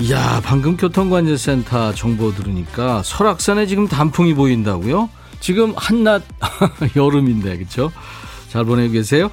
이야, 0.00 0.40
방금 0.42 0.76
교통관제센터 0.76 1.94
정보 1.94 2.34
들으니까 2.34 3.02
설악산에 3.04 3.66
지금 3.66 3.86
단풍이 3.86 4.34
보인다고요? 4.34 5.10
지금 5.40 5.74
한낮 5.76 6.22
여름인데, 6.96 7.58
그쵸? 7.58 7.92
잘 8.48 8.64
보내고 8.64 8.92
계세요? 8.92 9.30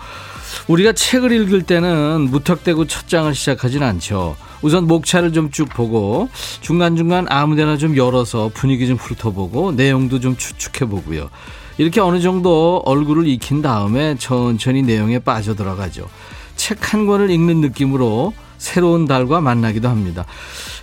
우리가 0.68 0.92
책을 0.94 1.32
읽을 1.32 1.64
때는 1.64 2.28
무턱대고 2.30 2.88
첫 2.88 3.08
장을 3.08 3.34
시작하진 3.34 3.82
않죠. 3.84 4.36
우선 4.62 4.88
목차를 4.88 5.32
좀 5.34 5.52
쭉 5.52 5.70
보고 5.70 6.30
중간중간 6.62 7.28
아무데나 7.30 7.78
좀 7.78 7.96
열어서 7.96 8.50
분위기 8.54 8.88
좀 8.88 8.98
훑어보고 8.98 9.74
내용도 9.74 10.20
좀 10.20 10.36
추측해 10.36 10.90
보고요. 10.90 11.30
이렇게 11.78 12.02
어느 12.02 12.20
정도 12.20 12.82
얼굴을 12.86 13.28
익힌 13.28 13.62
다음에 13.62 14.16
천천히 14.18 14.82
내용에 14.82 15.20
빠져들어가죠. 15.20 16.08
책 16.56 16.94
한 16.94 17.06
권을 17.06 17.30
읽는 17.30 17.62
느낌으로 17.62 18.34
새로운 18.58 19.06
달과 19.06 19.42
만나기도 19.42 19.90
합니다. 19.90 20.26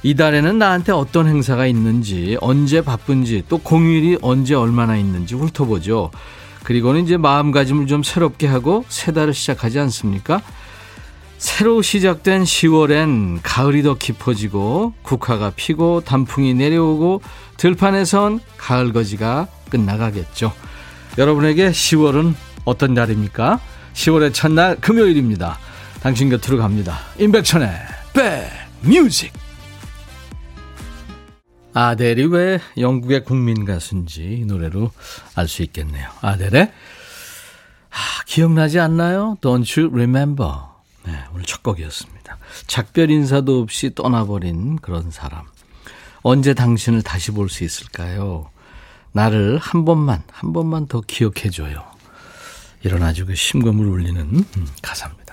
이 0.03 0.15
달에는 0.15 0.59
나한테 0.59 0.93
어떤 0.93 1.27
행사가 1.27 1.67
있는지, 1.67 2.37
언제 2.41 2.83
바쁜지, 2.83 3.45
또 3.49 3.59
공휴일이 3.59 4.19
언제 4.23 4.55
얼마나 4.55 4.97
있는지 4.97 5.35
훑어보죠. 5.35 6.11
그리고는 6.63 7.05
이제 7.05 7.17
마음가짐을 7.17 7.87
좀 7.87 8.03
새롭게 8.03 8.47
하고 8.47 8.85
새 8.89 9.13
달을 9.13 9.35
시작하지 9.35 9.79
않습니까? 9.81 10.41
새로 11.39 11.83
시작된 11.83 12.45
10월엔 12.45 13.41
가을이 13.43 13.83
더 13.83 13.95
깊어지고 13.95 14.95
국화가 15.03 15.53
피고 15.55 16.01
단풍이 16.01 16.55
내려오고 16.55 17.21
들판에선 17.59 18.41
가을 18.57 18.93
거지가 18.93 19.49
끝나가겠죠. 19.69 20.53
여러분에게 21.19 21.71
10월은 21.71 22.35
어떤 22.65 22.95
날입니까? 22.95 23.61
10월의 23.93 24.33
첫날 24.33 24.77
금요일입니다. 24.81 25.59
당신 26.05 26.29
곁으로 26.29 26.59
갑니다. 26.59 26.99
임백천의 27.19 27.71
백뮤직 28.83 29.33
아델이 31.73 32.27
왜 32.27 32.61
영국의 32.77 33.25
국민 33.25 33.65
가수인지 33.65 34.23
이 34.23 34.45
노래로 34.45 34.91
알 35.35 35.49
수 35.49 35.63
있겠네요. 35.63 36.07
아델의 36.21 36.71
아, 37.91 37.97
기억나지 38.27 38.79
않나요? 38.81 39.39
Don't 39.41 39.81
you 39.81 39.91
remember? 39.91 40.53
네, 41.07 41.25
오늘 41.33 41.47
첫 41.47 41.63
곡이었습니다. 41.63 42.37
작별 42.67 43.11
인사도 43.11 43.63
없이 43.63 43.95
떠나버린 43.95 44.77
그런 44.77 45.11
사람. 45.11 45.47
언제 46.21 46.53
당신을 46.53 47.01
다시 47.01 47.31
볼 47.31 47.49
수 47.49 47.65
있을까요? 47.65 48.51
나를 49.13 49.57
한 49.57 49.87
번만, 49.87 50.23
한 50.31 50.53
번만 50.53 50.87
더 50.87 51.01
기억해줘요. 51.01 51.83
이런 52.83 53.03
아주 53.03 53.25
그 53.25 53.35
심금을 53.35 53.87
울리는 53.87 54.21
음, 54.21 54.69
가사입니다. 54.83 55.24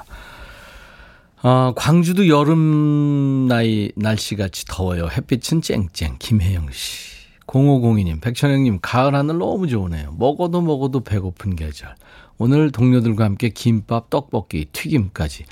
어, 1.43 1.73
광주도 1.75 2.27
여름 2.27 3.47
나이 3.47 3.91
날씨같이 3.95 4.65
더워요. 4.65 5.07
햇빛은 5.07 5.61
쨍쨍. 5.61 6.17
김혜영 6.19 6.71
씨. 6.71 7.11
0502님, 7.47 8.21
백천영님, 8.21 8.79
가을 8.81 9.15
하늘 9.15 9.39
너무 9.39 9.67
좋으네요. 9.67 10.13
먹어도 10.17 10.61
먹어도 10.61 11.01
배고픈 11.03 11.55
계절. 11.55 11.95
오늘 12.37 12.71
동료들과 12.71 13.25
함께 13.25 13.49
김밥, 13.49 14.09
떡볶이, 14.09 14.65
튀김까지. 14.71 15.45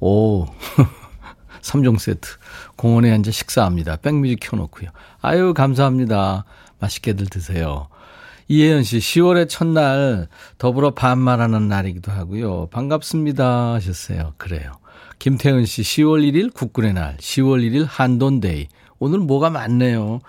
오, 0.00 0.46
3종 1.62 1.98
세트. 2.00 2.28
공원에 2.76 3.10
앉아 3.12 3.30
식사합니다. 3.30 3.96
백뮤직 3.96 4.40
켜놓고요. 4.40 4.90
아유, 5.22 5.54
감사합니다. 5.54 6.44
맛있게들 6.80 7.26
드세요. 7.26 7.88
이혜연 8.48 8.82
씨, 8.82 8.98
10월의 8.98 9.48
첫날 9.48 10.26
더불어 10.58 10.90
반말하는 10.92 11.68
날이기도 11.68 12.10
하고요. 12.12 12.66
반갑습니다 12.70 13.74
하셨어요. 13.74 14.34
그래요. 14.36 14.72
김태은 15.18 15.66
씨, 15.66 15.82
10월 15.82 16.22
1일 16.30 16.54
국군의 16.54 16.94
날, 16.94 17.16
10월 17.16 17.60
1일 17.68 17.86
한돈데이. 17.88 18.68
오늘 19.00 19.18
뭐가 19.18 19.50
많네요. 19.50 20.20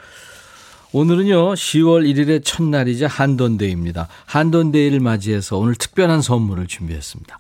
오늘은요, 0.92 1.54
10월 1.54 2.12
1일의 2.12 2.44
첫날이자 2.44 3.08
한돈데이입니다. 3.08 4.08
한돈데이를 4.26 5.00
맞이해서 5.00 5.58
오늘 5.58 5.76
특별한 5.76 6.24
선물을 6.24 6.66
준비했습니다. 6.66 7.40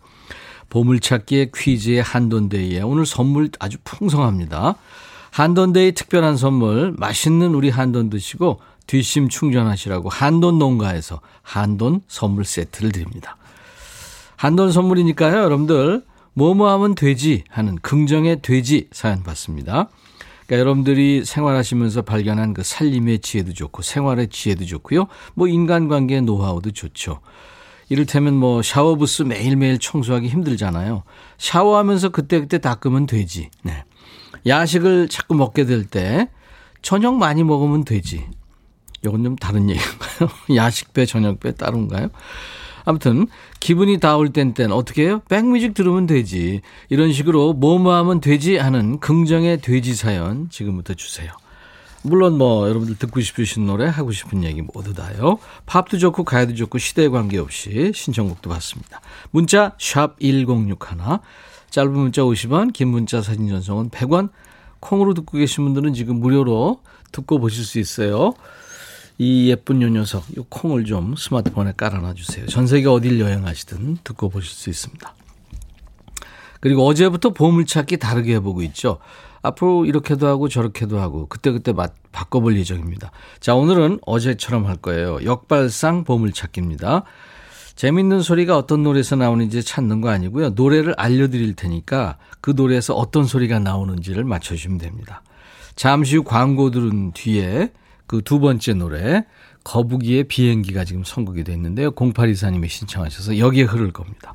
보물찾기의 0.69 1.51
퀴즈의 1.55 2.03
한돈데이에 2.03 2.81
오늘 2.81 3.07
선물 3.07 3.49
아주 3.59 3.77
풍성합니다. 3.83 4.75
한돈데이 5.31 5.93
특별한 5.93 6.37
선물, 6.37 6.93
맛있는 6.97 7.55
우리 7.55 7.71
한돈 7.71 8.11
드시고 8.11 8.61
뒷심 8.85 9.29
충전하시라고 9.29 10.09
한돈 10.09 10.59
농가에서 10.59 11.21
한돈 11.41 12.01
선물 12.07 12.45
세트를 12.45 12.91
드립니다. 12.91 13.37
한돈 14.35 14.71
선물이니까요, 14.71 15.39
여러분들 15.43 16.03
뭐뭐 16.39 16.71
하면 16.71 16.95
되지 16.95 17.43
하는 17.49 17.75
긍정의 17.81 18.41
돼지 18.41 18.87
사연 18.93 19.23
받습니다. 19.23 19.89
그러니까 20.47 20.59
여러분들이 20.61 21.25
생활하시면서 21.25 22.03
발견한 22.03 22.53
그 22.53 22.63
살림의 22.63 23.19
지혜도 23.19 23.53
좋고 23.53 23.81
생활의 23.81 24.29
지혜도 24.29 24.65
좋고요. 24.65 25.07
뭐 25.35 25.47
인간관계의 25.49 26.21
노하우도 26.21 26.71
좋죠. 26.71 27.19
이를테면 27.89 28.35
뭐 28.35 28.61
샤워부스 28.61 29.23
매일매일 29.23 29.79
청소하기 29.79 30.27
힘들잖아요. 30.29 31.03
샤워하면서 31.37 32.09
그때그때 32.09 32.59
닦으면 32.59 33.05
되지. 33.05 33.49
네. 33.63 33.83
야식을 34.47 35.09
자꾸 35.09 35.35
먹게 35.35 35.65
될 35.65 35.85
때 35.85 36.29
저녁 36.81 37.15
많이 37.15 37.43
먹으면 37.43 37.83
되지. 37.83 38.25
이건 39.03 39.23
좀 39.23 39.35
다른 39.35 39.69
얘기인가요? 39.69 40.29
야식 40.55 40.93
배, 40.93 41.05
저녁 41.05 41.39
배 41.39 41.53
따로인가요? 41.53 42.09
아무튼 42.89 43.27
기분이 43.59 43.99
다울 43.99 44.33
땐땐 44.33 44.71
어떻게 44.71 45.03
해요? 45.03 45.21
백뮤직 45.29 45.75
들으면 45.75 46.07
되지. 46.07 46.61
이런 46.89 47.13
식으로 47.13 47.53
뭐뭐 47.53 47.93
하면 47.93 48.19
되지 48.19 48.57
하는 48.57 48.99
긍정의 48.99 49.61
돼지 49.61 49.93
사연 49.93 50.49
지금부터 50.49 50.95
주세요. 50.95 51.31
물론 52.01 52.39
뭐 52.39 52.67
여러분들 52.67 52.97
듣고 52.97 53.21
싶으신 53.21 53.67
노래 53.67 53.85
하고 53.85 54.11
싶은 54.11 54.43
얘기 54.43 54.63
모두 54.63 54.95
다요. 54.95 55.37
팝도 55.67 55.99
좋고 55.99 56.23
가야도 56.23 56.55
좋고 56.55 56.79
시대에 56.79 57.09
관계없이 57.09 57.91
신청곡도 57.93 58.49
받습니다. 58.49 59.01
문자 59.29 59.73
샵 59.77 60.19
1061, 60.19 60.79
짧은 61.69 61.91
문자 61.91 62.23
50원, 62.23 62.73
긴 62.73 62.87
문자 62.87 63.21
사진 63.21 63.47
전송은 63.49 63.91
100원, 63.91 64.29
콩으로 64.79 65.13
듣고 65.13 65.37
계신 65.37 65.63
분들은 65.63 65.93
지금 65.93 66.19
무료로 66.19 66.81
듣고 67.11 67.39
보실 67.39 67.63
수 67.65 67.77
있어요. 67.77 68.33
이 69.21 69.49
예쁜 69.49 69.81
요 69.81 69.89
녀석, 69.89 70.23
이 70.31 70.41
콩을 70.47 70.85
좀 70.85 71.13
스마트폰에 71.17 71.73
깔아놔 71.75 72.13
주세요. 72.13 72.45
전 72.47 72.67
세계 72.67 72.87
어딜 72.87 73.19
여행하시든 73.19 73.97
듣고 74.05 74.29
보실 74.29 74.49
수 74.49 74.69
있습니다. 74.69 75.13
그리고 76.61 76.87
어제부터 76.87 77.31
보물찾기 77.31 77.97
다르게 77.97 78.35
해보고 78.35 78.63
있죠. 78.63 78.99
앞으로 79.41 79.85
이렇게도 79.85 80.25
하고 80.25 80.47
저렇게도 80.47 80.99
하고 81.01 81.27
그때그때 81.27 81.73
맛, 81.73 81.93
바꿔볼 82.13 82.57
예정입니다. 82.57 83.11
자, 83.41 83.55
오늘은 83.55 83.99
어제처럼 84.05 84.65
할 84.65 84.77
거예요. 84.77 85.19
역발상 85.23 86.05
보물찾기입니다. 86.05 87.03
재밌는 87.75 88.21
소리가 88.21 88.57
어떤 88.57 88.83
노래에서 88.83 89.17
나오는지 89.17 89.63
찾는 89.63 89.99
거 89.99 90.09
아니고요. 90.09 90.51
노래를 90.51 90.95
알려드릴 90.97 91.55
테니까 91.55 92.17
그 92.39 92.51
노래에서 92.55 92.93
어떤 92.93 93.25
소리가 93.25 93.59
나오는지를 93.59 94.23
맞춰주시면 94.23 94.77
됩니다. 94.77 95.23
잠시 95.75 96.17
후 96.17 96.23
광고 96.23 96.71
들은 96.71 97.11
뒤에 97.11 97.71
그 98.09 98.23
두 98.23 98.39
번째 98.39 98.73
노래 98.73 99.23
거북이의 99.63 100.23
비행기가 100.23 100.83
지금 100.83 101.03
선곡이 101.03 101.43
됐는데요. 101.43 101.91
0824님이 101.91 102.67
신청하셔서 102.67 103.37
여기에 103.37 103.63
흐를 103.63 103.91
겁니다. 103.91 104.33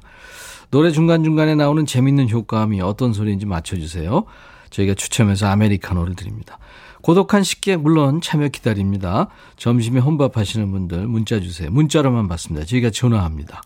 노래 0.70 0.92
중간중간에 0.92 1.56
나오는 1.56 1.84
재밌는 1.84 2.30
효과음이 2.30 2.80
어떤 2.82 3.12
소리인지 3.12 3.46
맞춰주세요. 3.46 4.26
저희가 4.70 4.94
추첨해서 4.94 5.48
아메리카노를 5.48 6.14
드립니다. 6.14 6.58
고독한 7.02 7.42
식객 7.42 7.80
물론 7.80 8.20
참여 8.20 8.48
기다립니다. 8.48 9.26
점심에 9.56 9.98
혼밥 9.98 10.36
하시는 10.36 10.70
분들 10.70 11.08
문자 11.08 11.40
주세요. 11.40 11.68
문자로만 11.70 12.28
받습니다. 12.28 12.64
저희가 12.66 12.90
전화합니다. 12.90 13.60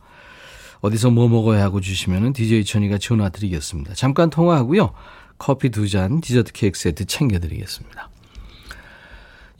어디서 0.80 1.10
뭐 1.10 1.28
먹어야 1.28 1.62
하고 1.62 1.82
주시면 1.82 2.32
DJ 2.32 2.64
천이가 2.64 2.96
전화 2.96 3.28
드리겠습니다. 3.28 3.92
잠깐 3.92 4.30
통화하고요. 4.30 4.94
커피 5.36 5.68
두 5.68 5.86
잔, 5.86 6.22
디저트 6.22 6.52
케이크 6.52 6.78
세트 6.78 7.04
챙겨 7.04 7.38
드리겠습니다. 7.38 8.08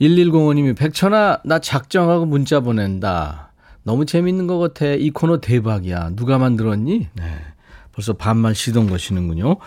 1105님이 0.01 0.77
백천아 0.77 1.41
나 1.43 1.59
작정하고 1.59 2.25
문자 2.25 2.59
보낸다. 2.61 3.51
너무 3.83 4.05
재밌는 4.05 4.47
것 4.47 4.59
같아. 4.59 4.85
이 4.85 5.09
코너 5.09 5.39
대박이야. 5.41 6.11
누가 6.15 6.37
만들었니? 6.37 7.07
네. 7.13 7.23
벌써 7.91 8.13
반말 8.13 8.55
시동 8.55 8.87
거시는군요. 8.87 9.57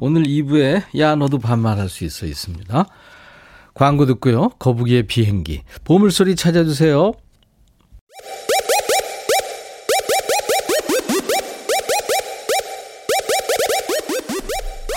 오늘 0.00 0.22
2부에 0.22 0.98
야 0.98 1.14
너도 1.14 1.38
반말할 1.38 1.88
수 1.88 2.04
있어 2.04 2.26
있습니다. 2.26 2.86
광고 3.74 4.06
듣고요. 4.06 4.50
거북이의 4.58 5.04
비행기. 5.04 5.62
보물소리 5.84 6.36
찾아주세요. 6.36 7.12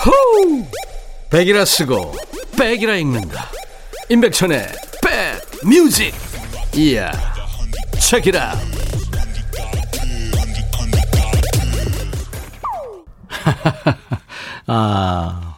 호우! 0.06 0.64
백이라 1.30 1.64
쓰고 1.64 2.14
백이라 2.56 2.96
읽는다. 2.96 3.50
임백천의 4.08 4.68
백 4.68 4.85
뮤직. 5.64 6.12
이야. 6.74 7.10
책이라. 7.98 8.54
아. 14.66 15.52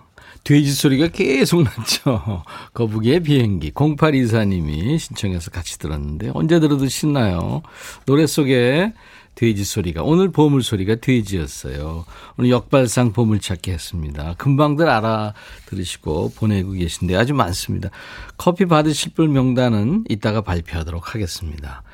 돼지 0.44 0.72
소리가 0.72 1.08
계속 1.08 1.62
났죠. 1.62 2.42
거북이의 2.72 3.20
비행기. 3.20 3.72
0824님이 3.72 4.98
신청해서 4.98 5.50
같이 5.50 5.78
들었는데, 5.78 6.30
언제 6.32 6.58
들어도 6.58 6.88
신나요. 6.88 7.60
노래 8.06 8.26
속에 8.26 8.94
돼지 9.38 9.62
소리가, 9.62 10.02
오늘 10.02 10.32
보물 10.32 10.64
소리가 10.64 10.96
돼지였어요. 10.96 12.04
오늘 12.36 12.50
역발상 12.50 13.12
보물 13.12 13.38
찾기 13.38 13.70
했습니다. 13.70 14.34
금방들 14.36 14.88
알아 14.88 15.32
들으시고 15.66 16.32
보내고 16.34 16.72
계신데 16.72 17.14
아주 17.14 17.34
많습니다. 17.34 17.88
커피 18.36 18.64
받으실 18.64 19.12
분 19.14 19.32
명단은 19.32 20.06
이따가 20.08 20.40
발표하도록 20.40 21.14
하겠습니다. 21.14 21.84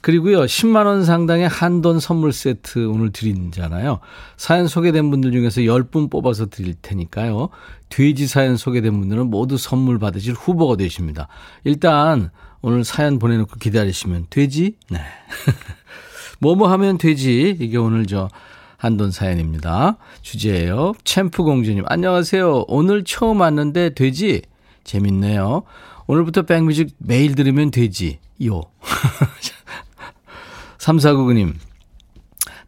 그리고요, 0.00 0.40
10만 0.40 0.86
원 0.86 1.04
상당의 1.04 1.46
한돈 1.46 2.00
선물 2.00 2.32
세트 2.32 2.88
오늘 2.88 3.12
드린잖아요. 3.12 4.00
사연 4.36 4.66
소개된 4.66 5.08
분들 5.08 5.30
중에서 5.30 5.60
10분 5.60 6.10
뽑아서 6.10 6.46
드릴 6.46 6.74
테니까요. 6.82 7.50
돼지 7.90 8.26
사연 8.26 8.56
소개된 8.56 8.98
분들은 8.98 9.30
모두 9.30 9.56
선물 9.56 10.00
받으실 10.00 10.34
후보가 10.34 10.74
되십니다. 10.78 11.28
일단, 11.62 12.32
오늘 12.60 12.82
사연 12.82 13.20
보내놓고 13.20 13.60
기다리시면 13.60 14.26
되지? 14.30 14.74
네. 14.90 14.98
뭐뭐 16.42 16.68
하면 16.72 16.98
되지? 16.98 17.56
이게 17.60 17.76
오늘 17.76 18.04
저 18.04 18.28
한돈 18.76 19.12
사연입니다. 19.12 19.96
주제예요. 20.22 20.92
챔프 21.04 21.44
공주님, 21.44 21.84
안녕하세요. 21.86 22.64
오늘 22.66 23.04
처음 23.04 23.40
왔는데 23.40 23.94
되지? 23.94 24.42
재밌네요. 24.82 25.62
오늘부터 26.08 26.42
백뮤직 26.42 26.96
매일 26.98 27.36
들으면 27.36 27.70
되지? 27.70 28.18
요. 28.44 28.60
3499님, 30.78 31.54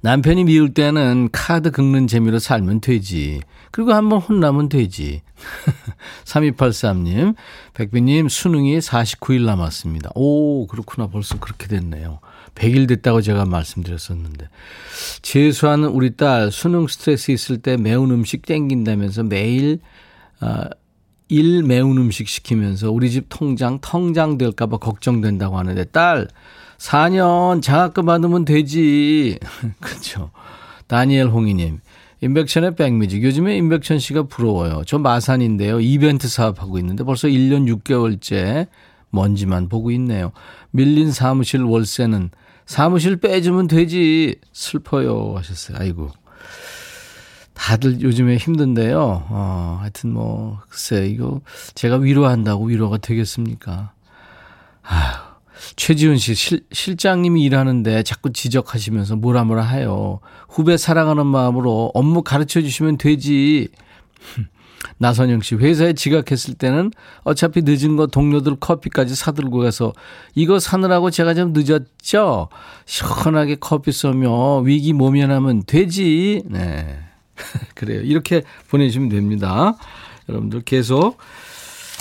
남편이 0.03 0.45
미울 0.45 0.73
때는 0.73 1.31
카드 1.33 1.73
긁는 1.73 2.07
재미로 2.07 2.39
살면 2.39 2.81
되지. 2.81 3.41
그리고 3.73 3.93
한번 3.93 4.21
혼나면 4.21 4.69
되지. 4.69 5.23
3283님, 6.25 7.35
백비님, 7.73 8.29
수능이 8.29 8.79
49일 8.79 9.45
남았습니다. 9.47 10.11
오, 10.15 10.69
그렇구나. 10.69 11.09
벌써 11.09 11.41
그렇게 11.41 11.67
됐네요. 11.67 12.21
100일 12.55 12.89
됐다고 12.89 13.21
제가 13.21 13.45
말씀드렸었는데. 13.45 14.49
재수하는 15.23 15.89
우리 15.89 16.17
딸 16.17 16.51
수능 16.51 16.87
스트레스 16.87 17.31
있을 17.31 17.59
때 17.59 17.77
매운 17.77 18.11
음식 18.11 18.47
땡긴다면서 18.47 19.25
매일, 19.25 19.81
아, 20.41 20.69
일 21.29 21.63
매운 21.63 21.97
음식 21.99 22.29
시키면서 22.29 22.91
우리 22.91 23.11
집 23.11 23.27
통장 23.29 23.79
텅장 23.81 24.39
될까 24.39 24.67
봐 24.67 24.77
걱정된다고 24.77 25.59
하는데 25.59 25.83
딸 25.85 26.29
4년 26.79 27.63
장학금 27.63 28.07
받으면 28.07 28.45
되지. 28.45 29.39
그렇죠. 29.81 30.31
다니엘 30.87 31.29
홍이님. 31.29 31.81
인백천의 32.21 32.77
백뮤직. 32.77 33.23
요즘에 33.23 33.57
인백천 33.57 33.99
씨가 33.99 34.25
부러워요. 34.25 34.83
저 34.87 34.99
마산인데요. 34.99 35.81
이벤트 35.81 36.29
사업하고 36.29 36.79
있는데 36.79 37.05
벌써 37.05 37.29
1년 37.29 37.67
6개월째 37.83 38.69
먼지만 39.11 39.69
보고 39.69 39.91
있네요. 39.93 40.33
밀린 40.71 41.13
사무실 41.13 41.63
월세는 41.63 42.31
사무실 42.67 43.17
빼주면 43.17 43.69
되지. 43.69 44.37
슬퍼요. 44.53 45.35
하셨어요. 45.37 45.79
아이고. 45.81 46.11
다들 47.55 48.01
요즘에 48.01 48.37
힘든데요. 48.37 49.27
어, 49.29 49.79
하여튼 49.81 50.13
뭐, 50.13 50.61
글쎄, 50.69 51.07
이거 51.07 51.41
제가 51.75 51.97
위로한다고 51.97 52.67
위로가 52.67 52.99
되겠습니까? 52.99 53.93
아휴. 54.83 55.35
최지훈 55.77 56.19
씨, 56.19 56.35
실, 56.35 56.65
실장님이 56.73 57.43
일하는데 57.45 58.03
자꾸 58.03 58.33
지적하시면서 58.33 59.17
뭐라 59.17 59.45
뭐라 59.45 59.65
해요. 59.65 60.21
후배 60.49 60.77
사랑하는 60.77 61.27
마음으로 61.27 61.91
업무 61.95 62.23
가르쳐 62.23 62.61
주시면 62.61 62.99
되지. 62.99 63.69
나선영 64.99 65.41
씨, 65.43 65.55
회사에 65.55 65.93
지각했을 65.93 66.55
때는 66.55 66.91
어차피 67.23 67.63
늦은 67.63 67.97
거 67.97 68.07
동료들 68.07 68.57
커피까지 68.61 69.15
사들고 69.15 69.59
가서 69.59 69.93
이거 70.35 70.59
사느라고 70.59 71.11
제가 71.11 71.35
좀 71.35 71.53
늦었죠? 71.55 72.49
시원하게 72.87 73.57
커피 73.57 73.93
쏘며 73.93 74.59
위기 74.59 74.93
모면하면 74.93 75.65
되지. 75.67 76.43
네. 76.47 76.99
그래요. 77.75 78.01
이렇게 78.03 78.43
보내주시면 78.69 79.09
됩니다. 79.09 79.77
여러분들 80.29 80.63
계속 80.63 81.19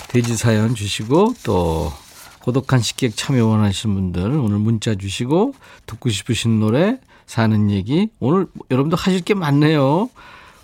돼지 0.08 0.36
사연 0.36 0.74
주시고 0.74 1.34
또 1.44 1.92
고독한 2.40 2.80
식객 2.80 3.16
참여 3.16 3.46
원하시는 3.46 3.94
분들 3.94 4.20
오늘 4.22 4.58
문자 4.58 4.94
주시고 4.94 5.54
듣고 5.86 6.10
싶으신 6.10 6.60
노래 6.60 6.98
사는 7.26 7.70
얘기 7.70 8.08
오늘 8.20 8.46
여러분들 8.70 8.98
하실 8.98 9.22
게 9.22 9.34
많네요. 9.34 10.10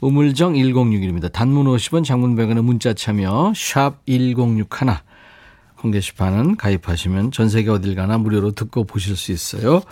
우물정 0.00 0.54
1061입니다. 0.54 1.30
단문 1.30 1.66
50원 1.66 2.04
장문 2.04 2.34
100원의 2.36 2.62
문자 2.62 2.94
참여 2.94 3.52
샵 3.54 4.04
1061. 4.06 4.66
콩 5.76 5.90
게시판은 5.90 6.56
가입하시면 6.56 7.32
전 7.32 7.48
세계 7.48 7.70
어딜 7.70 7.94
가나 7.94 8.18
무료로 8.18 8.52
듣고 8.52 8.84
보실 8.84 9.16
수 9.16 9.32
있어요. 9.32 9.82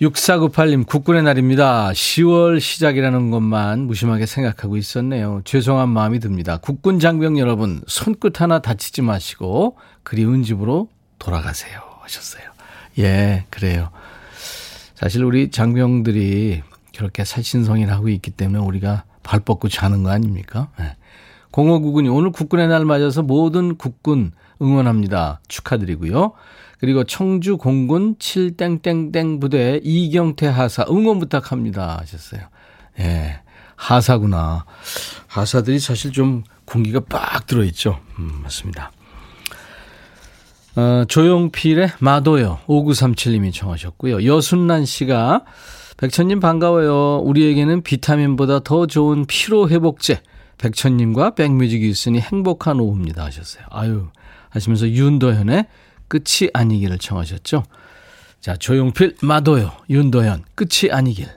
6498님, 0.00 0.86
국군의 0.86 1.22
날입니다. 1.22 1.90
10월 1.90 2.60
시작이라는 2.60 3.30
것만 3.30 3.86
무심하게 3.86 4.26
생각하고 4.26 4.76
있었네요. 4.76 5.40
죄송한 5.44 5.88
마음이 5.88 6.20
듭니다. 6.20 6.58
국군 6.58 6.98
장병 6.98 7.38
여러분, 7.38 7.80
손끝 7.86 8.42
하나 8.42 8.58
다치지 8.58 9.00
마시고 9.00 9.78
그리운 10.02 10.42
집으로 10.42 10.90
돌아가세요. 11.18 11.80
하셨어요. 12.02 12.44
예, 12.98 13.46
그래요. 13.48 13.90
사실 14.94 15.24
우리 15.24 15.50
장병들이 15.50 16.62
그렇게 16.96 17.24
살신성일 17.24 17.90
하고 17.90 18.08
있기 18.08 18.30
때문에 18.30 18.62
우리가 18.64 19.04
발 19.22 19.40
뻗고 19.40 19.68
자는 19.68 20.02
거 20.02 20.10
아닙니까? 20.10 20.68
네. 20.78 20.96
0599님, 21.52 22.14
오늘 22.14 22.32
국군의 22.32 22.68
날 22.68 22.84
맞아서 22.84 23.22
모든 23.22 23.76
국군 23.76 24.32
응원합니다. 24.60 25.40
축하드리고요. 25.48 26.32
그리고 26.78 27.04
청주 27.04 27.56
공군 27.56 28.16
7땡땡땡 28.16 29.40
부대 29.40 29.80
이경태 29.82 30.46
하사 30.46 30.84
응원 30.90 31.18
부탁합니다 31.18 31.98
하셨어요. 32.00 32.42
예. 32.98 33.40
하사구나. 33.76 34.64
하사들이 35.26 35.78
사실 35.78 36.12
좀 36.12 36.44
공기가 36.64 37.00
빡 37.00 37.46
들어있죠. 37.46 38.00
음, 38.18 38.40
맞습니다. 38.42 38.90
어, 40.76 41.04
조용필의 41.08 41.92
마도요. 42.00 42.58
5937님이 42.66 43.52
청하셨고요. 43.52 44.24
여순란 44.24 44.84
씨가 44.84 45.44
백천님 45.96 46.40
반가워요. 46.40 47.18
우리에게는 47.24 47.82
비타민보다 47.82 48.60
더 48.60 48.86
좋은 48.86 49.24
피로회복제. 49.26 50.20
백천님과 50.58 51.34
백뮤직이 51.34 51.88
있으니 51.88 52.20
행복한 52.20 52.80
오후입니다 52.80 53.24
하셨어요. 53.24 53.64
아유 53.70 54.08
하시면서 54.50 54.88
윤도현의 54.88 55.66
끝이 56.08 56.50
아니기를 56.52 56.98
청하셨죠. 56.98 57.64
자, 58.40 58.56
조용필, 58.56 59.16
마도요, 59.22 59.72
윤도현, 59.90 60.44
끝이 60.54 60.90
아니길. 60.90 61.28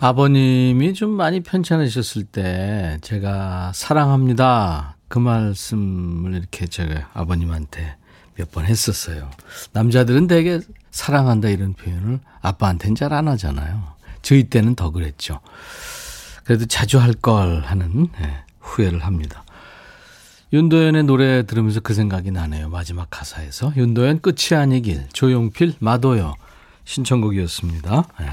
아버님이 0.00 0.94
좀 0.94 1.10
많이 1.10 1.40
편찮으셨을 1.40 2.24
때 2.24 2.98
제가 3.00 3.72
사랑합니다. 3.74 4.96
그 5.08 5.18
말씀을 5.18 6.34
이렇게 6.34 6.66
제가 6.66 7.10
아버님한테 7.14 7.96
몇 8.36 8.52
번 8.52 8.66
했었어요. 8.66 9.30
남자들은 9.72 10.28
되게 10.28 10.60
사랑한다 10.90 11.48
이런 11.48 11.74
표현을 11.74 12.20
아빠한테는 12.40 12.94
잘 12.94 13.12
안 13.12 13.28
하잖아요. 13.28 13.82
저희 14.22 14.44
때는 14.44 14.74
더 14.74 14.90
그랬죠. 14.90 15.40
그래도 16.44 16.66
자주 16.66 16.98
할 16.98 17.12
걸 17.14 17.60
하는 17.64 18.08
네, 18.20 18.44
후회를 18.60 19.04
합니다. 19.04 19.44
윤도현의 20.52 21.04
노래 21.04 21.44
들으면서 21.44 21.80
그 21.80 21.92
생각이 21.92 22.30
나네요. 22.30 22.70
마지막 22.70 23.08
가사에서. 23.10 23.72
윤도현 23.76 24.20
끝이 24.22 24.58
아니길, 24.58 25.08
조용필, 25.12 25.74
마도요. 25.78 26.34
신청곡이었습니다. 26.84 28.04
네. 28.20 28.26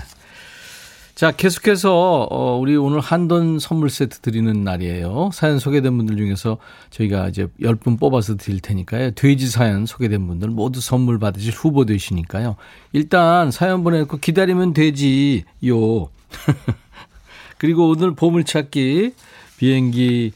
자, 1.16 1.32
계속해서, 1.32 2.28
어, 2.30 2.58
우리 2.58 2.76
오늘 2.76 3.00
한돈 3.00 3.58
선물 3.60 3.90
세트 3.90 4.20
드리는 4.20 4.66
날이에요. 4.66 5.30
사연 5.32 5.60
소개된 5.60 5.96
분들 5.96 6.18
중에서 6.18 6.58
저희가 6.90 7.30
이제 7.30 7.48
10분 7.62 7.98
뽑아서 7.98 8.36
드릴 8.36 8.60
테니까요. 8.60 9.12
돼지 9.12 9.48
사연 9.48 9.86
소개된 9.86 10.28
분들 10.28 10.50
모두 10.50 10.82
선물 10.82 11.18
받으실 11.18 11.54
후보 11.54 11.86
되시니까요. 11.86 12.58
일단 12.92 13.50
사연 13.50 13.86
보내놓고 13.86 14.18
기다리면 14.18 14.74
되지요. 14.74 16.10
그리고 17.58 17.88
오늘 17.88 18.14
보물찾기 18.14 19.14
비행기 19.58 20.34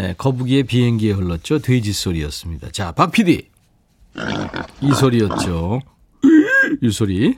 예, 0.00 0.14
거북이의 0.18 0.64
비행기에 0.64 1.12
흘렀죠. 1.12 1.60
돼지 1.60 1.92
소리였습니다. 1.92 2.70
자, 2.72 2.90
박 2.90 3.12
PD. 3.12 3.46
이 4.80 4.92
소리였죠. 4.94 5.80
이 6.82 6.90
소리. 6.90 7.36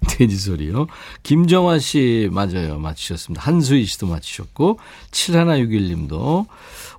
돼지 0.08 0.36
소리요. 0.36 0.86
김정화 1.22 1.78
씨, 1.78 2.28
맞아요. 2.32 2.78
맞추셨습니다. 2.78 3.42
한수희 3.42 3.84
씨도 3.84 4.06
맞추셨고, 4.06 4.78
7161님도, 5.10 6.46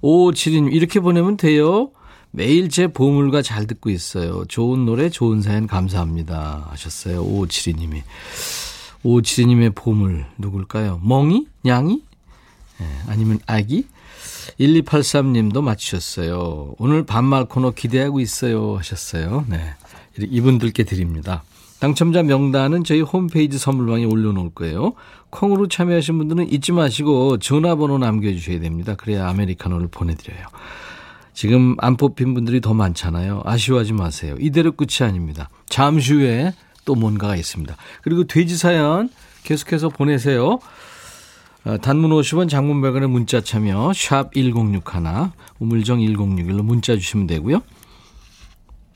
5572님, 0.01 0.73
이렇게 0.73 0.99
보내면 0.99 1.37
돼요. 1.37 1.91
매일 2.31 2.69
제 2.69 2.87
보물과 2.87 3.41
잘 3.41 3.65
듣고 3.65 3.89
있어요. 3.89 4.45
좋은 4.45 4.85
노래, 4.85 5.09
좋은 5.09 5.41
사연 5.41 5.65
감사합니다. 5.65 6.67
하셨어요. 6.69 7.25
5572님이. 7.25 8.03
5572님의 9.03 9.73
보물, 9.75 10.25
누굴까요? 10.37 11.01
멍이? 11.03 11.47
냥이? 11.63 12.03
네, 12.79 12.85
아니면 13.07 13.39
아기? 13.47 13.85
1283님도 14.59 15.61
맞추셨어요. 15.61 16.75
오늘 16.77 17.05
반말 17.05 17.45
코너 17.45 17.71
기대하고 17.71 18.19
있어요. 18.19 18.77
하셨어요. 18.77 19.45
네. 19.47 19.73
이분들께 20.17 20.83
드립니다. 20.83 21.43
당첨자 21.79 22.23
명단은 22.23 22.83
저희 22.83 23.01
홈페이지 23.01 23.57
선물방에 23.57 24.05
올려놓을 24.05 24.51
거예요. 24.51 24.93
콩으로 25.29 25.67
참여하신 25.67 26.17
분들은 26.17 26.51
잊지 26.51 26.73
마시고 26.73 27.37
전화번호 27.37 27.97
남겨주셔야 27.97 28.59
됩니다. 28.59 28.95
그래야 28.95 29.29
아메리카노를 29.29 29.87
보내드려요. 29.87 30.45
지금 31.33 31.75
안 31.79 31.95
뽑힌 31.95 32.33
분들이 32.33 32.59
더 32.59 32.73
많잖아요. 32.73 33.43
아쉬워하지 33.45 33.93
마세요. 33.93 34.35
이대로 34.39 34.73
끝이 34.73 35.07
아닙니다. 35.07 35.49
잠시 35.67 36.13
후에 36.13 36.53
또 36.83 36.95
뭔가가 36.95 37.37
있습니다. 37.37 37.77
그리고 38.01 38.25
돼지 38.25 38.57
사연 38.57 39.09
계속해서 39.43 39.87
보내세요. 39.87 40.59
어, 41.65 41.77
단문 41.77 42.11
50원 42.11 42.49
장문 42.49 42.81
100원의 42.81 43.07
문자 43.07 43.41
참여 43.41 43.93
샵 43.93 44.33
1061, 44.33 44.81
우물정 45.59 45.99
1061로 45.99 46.61
문자 46.61 46.95
주시면 46.95 47.27
되고요. 47.27 47.61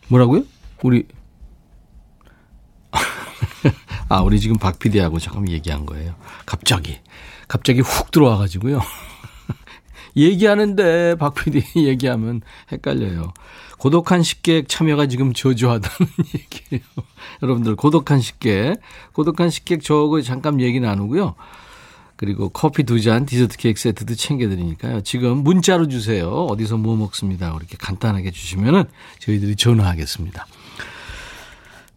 뭐라고요? 0.10 0.44
우리 0.82 1.06
아, 4.10 4.22
우리 4.22 4.40
지금 4.40 4.58
박 4.58 4.80
PD하고 4.80 5.20
잠깐 5.20 5.50
얘기한 5.50 5.86
거예요. 5.86 6.16
갑자기. 6.46 7.00
갑자기 7.48 7.82
훅 7.82 8.12
들어와가지고요. 8.12 8.82
얘기하는데 10.16 11.16
박 11.16 11.34
PD 11.34 11.64
얘기하면 11.88 12.42
헷갈려요. 12.72 13.34
고독한 13.78 14.24
식객 14.24 14.70
참여가 14.70 15.08
지금 15.08 15.34
저조하다는 15.34 16.12
얘기예요. 16.36 16.84
여러분들 17.42 17.76
고독한 17.76 18.22
식객, 18.22 18.78
고독한 19.12 19.50
식객 19.50 19.84
저하고 19.84 20.22
잠깐 20.22 20.62
얘기 20.62 20.80
나누고요. 20.80 21.36
그리고 22.16 22.48
커피 22.50 22.84
두 22.84 23.02
잔, 23.02 23.26
디저트 23.26 23.58
케이크 23.58 23.80
세트도 23.80 24.16
챙겨드리니까요. 24.16 25.02
지금 25.02 25.40
문자로 25.40 25.90
주세요. 25.90 26.30
어디서 26.30 26.78
뭐 26.78 26.96
먹습니다. 26.96 27.50
이렇게 27.50 27.76
간단하게 27.78 28.32
주시면은 28.32 28.86
저희들이 29.20 29.58
전화하겠습니다. 29.58 30.46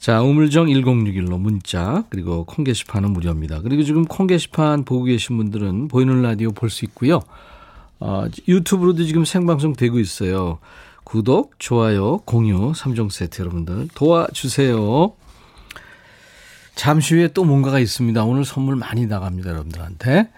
자, 0.06 0.22
우물정 0.22 0.66
1061로 0.66 1.36
문자, 1.36 2.04
그리고 2.10 2.44
콩 2.44 2.62
게시판은 2.62 3.12
무료입니다. 3.12 3.60
그리고 3.62 3.82
지금 3.82 4.04
콩 4.04 4.28
게시판 4.28 4.84
보고 4.84 5.02
계신 5.02 5.36
분들은 5.36 5.88
보이는 5.88 6.22
라디오 6.22 6.52
볼 6.52 6.70
수 6.70 6.84
있고요. 6.84 7.22
어, 7.98 8.26
유튜브로도 8.46 9.02
지금 9.02 9.24
생방송 9.24 9.72
되고 9.72 9.98
있어요. 9.98 10.60
구독, 11.02 11.58
좋아요, 11.58 12.18
공유, 12.18 12.70
3종 12.70 13.10
세트 13.10 13.42
여러분들 13.42 13.88
도와주세요. 13.96 15.12
잠시 16.76 17.16
후에 17.16 17.32
또 17.32 17.42
뭔가가 17.42 17.80
있습니다. 17.80 18.22
오늘 18.22 18.44
선물 18.44 18.76
많이 18.76 19.08
나갑니다, 19.08 19.50
여러분들한테. 19.50 20.30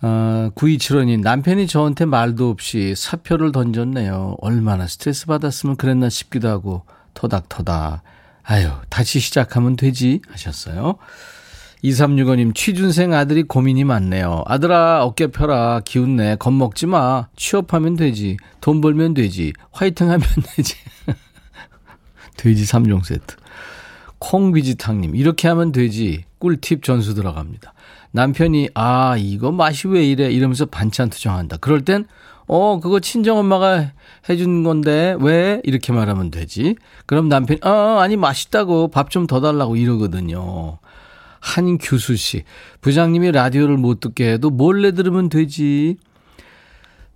어, 0.00 0.50
9275님, 0.56 1.20
남편이 1.20 1.68
저한테 1.68 2.04
말도 2.04 2.50
없이 2.50 2.94
사표를 2.96 3.52
던졌네요. 3.52 4.38
얼마나 4.40 4.88
스트레스 4.88 5.26
받았으면 5.26 5.76
그랬나 5.76 6.08
싶기도 6.08 6.48
하고, 6.48 6.82
토닥토닥. 7.14 8.02
아유, 8.44 8.70
다시 8.88 9.20
시작하면 9.20 9.76
되지 9.76 10.20
하셨어요. 10.28 10.96
2365님, 11.84 12.54
취준생 12.54 13.12
아들이 13.12 13.42
고민이 13.42 13.84
많네요. 13.84 14.44
아들아, 14.46 15.04
어깨 15.04 15.26
펴라. 15.26 15.80
기운내. 15.84 16.36
겁먹지 16.38 16.86
마. 16.86 17.26
취업하면 17.36 17.96
되지. 17.96 18.36
돈 18.60 18.80
벌면 18.80 19.14
되지. 19.14 19.52
화이팅 19.72 20.08
하면 20.08 20.20
되지. 20.56 20.76
돼지 22.36 22.64
3종 22.64 23.04
세트. 23.04 23.36
콩비지탕님, 24.18 25.16
이렇게 25.16 25.48
하면 25.48 25.72
되지. 25.72 26.24
꿀팁 26.38 26.84
전수 26.84 27.14
들어갑니다. 27.14 27.74
남편이, 28.12 28.70
아, 28.74 29.16
이거 29.18 29.50
맛이 29.50 29.88
왜 29.88 30.04
이래? 30.04 30.30
이러면서 30.30 30.66
반찬 30.66 31.10
투정한다. 31.10 31.56
그럴 31.56 31.84
땐, 31.84 32.06
어, 32.54 32.80
그거 32.80 33.00
친정엄마가 33.00 33.92
해준 34.28 34.62
건데 34.62 35.16
왜 35.20 35.60
이렇게 35.64 35.90
말하면 35.92 36.30
되지? 36.30 36.76
그럼 37.06 37.28
남편이 37.28 37.60
어 37.64 37.98
아니 38.00 38.16
맛있다고 38.16 38.88
밥 38.88 39.08
좀 39.08 39.26
더 39.26 39.40
달라고 39.40 39.76
이러거든요. 39.76 40.78
한규수 41.40 42.16
씨 42.16 42.44
부장님이 42.82 43.32
라디오를 43.32 43.76
못 43.78 44.00
듣게 44.00 44.32
해도 44.32 44.50
몰래 44.50 44.92
들으면 44.92 45.28
되지. 45.30 45.96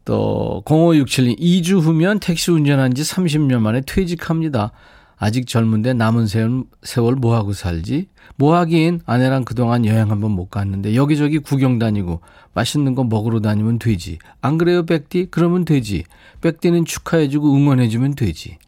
또 0.07 0.63
0567님 0.65 1.39
2주 1.39 1.81
후면 1.81 2.21
택시 2.21 2.51
운전한 2.51 2.95
지 2.95 3.03
30년 3.03 3.59
만에 3.59 3.83
퇴직합니다. 3.83 4.73
아직 5.19 5.47
젊은데 5.47 5.95
남은 5.95 6.27
세월 6.27 7.15
뭐하고 7.17 7.53
살지? 7.53 8.09
뭐 8.37 8.57
하긴 8.57 9.01
아내랑 9.07 9.45
그동안 9.45 9.87
여행 9.87 10.11
한번 10.11 10.33
못 10.33 10.51
갔는데 10.51 10.95
여기저기 10.95 11.39
구경 11.39 11.79
다니고 11.79 12.21
맛있는 12.53 12.95
거 12.95 13.05
먹으러 13.05 13.41
다니면 13.41 13.79
되지. 13.79 14.19
안 14.43 14.59
그래요, 14.59 14.85
백디? 14.85 15.29
그러면 15.31 15.65
되지. 15.65 16.05
백디는 16.43 16.85
축하해주고 16.85 17.55
응원해주면 17.55 18.15
되지. 18.15 18.59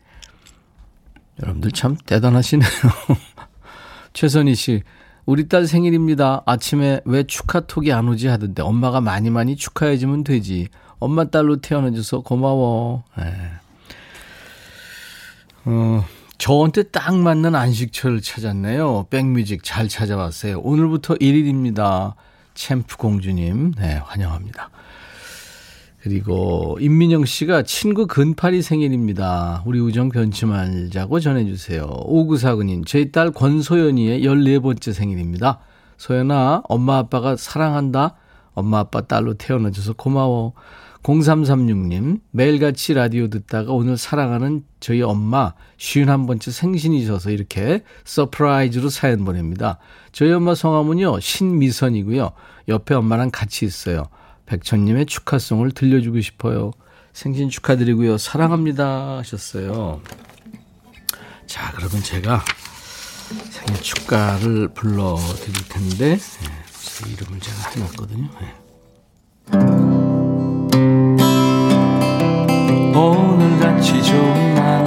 여러분들 1.42 1.72
참 1.72 1.96
대단하시네요. 2.06 2.68
최선희 4.12 4.54
씨, 4.54 4.82
우리 5.26 5.48
딸 5.48 5.66
생일입니다. 5.66 6.42
아침에 6.46 7.00
왜 7.04 7.22
축하톡이 7.22 7.92
안 7.92 8.08
오지 8.08 8.28
하던데 8.28 8.62
엄마가 8.62 9.00
많이 9.00 9.30
많이 9.30 9.56
축하해주면 9.56 10.24
되지. 10.24 10.68
엄마 10.98 11.24
딸로 11.24 11.60
태어나줘서 11.60 12.20
고마워. 12.22 13.04
네. 13.16 13.34
어, 15.66 16.04
저한테 16.38 16.84
딱 16.84 17.16
맞는 17.16 17.54
안식처를 17.56 18.22
찾았네요. 18.22 19.08
백뮤직 19.10 19.62
잘 19.64 19.88
찾아왔어요. 19.88 20.60
오늘부터 20.60 21.16
1일입니다. 21.16 22.14
챔프 22.54 22.96
공주님, 22.96 23.74
네, 23.76 24.00
환영합니다. 24.04 24.70
그리고 26.00 26.78
임민영 26.80 27.24
씨가 27.24 27.62
친구 27.62 28.06
근팔이 28.06 28.62
생일입니다. 28.62 29.64
우리 29.66 29.80
우정 29.80 30.10
변치 30.10 30.46
말자고 30.46 31.18
전해주세요. 31.18 31.82
오구사공님, 31.84 32.84
저희 32.84 33.10
딸 33.10 33.32
권소연이의 33.32 34.22
14번째 34.22 34.92
생일입니다. 34.92 35.58
소연아, 35.96 36.62
엄마 36.68 36.98
아빠가 36.98 37.36
사랑한다. 37.36 38.14
엄마 38.58 38.80
아빠 38.80 39.02
딸로 39.02 39.34
태어나줘서 39.34 39.94
고마워. 39.94 40.54
0336님, 41.02 42.20
매일같이 42.32 42.92
라디오 42.92 43.28
듣다가 43.28 43.72
오늘 43.72 43.96
사랑하는 43.96 44.64
저희 44.80 45.00
엄마 45.00 45.54
51번째 45.78 46.50
생신이셔서 46.50 47.30
이렇게 47.30 47.82
surprise로 48.04 48.88
사연 48.88 49.24
보냅니다. 49.24 49.78
저희 50.12 50.32
엄마 50.32 50.54
성함은요, 50.54 51.20
신미선이고요. 51.20 52.32
옆에 52.68 52.94
엄마랑 52.94 53.30
같이 53.30 53.64
있어요. 53.64 54.08
백천님의 54.46 55.06
축하송을 55.06 55.70
들려주고 55.70 56.20
싶어요. 56.20 56.72
생신 57.12 57.48
축하드리고요. 57.48 58.18
사랑합니다. 58.18 59.18
하셨어요. 59.18 60.00
자, 61.46 61.72
그러면 61.74 62.02
제가 62.02 62.44
생일 63.50 63.82
축가를 63.82 64.68
불러드릴 64.68 65.68
텐데, 65.68 66.18
네, 66.78 67.10
이름을 67.12 67.40
제가 67.40 67.70
해놨거든요. 67.70 68.28
네. 68.40 68.54
오늘 72.96 73.58
같이 73.58 74.00
좋은 74.02 74.54
날 74.54 74.84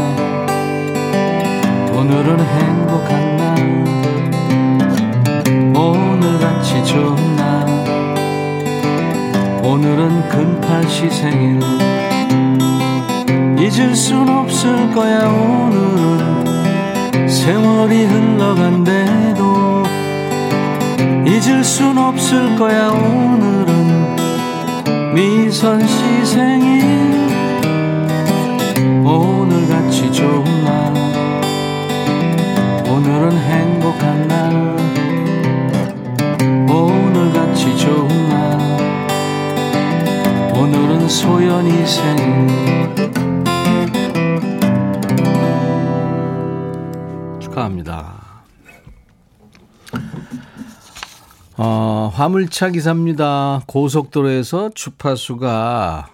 오늘은 1.94 2.40
행복한 2.40 3.38
날 3.38 3.58
오늘 5.76 6.40
같이 6.40 6.84
좋은 6.86 7.36
날 7.36 7.68
오늘은 9.64 10.30
금팔시 10.30 11.10
생일 11.10 11.60
잊을 13.60 13.94
순 13.96 14.30
없을 14.30 14.92
거야 14.92 15.28
오늘은 15.28 16.48
세월이 17.28 18.06
흘러간대도 18.06 19.81
잊을 21.42 21.64
순 21.64 21.98
없을 21.98 22.56
거야 22.56 22.90
오늘은. 22.92 24.16
미선 25.16 25.82
씨 25.88 26.26
생일 26.26 26.84
오늘같이 29.04 30.12
좋은 30.12 30.44
날. 30.64 30.94
오늘은 32.88 33.32
행복한 33.40 34.28
날. 34.28 34.78
오늘같이 36.70 37.76
좋은 37.76 38.08
날. 38.30 38.60
오늘은 40.56 41.10
소연이 41.10 41.72
생일. 41.88 42.48
축하합니다. 47.40 48.21
어, 51.64 52.12
화물차 52.16 52.72
기사입니다. 52.72 53.62
고속도로에서 53.68 54.72
주파수가 54.74 56.10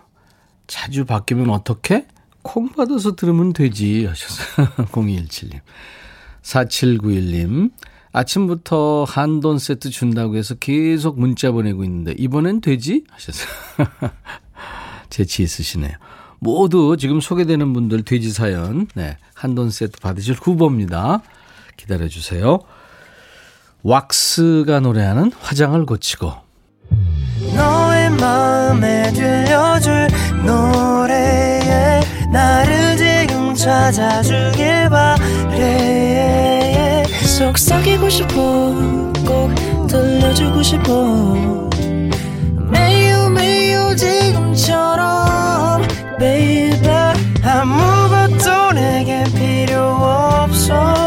자주 0.68 1.06
바뀌면 1.06 1.50
어떻게? 1.52 2.06
콩 2.42 2.68
받아서 2.74 3.16
들으면 3.16 3.54
되지 3.54 4.08
하셨어요. 4.08 4.68
0217님. 4.92 5.62
4791님. 6.42 7.72
아침부터 8.12 9.06
한돈 9.08 9.58
세트 9.58 9.90
준다고 9.90 10.36
해서 10.36 10.54
계속 10.56 11.18
문자 11.18 11.52
보내고 11.52 11.86
있는데 11.86 12.14
이번엔 12.18 12.60
되지? 12.60 13.06
하셨어요. 13.10 13.48
재치 15.10 15.44
있으시네요. 15.44 15.94
모두 16.40 16.98
지금 17.00 17.22
소개되는 17.22 17.72
분들 17.72 18.04
돼지 18.04 18.32
사연, 18.32 18.88
네, 18.96 19.18
한돈 19.34 19.70
세트 19.70 20.02
받으실 20.02 20.36
후보입니다. 20.36 21.22
기다려 21.78 22.10
주세요. 22.10 22.60
왁스가 23.84 24.80
노래하는 24.82 25.32
화장을 25.42 25.86
고치고. 25.86 26.34
너의 27.56 28.10
마음에 28.12 29.12
들려줄 29.14 30.08
노래에 30.46 32.02
나를 32.32 32.98
지금 32.98 33.56
찾아주길 33.56 34.90
바래. 34.90 37.04
속삭이고 37.38 38.10
싶어, 38.10 38.74
꼭 39.26 39.56
들려주고 39.88 40.62
싶어. 40.64 41.70
매우 42.70 43.30
매우 43.30 43.96
지금처럼 43.96 45.82
baby 46.20 46.90
아무것도 47.44 48.74
내게 48.74 49.24
필요 49.36 49.80
없어 49.82 51.07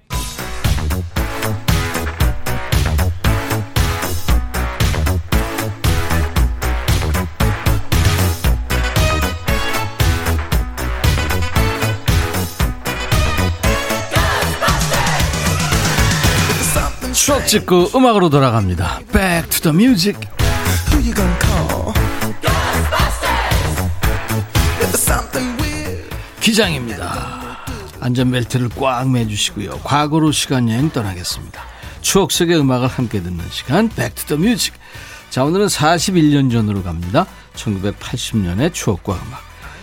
찍고 17.51 17.89
음악으로 17.93 18.29
돌아갑니다. 18.29 19.01
Back 19.11 19.49
to 19.49 19.73
the 19.73 19.75
music. 19.75 20.21
기장입니다. 26.39 27.57
안전벨트를 27.99 28.69
꽉 28.79 29.09
매주시고요. 29.09 29.81
과거로 29.83 30.31
시간 30.31 30.69
여행 30.69 30.89
떠나겠습니다. 30.91 31.61
추억 31.99 32.31
속의 32.31 32.57
음악을 32.57 32.87
함께 32.87 33.21
듣는 33.21 33.43
시간 33.49 33.89
Back 33.89 34.25
to 34.25 34.37
the 34.37 34.41
music. 34.41 34.79
자 35.29 35.43
오늘은 35.43 35.67
41년 35.67 36.49
전으로 36.49 36.83
갑니다. 36.83 37.25
1980년의 37.55 38.71
추억과 38.73 39.11
음악. 39.11 39.41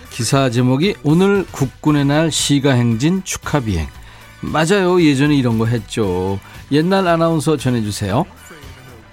기사 0.09 0.49
제목이 0.49 0.95
오늘 1.03 1.45
국군의 1.53 2.07
날 2.07 2.33
시가행진 2.33 3.25
축하비행. 3.25 3.98
맞아요. 4.41 5.03
예전에 5.03 5.35
이런 5.37 5.59
거 5.59 5.67
했죠. 5.67 6.39
옛날 6.71 7.07
아나운서 7.09 7.57
전해주세요. 7.57 8.25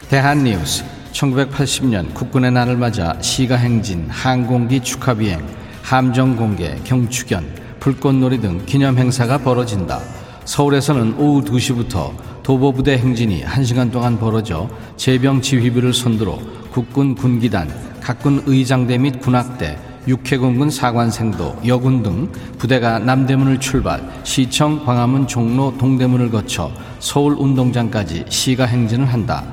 대한뉴스 0.09 0.83
1980년 1.13 2.13
국군의 2.13 2.51
날을 2.51 2.77
맞아 2.77 3.19
시가행진, 3.21 4.07
항공기 4.09 4.81
축하비행, 4.81 5.43
함정공개, 5.81 6.79
경축연, 6.83 7.77
불꽃놀이 7.79 8.39
등 8.39 8.65
기념행사가 8.65 9.39
벌어진다. 9.39 9.99
서울에서는 10.43 11.15
오후 11.17 11.43
2시부터 11.43 12.11
도보부대 12.43 12.97
행진이 12.97 13.43
1시간 13.43 13.91
동안 13.91 14.19
벌어져 14.19 14.69
제병 14.97 15.41
지휘부를 15.41 15.93
선두로 15.93 16.39
국군 16.71 17.15
군기단, 17.15 17.67
각군 18.01 18.43
의장대 18.45 18.99
및 18.99 19.19
군악대, 19.19 19.79
육해공군 20.07 20.69
사관생도, 20.69 21.61
여군 21.67 22.03
등 22.03 22.31
부대가 22.57 22.99
남대문을 22.99 23.59
출발, 23.59 24.01
시청, 24.23 24.85
광화문, 24.85 25.27
종로, 25.27 25.75
동대문을 25.77 26.29
거쳐 26.29 26.71
서울 26.99 27.35
운동장까지 27.37 28.25
시가 28.29 28.65
행진을 28.65 29.05
한다. 29.11 29.43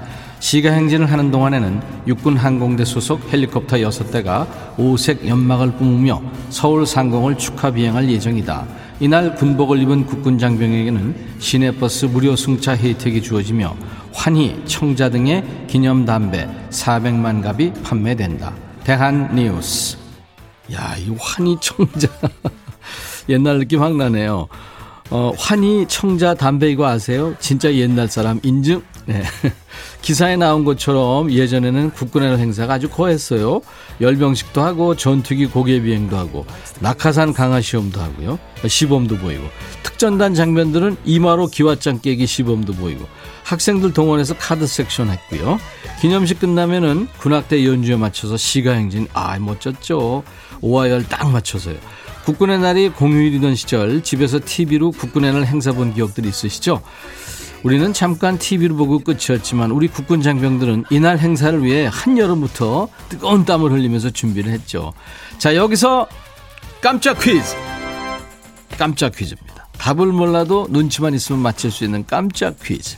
시가 0.40 0.72
행진을 0.72 1.10
하는 1.10 1.30
동안에는 1.30 1.80
육군 2.08 2.36
항공대 2.36 2.84
소속 2.84 3.32
헬리콥터 3.32 3.76
6대가 3.76 4.44
오색 4.76 5.26
연막을 5.28 5.72
뿜으며 5.72 6.20
서울 6.50 6.84
상공을 6.84 7.38
축하 7.38 7.70
비행할 7.70 8.10
예정이다. 8.10 8.66
이날 8.98 9.36
군복을 9.36 9.80
입은 9.82 10.06
국군 10.06 10.38
장병에게는 10.38 11.14
시내버스 11.38 12.06
무료 12.06 12.34
승차 12.34 12.76
혜택이 12.76 13.22
주어지며 13.22 13.76
환희, 14.12 14.62
청자 14.66 15.10
등의 15.10 15.44
기념 15.68 16.04
담배 16.04 16.48
400만 16.70 17.40
갑이 17.40 17.72
판매된다. 17.84 18.52
대한 18.82 19.32
뉴스. 19.34 20.01
야, 20.72 20.96
이 20.96 21.14
환희 21.18 21.56
청자. 21.60 22.08
옛날 23.28 23.58
느낌 23.58 23.82
확 23.82 23.96
나네요. 23.96 24.48
어, 25.10 25.32
환희 25.36 25.86
청자 25.88 26.34
담배 26.34 26.70
이거 26.70 26.86
아세요? 26.86 27.34
진짜 27.38 27.72
옛날 27.74 28.08
사람 28.08 28.40
인증? 28.42 28.82
네. 29.04 29.22
기사에 30.00 30.36
나온 30.36 30.64
것처럼 30.64 31.30
예전에는 31.30 31.90
국군의 31.90 32.38
행사가 32.38 32.74
아주 32.74 32.88
거했어요. 32.88 33.60
열병식도 34.00 34.62
하고 34.62 34.96
전투기 34.96 35.46
고개 35.46 35.82
비행도 35.82 36.16
하고 36.16 36.46
낙하산 36.80 37.32
강화 37.32 37.60
시험도 37.60 38.00
하고요. 38.00 38.38
시범도 38.66 39.18
보이고 39.18 39.44
특전단 39.82 40.34
장면들은 40.34 40.96
이마로 41.04 41.48
기와장 41.48 42.00
깨기 42.00 42.26
시범도 42.26 42.74
보이고 42.74 43.06
학생들 43.44 43.92
동원해서 43.92 44.34
카드 44.38 44.66
섹션 44.66 45.10
했고요. 45.10 45.58
기념식 46.00 46.40
끝나면은 46.40 47.08
군악대 47.18 47.64
연주에 47.66 47.96
맞춰서 47.96 48.36
시가행진 48.36 49.08
아 49.12 49.38
멋졌죠. 49.38 50.22
오하열 50.62 51.06
딱 51.08 51.30
맞춰서요. 51.30 51.76
국군의 52.24 52.60
날이 52.60 52.88
공휴일이던 52.88 53.54
시절 53.56 54.02
집에서 54.02 54.40
TV로 54.42 54.92
국군의 54.92 55.32
날 55.32 55.44
행사 55.44 55.72
본 55.72 55.92
기억들 55.92 56.24
있으시죠? 56.24 56.80
우리는 57.64 57.92
잠깐 57.92 58.38
TV를 58.38 58.74
보고 58.74 58.98
끝이었지만 59.00 59.70
우리 59.70 59.86
국군 59.88 60.22
장병들은 60.22 60.84
이날 60.90 61.18
행사를 61.18 61.62
위해 61.62 61.88
한여름부터 61.92 62.88
뜨거운 63.08 63.44
땀을 63.44 63.70
흘리면서 63.70 64.10
준비를 64.10 64.50
했죠. 64.52 64.92
자, 65.38 65.54
여기서 65.54 66.08
깜짝 66.80 67.20
퀴즈. 67.20 67.54
깜짝 68.78 69.14
퀴즈입니다. 69.14 69.68
답을 69.78 70.06
몰라도 70.06 70.66
눈치만 70.70 71.14
있으면 71.14 71.40
맞힐 71.40 71.70
수 71.70 71.84
있는 71.84 72.04
깜짝 72.06 72.56
퀴즈. 72.62 72.96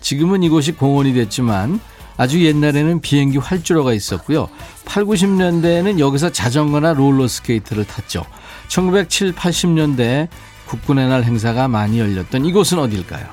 지금은 0.00 0.42
이곳이 0.42 0.72
공원이 0.72 1.12
됐지만 1.14 1.80
아주 2.16 2.44
옛날에는 2.44 3.00
비행기 3.00 3.38
활주로가 3.38 3.92
있었고요. 3.92 4.48
8, 4.84 5.04
90년대에는 5.04 5.98
여기서 5.98 6.30
자전거나 6.30 6.94
롤러스케이트를 6.94 7.84
탔죠. 7.84 8.24
1907, 8.68 9.32
80년대 9.34 10.28
국군의 10.66 11.08
날 11.08 11.24
행사가 11.24 11.68
많이 11.68 12.00
열렸던 12.00 12.44
이곳은 12.44 12.78
어딜까요? 12.78 13.26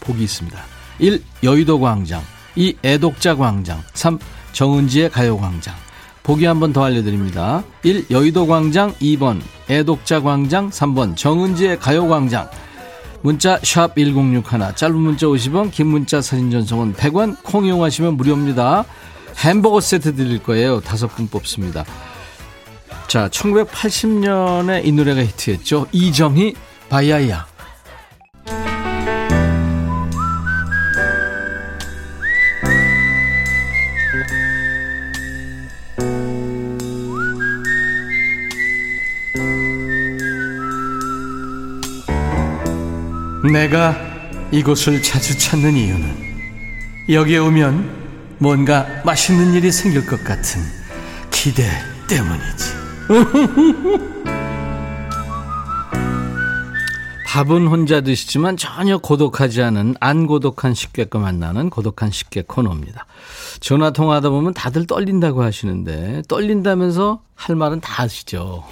보기 0.00 0.24
있습니다. 0.24 0.58
1. 0.98 1.22
여의도 1.42 1.80
광장 1.80 2.22
2. 2.56 2.76
애독자 2.84 3.36
광장 3.36 3.82
3. 3.94 4.18
정은지의 4.52 5.10
가요광장 5.10 5.74
보기 6.22 6.44
한 6.46 6.58
번 6.58 6.72
더 6.72 6.82
알려드립니다. 6.84 7.62
1. 7.82 8.06
여의도 8.10 8.46
광장 8.46 8.92
2번 8.94 9.40
애독자 9.70 10.20
광장 10.20 10.70
3번 10.70 11.16
정은지의 11.16 11.78
가요광장 11.78 12.48
문자 13.26 13.58
샵 13.60 13.96
1061, 13.96 14.76
짧은 14.76 14.94
문자 14.94 15.26
50원, 15.26 15.72
긴 15.72 15.88
문자 15.88 16.22
사진 16.22 16.48
전송은 16.48 16.94
100원, 16.94 17.36
콩 17.42 17.66
이용하시면 17.66 18.16
무료입니다. 18.16 18.84
햄버거 19.38 19.80
세트 19.80 20.14
드릴 20.14 20.40
거예요. 20.40 20.80
다섯 20.80 21.08
분 21.08 21.26
뽑습니다. 21.26 21.84
자, 23.08 23.28
1980년에 23.28 24.86
이 24.86 24.92
노래가 24.92 25.22
히트했죠. 25.24 25.88
이정희, 25.90 26.54
바야야. 26.88 27.48
내가 43.56 43.96
이곳을 44.52 45.02
자주 45.02 45.38
찾는 45.38 45.76
이유는 45.76 46.14
여기에 47.08 47.38
오면 47.38 48.36
뭔가 48.38 48.86
맛있는 49.02 49.54
일이 49.54 49.72
생길 49.72 50.04
것 50.04 50.22
같은 50.22 50.60
기대 51.30 51.66
때문이지. 52.06 52.74
밥은 57.26 57.66
혼자 57.66 58.02
드시지만 58.02 58.58
전혀 58.58 58.98
고독하지 58.98 59.62
않은 59.62 59.94
안 60.00 60.26
고독한 60.26 60.74
식객과 60.74 61.18
만나는 61.18 61.70
고독한 61.70 62.10
식객 62.10 62.46
코너입니다. 62.48 63.06
전화 63.60 63.90
통화하다 63.90 64.28
보면 64.30 64.52
다들 64.52 64.86
떨린다고 64.86 65.42
하시는데 65.42 66.22
떨린다면서 66.28 67.22
할 67.34 67.56
말은 67.56 67.80
다 67.80 68.02
하시죠. 68.02 68.64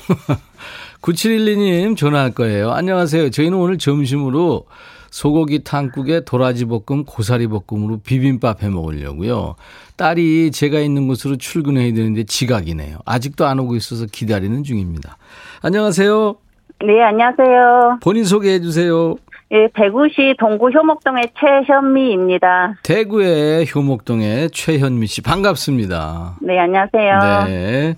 9712님 1.04 1.96
전화할 1.96 2.32
거예요. 2.32 2.70
안녕하세요. 2.70 3.30
저희는 3.30 3.58
오늘 3.58 3.76
점심으로 3.76 4.64
소고기 5.10 5.62
탕국에 5.62 6.24
도라지 6.24 6.64
볶음, 6.64 7.04
고사리 7.04 7.46
볶음으로 7.46 7.98
비빔밥 7.98 8.62
해 8.62 8.68
먹으려고요. 8.68 9.54
딸이 9.96 10.50
제가 10.50 10.80
있는 10.80 11.06
곳으로 11.06 11.36
출근해야 11.36 11.92
되는데 11.92 12.24
지각이네요. 12.24 12.98
아직도 13.04 13.44
안 13.44 13.60
오고 13.60 13.76
있어서 13.76 14.06
기다리는 14.10 14.64
중입니다. 14.64 15.18
안녕하세요. 15.62 16.36
네, 16.84 17.02
안녕하세요. 17.02 17.98
본인 18.02 18.24
소개해 18.24 18.60
주세요. 18.60 19.16
예, 19.52 19.68
대구시 19.74 20.34
동구 20.38 20.70
효목동의 20.70 21.30
최현미입니다. 21.38 22.78
대구의 22.82 23.66
효목동의 23.72 24.50
최현미 24.50 25.06
씨 25.06 25.20
반갑습니다. 25.20 26.38
네, 26.40 26.58
안녕하세요. 26.58 27.44
네. 27.46 27.96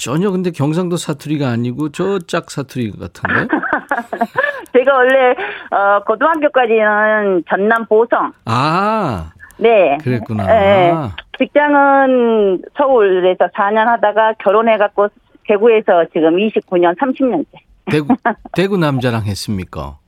전혀 0.00 0.30
근데 0.30 0.50
경상도 0.50 0.96
사투리가 0.96 1.48
아니고 1.48 1.90
저 1.92 2.18
짝 2.26 2.50
사투리 2.50 2.90
같은데? 2.92 3.46
제가 4.72 4.94
원래 4.96 5.30
어 5.70 6.02
고등학교까지는 6.06 7.44
전남 7.48 7.84
보성. 7.86 8.32
아. 8.46 9.32
네. 9.58 9.98
그랬구나. 10.02 10.46
네. 10.46 10.92
직장은 11.38 12.62
서울에서 12.76 13.48
4년 13.54 13.84
하다가 13.86 14.34
결혼해 14.42 14.78
갖고 14.78 15.08
대구에서 15.46 16.04
지금 16.12 16.36
29년 16.36 16.96
30년째. 16.98 17.46
대구 17.90 18.14
대구 18.56 18.78
남자랑 18.78 19.24
했습니까? 19.24 19.98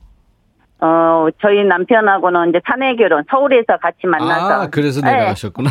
어, 0.83 1.27
저희 1.41 1.63
남편하고는 1.63 2.49
이제 2.49 2.59
사내 2.67 2.93
결혼, 2.97 3.23
서울에서 3.29 3.77
같이 3.81 4.05
만나서. 4.05 4.53
아, 4.63 4.67
그래서 4.67 4.99
내려가셨구나. 4.99 5.69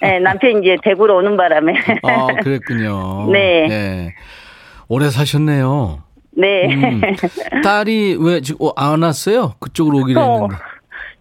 네, 0.00 0.20
남편이 0.20 0.60
이제 0.60 0.76
대구로 0.84 1.16
오는 1.16 1.36
바람에. 1.36 1.74
아, 2.04 2.26
그랬군요. 2.44 3.28
네. 3.32 3.66
네. 3.66 4.14
오래 4.86 5.10
사셨네요. 5.10 6.04
네. 6.36 6.72
음, 6.72 7.00
딸이 7.64 8.18
왜 8.20 8.40
지금 8.40 8.68
어, 8.68 8.72
안 8.76 9.02
왔어요? 9.02 9.54
그쪽으로 9.58 9.98
오기로 9.98 10.20
어, 10.20 10.32
했는데. 10.34 10.54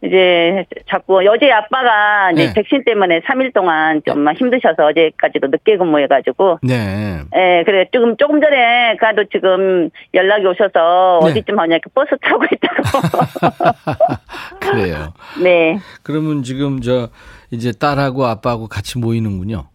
이제 0.03 0.65
자꾸 0.89 1.19
어제 1.29 1.51
아빠가 1.51 2.31
이제 2.31 2.47
네. 2.47 2.53
백신 2.53 2.83
때문에 2.85 3.19
3일 3.21 3.53
동안 3.53 4.01
좀 4.05 4.27
힘드셔서 4.33 4.87
어제까지도 4.87 5.47
늦게 5.47 5.77
근무해가지고 5.77 6.59
네. 6.63 7.19
예 7.35 7.63
그래 7.65 7.85
조금 7.91 8.17
조금 8.17 8.41
전에 8.41 8.95
가도 8.99 9.25
지금 9.25 9.89
연락이 10.13 10.45
오셔서 10.45 11.19
네. 11.23 11.29
어디쯤 11.29 11.59
하냐 11.59 11.75
이렇게 11.75 11.89
버스 11.93 12.09
타고 12.21 12.43
있다고 12.51 12.81
그래요. 14.59 15.13
네. 15.43 15.77
그러면 16.01 16.41
지금 16.41 16.81
저 16.81 17.09
이제 17.51 17.71
딸하고 17.71 18.25
아빠하고 18.25 18.67
같이 18.67 18.97
모이는군요. 18.97 19.70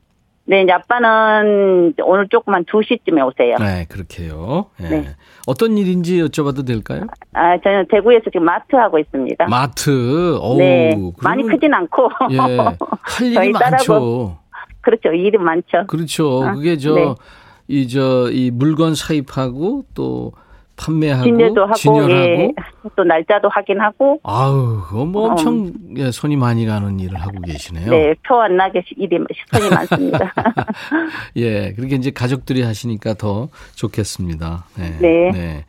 네, 0.49 0.63
이제 0.63 0.73
아빠는 0.73 1.95
오늘 2.05 2.29
조금만 2.29 2.65
2시쯤에 2.65 3.27
오세요. 3.27 3.57
네, 3.59 3.85
그렇게요. 3.89 4.67
예. 4.81 4.89
네. 4.89 5.07
어떤 5.47 5.77
일인지 5.77 6.23
여쭤봐도 6.23 6.65
될까요? 6.65 7.03
아, 7.33 7.59
저는 7.59 7.87
대구에서 7.91 8.25
지금 8.33 8.45
마트 8.45 8.77
하고 8.77 8.99
있습니다. 8.99 9.47
마트. 9.49 10.37
어우, 10.41 10.59
네. 10.59 10.97
많이 11.21 11.43
크진 11.43 11.75
않고. 11.75 12.11
예. 12.31 12.37
할 13.03 13.27
일이 13.27 13.53
많죠. 13.53 14.39
그렇죠. 14.81 15.13
일이 15.13 15.37
많죠. 15.37 15.87
그렇죠. 15.89 16.45
아, 16.45 16.55
그게 16.55 16.77
저, 16.77 16.95
네. 16.95 17.15
이, 17.67 17.89
저, 17.89 18.31
이 18.31 18.53
물건 18.53 18.95
사입하고 18.95 19.85
또 19.95 20.33
판매하고 20.77 21.25
진료도 21.25 21.63
하고, 21.63 21.75
진열하고 21.75 22.13
예. 22.15 22.53
또 22.95 23.03
날짜도 23.05 23.49
확인하고, 23.49 24.21
아우, 24.23 24.83
그거 24.87 25.05
뭐 25.07 25.31
엄청 25.31 25.73
예, 25.97 26.11
손이 26.11 26.37
많이 26.37 26.67
가는 26.67 27.01
일을 27.01 27.21
하고 27.21 27.41
계시네요. 27.41 27.91
네, 27.91 28.15
표 28.27 28.41
안 28.43 28.57
나게 28.57 28.83
일이, 28.97 29.19
손이 29.53 29.71
많습니다. 29.71 30.33
예, 31.37 31.73
그렇게 31.73 31.97
이제 31.97 32.11
가족들이 32.11 32.63
하시니까 32.63 33.15
더 33.15 33.49
좋겠습니다. 33.75 34.65
네. 34.79 35.31
네. 35.33 35.65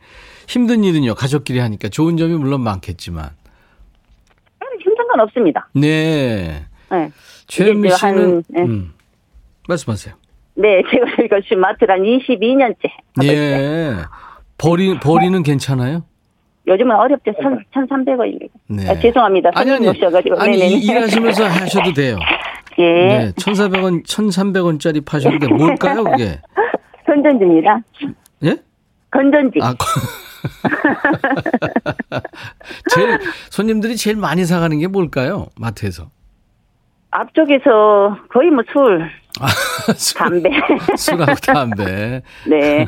힘든 0.46 0.84
일은요, 0.84 1.14
가족끼리 1.14 1.58
하니까 1.58 1.88
좋은 1.88 2.16
점이 2.16 2.34
물론 2.34 2.60
많겠지만. 2.62 3.30
힘든 4.80 5.08
건 5.08 5.20
없습니다. 5.20 5.68
네. 5.74 6.64
네. 6.90 7.10
최현미 7.46 7.88
이제 7.88 7.96
씨는, 7.96 8.18
한, 8.34 8.42
네. 8.48 8.62
음, 8.62 8.92
말씀하세요. 9.68 10.14
네, 10.54 10.82
제가 10.90 11.40
마트를 11.56 11.94
한 11.94 12.02
22년째 12.02 12.90
하고 13.16 13.22
있어요. 13.24 14.04
예. 14.58 14.68
버리, 14.68 14.98
버리는 14.98 15.42
괜찮아요? 15.42 16.04
요즘은 16.66 16.94
어렵죠. 16.96 17.30
1 17.30 17.64
1,300원입니다. 17.72 18.48
네. 18.68 18.88
아, 18.90 18.94
죄송합니다. 18.98 19.50
아니, 19.54 19.70
아니. 19.70 19.88
오셔가지고. 19.88 20.38
아니, 20.40 20.58
네네네. 20.58 20.74
이- 20.74 20.84
일하시면서 20.84 21.44
하셔도 21.46 21.92
돼요. 21.92 22.18
예. 22.78 22.82
네. 22.84 23.32
1,400원, 23.36 24.04
1,300원짜리 24.06 25.04
파셨는데 25.04 25.48
뭘까요, 25.48 26.04
그게? 26.04 26.40
건전지입니다. 27.06 27.80
예? 28.44 28.56
건전지. 29.10 29.58
아, 29.62 29.72
거- 29.74 29.86
제일, 32.94 33.18
손님들이 33.50 33.96
제일 33.96 34.16
많이 34.16 34.44
사가는 34.44 34.78
게 34.78 34.86
뭘까요? 34.86 35.46
마트에서. 35.58 36.10
앞쪽에서 37.10 38.18
거의 38.30 38.50
뭐 38.50 38.62
술, 38.70 38.98
술, 39.00 39.08
담배. 40.16 40.50
술하고 40.96 41.34
담배. 41.34 42.22
네. 42.46 42.86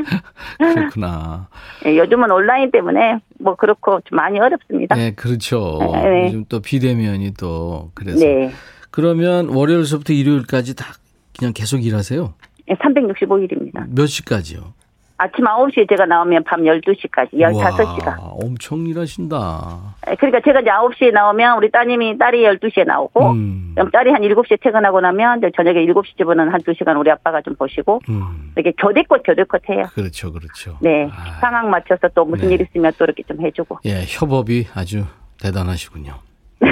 그렇구나. 0.58 1.48
예, 1.86 1.96
요즘은 1.98 2.30
온라인 2.30 2.70
때문에 2.70 3.20
뭐 3.38 3.56
그렇고 3.56 4.00
좀 4.02 4.16
많이 4.16 4.38
어렵습니다. 4.38 4.94
네, 4.94 5.12
그렇죠. 5.12 5.78
네. 5.94 6.26
요즘 6.26 6.44
또 6.48 6.60
비대면이 6.60 7.34
또 7.34 7.90
그래서. 7.94 8.24
네. 8.24 8.52
그러면 8.90 9.48
월요일서부터 9.48 10.12
일요일까지 10.12 10.76
다 10.76 10.94
그냥 11.38 11.52
계속 11.52 11.84
일하세요? 11.84 12.34
365일입니다. 12.68 13.86
몇 13.88 14.06
시까지요? 14.06 14.74
아침 15.22 15.44
9시에 15.44 15.88
제가 15.88 16.06
나오면 16.06 16.42
밤 16.42 16.62
12시까지, 16.62 17.34
15시간. 17.34 18.08
와, 18.08 18.16
엄청 18.42 18.84
일하신다. 18.88 19.94
그러니까 20.18 20.40
제가 20.44 20.60
이제 20.60 20.70
9시에 20.70 21.12
나오면 21.12 21.58
우리 21.58 21.70
따님이 21.70 22.18
딸이 22.18 22.42
12시에 22.42 22.84
나오고, 22.84 23.30
음. 23.30 23.70
그럼 23.76 23.92
딸이 23.92 24.10
한 24.10 24.22
7시에 24.22 24.60
퇴근하고 24.60 25.00
나면 25.00 25.38
이제 25.38 25.52
저녁에 25.54 25.86
7시 25.86 26.16
집은 26.16 26.40
한 26.40 26.60
2시간 26.60 26.98
우리 26.98 27.08
아빠가 27.12 27.40
좀 27.40 27.54
보시고, 27.54 28.00
음. 28.08 28.52
이렇게 28.56 28.72
교대껏 28.76 29.22
교대껏 29.24 29.62
해요. 29.70 29.84
그렇죠, 29.94 30.32
그렇죠. 30.32 30.76
네. 30.80 31.08
아, 31.12 31.38
상황 31.40 31.70
맞춰서 31.70 32.08
또 32.16 32.24
무슨 32.24 32.48
네. 32.48 32.54
일 32.54 32.62
있으면 32.62 32.92
또 32.98 33.04
이렇게 33.04 33.22
좀 33.22 33.40
해주고. 33.40 33.78
예, 33.84 34.02
협업이 34.08 34.66
아주 34.74 35.04
대단하시군요. 35.40 36.14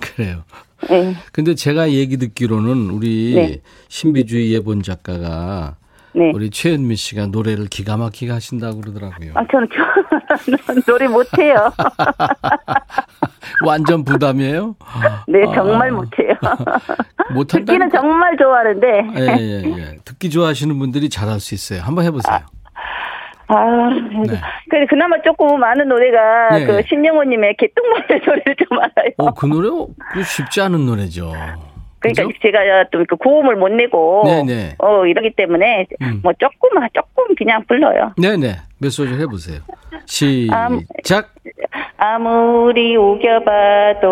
그래요. 0.00 0.44
네. 0.88 1.14
근데 1.32 1.54
제가 1.54 1.90
얘기 1.90 2.16
듣기로는 2.16 2.88
우리 2.90 3.34
네. 3.34 3.60
신비주의 3.88 4.54
예본 4.54 4.82
작가가 4.82 5.76
네. 6.16 6.32
우리 6.34 6.48
최은미 6.48 6.96
씨가 6.96 7.26
노래를 7.26 7.66
기가 7.66 7.98
막히게 7.98 8.32
하신다고 8.32 8.80
그러더라고요. 8.80 9.32
아, 9.34 9.44
저는 9.52 9.68
노래 10.86 11.06
못해요. 11.08 11.70
완전 13.66 14.02
부담이에요? 14.02 14.76
네, 15.28 15.42
아. 15.46 15.54
정말 15.54 15.90
못해요. 15.90 16.32
못한다는 17.34 17.66
듣기는 17.66 17.90
정말 17.90 18.34
좋아하는데. 18.38 18.86
예, 19.18 19.36
예, 19.38 19.78
예. 19.78 19.96
듣기 20.06 20.30
좋아하시는 20.30 20.78
분들이 20.78 21.10
잘할 21.10 21.38
수 21.38 21.54
있어요. 21.54 21.82
한번 21.82 22.06
해보세요. 22.06 22.38
아, 23.48 23.90
네. 24.26 24.40
그래 24.70 24.86
그나마 24.88 25.20
조금 25.22 25.62
아는 25.62 25.86
노래가 25.86 26.48
네. 26.58 26.66
그 26.66 26.82
신명호님의 26.88 27.56
개똥벌레 27.58 28.20
노래를 28.26 28.56
좀 28.56 28.78
알아요. 28.78 29.10
어, 29.18 29.34
그 29.34 29.46
노래 29.46 29.68
그 30.12 30.22
쉽지 30.22 30.62
않은 30.62 30.86
노래죠. 30.86 31.32
그러니까 32.14 32.26
그죠? 32.26 32.38
제가 32.42 32.88
또그 32.90 33.16
고음을 33.16 33.56
못 33.56 33.68
내고 33.68 34.22
네네. 34.24 34.76
어 34.78 35.06
이러기 35.06 35.30
때문에 35.36 35.86
음. 36.02 36.20
뭐 36.22 36.32
조금 36.34 36.70
조금 36.92 37.34
그냥 37.36 37.64
불러요. 37.66 38.12
네네. 38.20 38.56
몇 38.78 38.90
소절 38.90 39.18
해보세요. 39.20 39.60
시작. 40.06 41.34
아무리 41.96 42.96
우겨봐도 42.96 44.06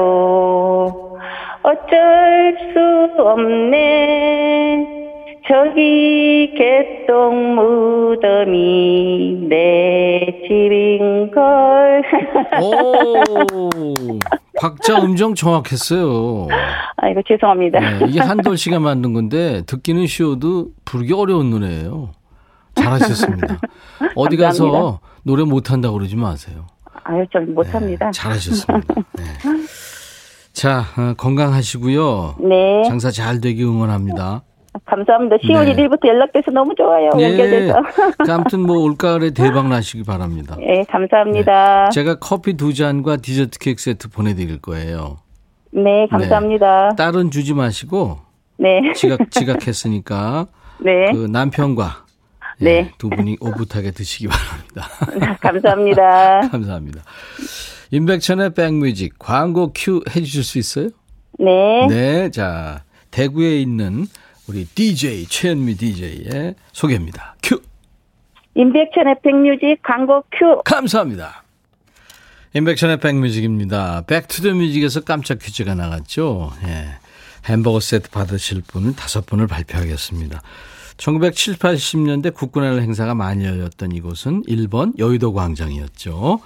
어쩔 1.62 2.57
수 2.72 3.22
없네. 3.22 5.03
저기 5.46 6.54
개똥 6.57 7.54
무덤이 7.54 9.46
내 9.48 10.20
집인 10.48 11.30
걸. 11.30 12.02
오, 12.62 14.18
박자 14.59 15.02
음정 15.02 15.35
정확했어요. 15.35 16.48
아이고, 16.96 17.20
죄송합니다. 17.28 17.78
네, 17.78 18.07
이게 18.09 18.20
한돌 18.20 18.57
씨가 18.57 18.78
만든 18.78 19.12
건데 19.12 19.62
듣기는 19.66 20.07
쉬워도 20.07 20.68
부르기 20.87 21.12
어려운 21.12 21.50
노래예요. 21.50 22.12
잘하셨습니다. 22.74 23.61
어디 24.16 24.38
가서 24.38 24.64
감사합니다. 24.64 25.00
노래 25.24 25.44
못한다고 25.44 25.98
그러지 25.98 26.16
마세요. 26.16 26.66
아유, 27.04 27.26
좀 27.30 27.52
못합니다. 27.54 28.07
네, 28.07 28.12
잘하셨습니다. 28.12 28.94
네. 29.12 29.24
자, 30.54 30.85
어, 30.96 31.12
건강하시고요. 31.18 32.37
네. 32.40 32.83
장사 32.88 33.11
잘 33.11 33.42
되기 33.42 33.62
응원합니다. 33.62 34.42
감사합니다. 34.84 35.37
10월 35.37 35.64
네. 35.64 35.74
1일부터 35.74 36.08
연락돼서 36.08 36.50
너무 36.50 36.74
좋아요. 36.74 37.10
연결돼서. 37.12 37.74
그 38.18 38.32
아무튼 38.32 38.60
뭐 38.60 38.78
올가을에 38.78 39.30
대박 39.34 39.68
나시기 39.68 40.02
바랍니다. 40.02 40.56
예, 40.60 40.82
감사합니다. 40.90 41.90
제가 41.90 42.16
커피 42.16 42.54
두 42.54 42.74
잔과 42.74 43.18
디저트 43.18 43.58
케이크 43.58 43.80
세트 43.80 44.10
보내드릴 44.10 44.60
거예요. 44.60 45.18
네, 45.70 46.06
감사합니다. 46.10 46.90
딸은 46.96 47.30
주지 47.30 47.54
마시고 47.54 48.18
네. 48.58 48.92
지각 48.94 49.18
지각했으니까 49.32 50.46
네. 50.78 51.12
그 51.12 51.26
남편과 51.26 52.04
예, 52.60 52.64
네. 52.64 52.90
두 52.98 53.10
분이 53.10 53.38
오붓하게 53.40 53.90
드시기 53.92 54.28
바랍니다. 54.28 55.38
감사합니다. 55.40 56.40
감사합니다. 56.50 57.02
임백천의 57.90 58.54
백뮤직 58.54 59.18
광고 59.18 59.72
큐 59.74 60.02
해주실 60.08 60.42
수 60.44 60.58
있어요? 60.58 60.90
네. 61.38 61.87
네, 61.88 62.30
자 62.30 62.82
대구에 63.10 63.60
있는 63.60 64.06
우리 64.46 64.64
DJ 64.66 65.26
최현미 65.26 65.76
DJ의 65.76 66.54
소개입니다. 66.72 67.37
큐 67.42 67.61
임백천의 68.54 69.16
백뮤직 69.22 69.83
광고 69.83 70.22
큐. 70.30 70.62
감사합니다. 70.64 71.44
임백천의 72.54 73.00
백뮤직입니다. 73.00 74.02
백투더뮤직에서 74.07 75.00
깜짝 75.00 75.40
퀴즈가 75.40 75.74
나갔죠. 75.74 76.52
예. 76.64 76.87
햄버거 77.46 77.80
세트 77.80 78.11
받으실 78.11 78.62
분 78.66 78.94
다섯 78.94 79.26
분을 79.26 79.48
발표하겠습니다. 79.48 80.40
1970, 80.96 81.59
80년대 81.59 82.33
국군의 82.33 82.80
행사가 82.80 83.14
많이 83.14 83.44
열렸던 83.44 83.90
이곳은 83.92 84.44
1번 84.44 84.96
여의도 84.98 85.33
광장이었죠. 85.33 86.40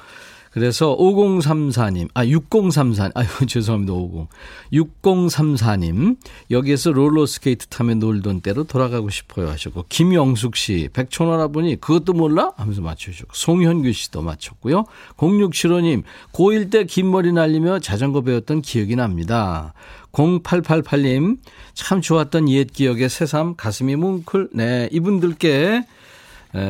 그래서 0.51 0.97
5034님, 0.97 2.09
아, 2.15 2.27
6034, 2.27 3.11
아유, 3.15 3.27
죄송합니다, 3.47 3.93
50. 3.93 4.29
6034님, 4.73 6.17
여기에서 6.51 6.91
롤러스케이트 6.91 7.67
타며 7.69 7.95
놀던 7.95 8.41
때로 8.41 8.65
돌아가고 8.65 9.11
싶어요 9.11 9.49
하셨고, 9.51 9.85
김영숙 9.89 10.57
씨, 10.57 10.89
백천 10.93 11.32
할아버니, 11.32 11.81
그것도 11.81 12.13
몰라? 12.13 12.53
하면서 12.57 12.81
맞춰주셨고, 12.81 13.35
송현규 13.35 13.93
씨도 13.93 14.23
맞췄고요. 14.23 14.85
0675님, 15.17 16.03
고1 16.33 16.71
때 16.71 16.85
긴 16.89 17.11
머리 17.11 17.33
날리며 17.33 17.81
자전거 17.81 18.23
배웠던 18.23 18.63
기억이 18.63 18.97
납니다. 18.97 19.75
0888님, 20.13 21.39
참 21.75 22.01
좋았던 22.01 22.49
옛 22.49 22.73
기억에 22.73 23.09
새삼, 23.09 23.55
가슴이 23.57 23.95
뭉클. 23.97 24.49
네, 24.53 24.89
이분들께 24.91 25.49
에, 25.49 25.85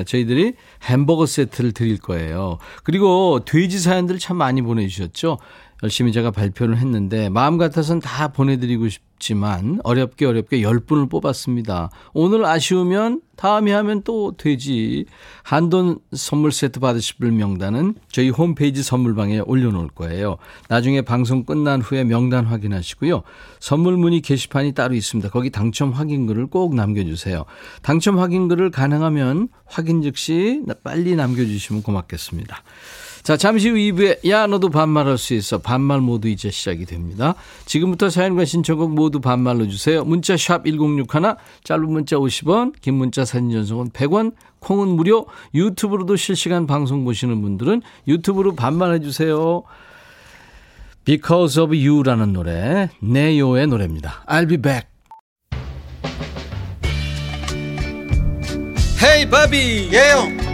저희들이 0.06 0.54
햄버거 0.84 1.26
세트를 1.26 1.72
드릴 1.72 1.98
거예요. 1.98 2.58
그리고 2.82 3.44
돼지 3.44 3.78
사연들 3.78 4.18
참 4.18 4.36
많이 4.36 4.62
보내주셨죠. 4.62 5.38
열심히 5.82 6.12
제가 6.12 6.30
발표를 6.30 6.76
했는데 6.78 7.28
마음 7.28 7.56
같아서는 7.56 8.00
다 8.00 8.28
보내드리고 8.28 8.88
싶지만 8.88 9.80
어렵게 9.84 10.26
어렵게 10.26 10.60
10분을 10.60 11.08
뽑았습니다. 11.08 11.90
오늘 12.14 12.44
아쉬우면 12.44 13.20
다음에 13.36 13.72
하면 13.72 14.02
또 14.02 14.36
되지. 14.36 15.06
한돈 15.44 16.00
선물 16.12 16.50
세트 16.50 16.80
받으실 16.80 17.16
분 17.18 17.36
명단은 17.36 17.94
저희 18.10 18.30
홈페이지 18.30 18.82
선물방에 18.82 19.40
올려놓을 19.40 19.88
거예요. 19.88 20.38
나중에 20.68 21.02
방송 21.02 21.44
끝난 21.44 21.80
후에 21.80 22.02
명단 22.02 22.44
확인하시고요. 22.44 23.22
선물 23.60 23.96
문의 23.96 24.20
게시판이 24.20 24.72
따로 24.72 24.96
있습니다. 24.96 25.30
거기 25.30 25.50
당첨 25.50 25.92
확인글을 25.92 26.48
꼭 26.48 26.74
남겨주세요. 26.74 27.44
당첨 27.82 28.18
확인글을 28.18 28.72
가능하면 28.72 29.48
확인 29.64 30.02
즉시 30.02 30.62
빨리 30.82 31.14
남겨주시면 31.14 31.84
고맙겠습니다. 31.84 32.64
자, 33.28 33.36
잠시 33.36 33.68
후 33.68 33.76
2부에 33.76 34.26
야 34.30 34.46
너도 34.46 34.70
반말할 34.70 35.18
수 35.18 35.34
있어. 35.34 35.58
반말 35.58 36.00
모두 36.00 36.30
이제 36.30 36.50
시작이 36.50 36.86
됩니다. 36.86 37.34
지금부터 37.66 38.08
사연과 38.08 38.46
신청곡 38.46 38.94
모두 38.94 39.20
반말로 39.20 39.68
주세요. 39.68 40.02
문자 40.02 40.34
샵 40.38 40.64
1061, 40.64 41.36
짧은 41.62 41.92
문자 41.92 42.16
50원, 42.16 42.72
긴 42.80 42.94
문자 42.94 43.26
사진 43.26 43.50
전송은 43.50 43.90
100원, 43.90 44.32
콩은 44.60 44.88
무료. 44.88 45.26
유튜브로도 45.52 46.16
실시간 46.16 46.66
방송 46.66 47.04
보시는 47.04 47.42
분들은 47.42 47.82
유튜브로 48.06 48.54
반말해 48.54 49.00
주세요. 49.00 49.62
Because 51.04 51.62
of 51.62 51.76
You라는 51.76 52.32
노래, 52.32 52.88
네요의 53.00 53.66
노래입니다. 53.66 54.24
I'll 54.26 54.48
be 54.48 54.56
back. 54.56 54.88
헤이 59.02 59.28
바비 59.28 59.90
예영 59.92 60.47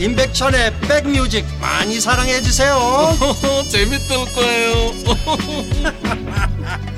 임백천의 0.00 0.72
백뮤직 0.80 1.44
많이 1.60 1.98
사랑해 2.00 2.40
주세요 2.40 2.78
재밌을 3.68 4.16
거예요. 4.32 4.92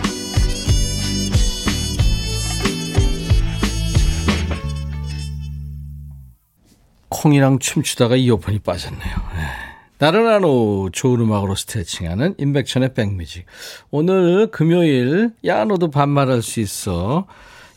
콩이랑 7.08 7.58
춤추다가 7.58 8.16
이어폰이 8.16 8.58
빠졌네요. 8.60 9.02
네. 9.02 9.46
나른한 9.98 10.44
오후 10.44 10.90
좋은 10.90 11.20
음악으로 11.20 11.54
스트레칭하는 11.54 12.34
임백천의 12.38 12.94
백뮤직. 12.94 13.46
오늘 13.90 14.50
금요일 14.50 15.30
야 15.44 15.64
너도 15.64 15.90
반말할 15.90 16.42
수 16.42 16.60
있어 16.60 17.26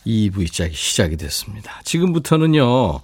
2부 0.06 0.46
시작이, 0.46 0.74
시작이 0.74 1.16
됐습니다. 1.16 1.80
지금부터는요. 1.84 3.00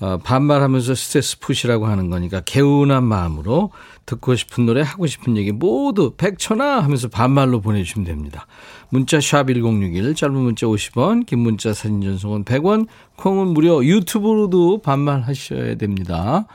어, 0.00 0.18
반말하면서 0.18 0.94
스트레스 0.94 1.38
푸시라고 1.38 1.86
하는 1.86 2.10
거니까 2.10 2.40
개운한 2.40 3.04
마음으로 3.04 3.70
듣고 4.06 4.34
싶은 4.34 4.66
노래 4.66 4.82
하고 4.82 5.06
싶은 5.06 5.36
얘기 5.36 5.52
모두 5.52 6.14
백천아 6.16 6.80
하면서 6.80 7.08
반말로 7.08 7.60
보내주시면 7.60 8.06
됩니다. 8.06 8.46
문자 8.90 9.20
샵 9.20 9.46
1061 9.46 10.14
짧은 10.14 10.34
문자 10.34 10.66
50원 10.66 11.26
긴 11.26 11.40
문자 11.40 11.72
사진 11.72 12.02
전송은 12.02 12.44
100원 12.44 12.86
콩은 13.16 13.48
무료 13.48 13.84
유튜브로도 13.84 14.82
반말하셔야 14.82 15.76
됩니다. 15.76 16.46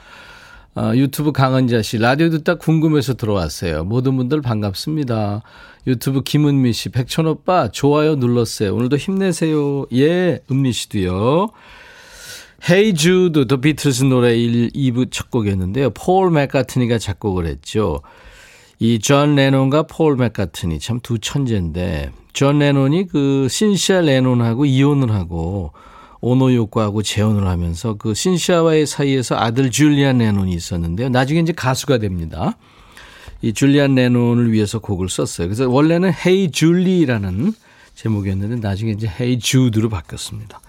어, 0.76 0.92
유튜브 0.96 1.32
강은자 1.32 1.82
씨 1.82 1.98
라디오 1.98 2.30
듣다 2.30 2.56
궁금해서 2.56 3.16
들어왔어요. 3.16 3.86
모든 3.86 4.16
분들 4.18 4.42
반갑습니다. 4.42 5.42
유튜브 5.88 6.22
김은미 6.22 6.74
씨 6.74 6.90
백천 6.90 7.26
오빠 7.26 7.70
좋아요 7.70 8.16
눌렀어요. 8.16 8.76
오늘도 8.76 8.98
힘내세요. 8.98 9.88
예 9.94 10.40
은미 10.52 10.72
씨도요. 10.74 11.50
Hey 12.68 12.94
Jude, 12.94 13.48
더 13.48 13.58
비틀스 13.58 14.04
노래 14.04 14.36
1, 14.38 14.70
2부 14.72 15.12
첫 15.12 15.32
곡이었는데요. 15.32 15.92
폴 15.92 16.32
맥카트니가 16.32 16.98
작곡을 16.98 17.46
했죠. 17.46 18.02
이 18.80 19.00
존 19.00 19.36
레논과 19.36 19.84
폴 19.84 20.16
맥카트니 20.16 20.80
참 20.80 21.00
두 21.02 21.20
천재인데 21.20 22.12
존 22.34 22.60
레논이 22.60 23.08
그 23.08 23.48
신시아 23.50 24.02
레논하고 24.02 24.66
이혼을 24.66 25.12
하고 25.12 25.72
오노요코하고 26.22 27.02
재혼을 27.02 27.48
하면서 27.48 27.96
그 27.96 28.14
신시아와의 28.14 28.86
사이에서 28.88 29.36
아들 29.36 29.72
줄리안 29.72 30.20
레논이 30.20 30.54
있었는데요. 30.54 31.10
나중에 31.10 31.40
이제 31.40 31.54
가수가 31.54 31.98
됩니다. 31.98 32.58
이 33.42 33.54
줄리안 33.54 33.96
레논을 33.96 34.52
위해서 34.52 34.80
곡을 34.80 35.08
썼어요. 35.10 35.48
그래서 35.48 35.70
원래는 35.70 36.12
Hey 36.14 36.52
Julie라는 36.52 37.54
제목이었는데 37.96 38.56
나중에 38.58 38.92
이제 38.92 39.08
Hey 39.08 39.40
Jude로 39.40 39.90
바뀌었습니다. 39.90 40.60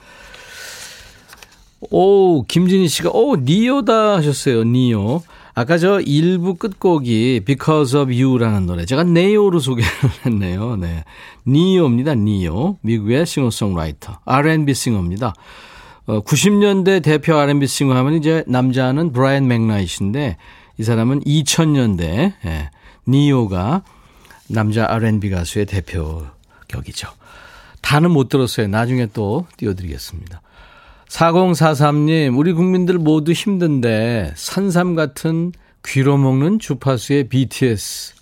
오, 1.81 2.43
김진희 2.45 2.89
씨가, 2.89 3.11
오, 3.11 3.37
니오다 3.37 4.17
하셨어요, 4.17 4.65
니오. 4.65 5.23
아까 5.55 5.79
저 5.79 5.99
1부 5.99 6.59
끝곡이 6.59 7.41
Because 7.45 7.99
of 7.99 8.13
You라는 8.13 8.67
노래. 8.67 8.85
제가 8.85 9.05
네오로 9.05 9.59
소개를 9.61 9.91
했네요. 10.27 10.77
네. 10.77 11.05
니오입니다, 11.47 12.15
니오. 12.15 12.77
미국의 12.83 13.27
싱어송라이터. 13.27 14.19
R&B 14.25 14.75
싱어입니다. 14.75 15.35
어, 16.07 16.21
90년대 16.21 17.03
대표 17.03 17.37
R&B 17.37 17.67
싱어 17.67 17.95
하면 17.95 18.15
이제 18.15 18.45
남자는 18.47 19.13
브라이언 19.13 19.49
맥나이트인데 19.49 20.37
이 20.79 20.83
사람은 20.83 21.21
2000년대, 21.21 22.33
예, 22.45 22.71
니오가 23.07 23.83
남자 24.49 24.87
R&B 24.89 25.31
가수의 25.31 25.67
대표 25.67 26.27
격이죠. 26.69 27.09
다는 27.83 28.11
못 28.11 28.29
들었어요. 28.29 28.67
나중에 28.69 29.07
또 29.13 29.47
띄워드리겠습니다. 29.57 30.41
4043님, 31.11 32.39
우리 32.39 32.53
국민들 32.53 32.97
모두 32.97 33.33
힘든데 33.33 34.33
산삼 34.37 34.95
같은 34.95 35.51
귀로 35.85 36.17
먹는 36.17 36.61
주파수의 36.61 37.29
BTS. 37.29 38.15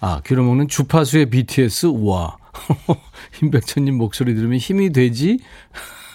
아, 0.00 0.22
귀로 0.24 0.42
먹는 0.44 0.66
주파수의 0.68 1.26
BTS? 1.26 1.92
와. 2.02 2.38
임백천 3.42 3.84
님 3.84 3.96
목소리 3.98 4.34
들으면 4.34 4.58
힘이 4.58 4.90
되지? 4.90 5.38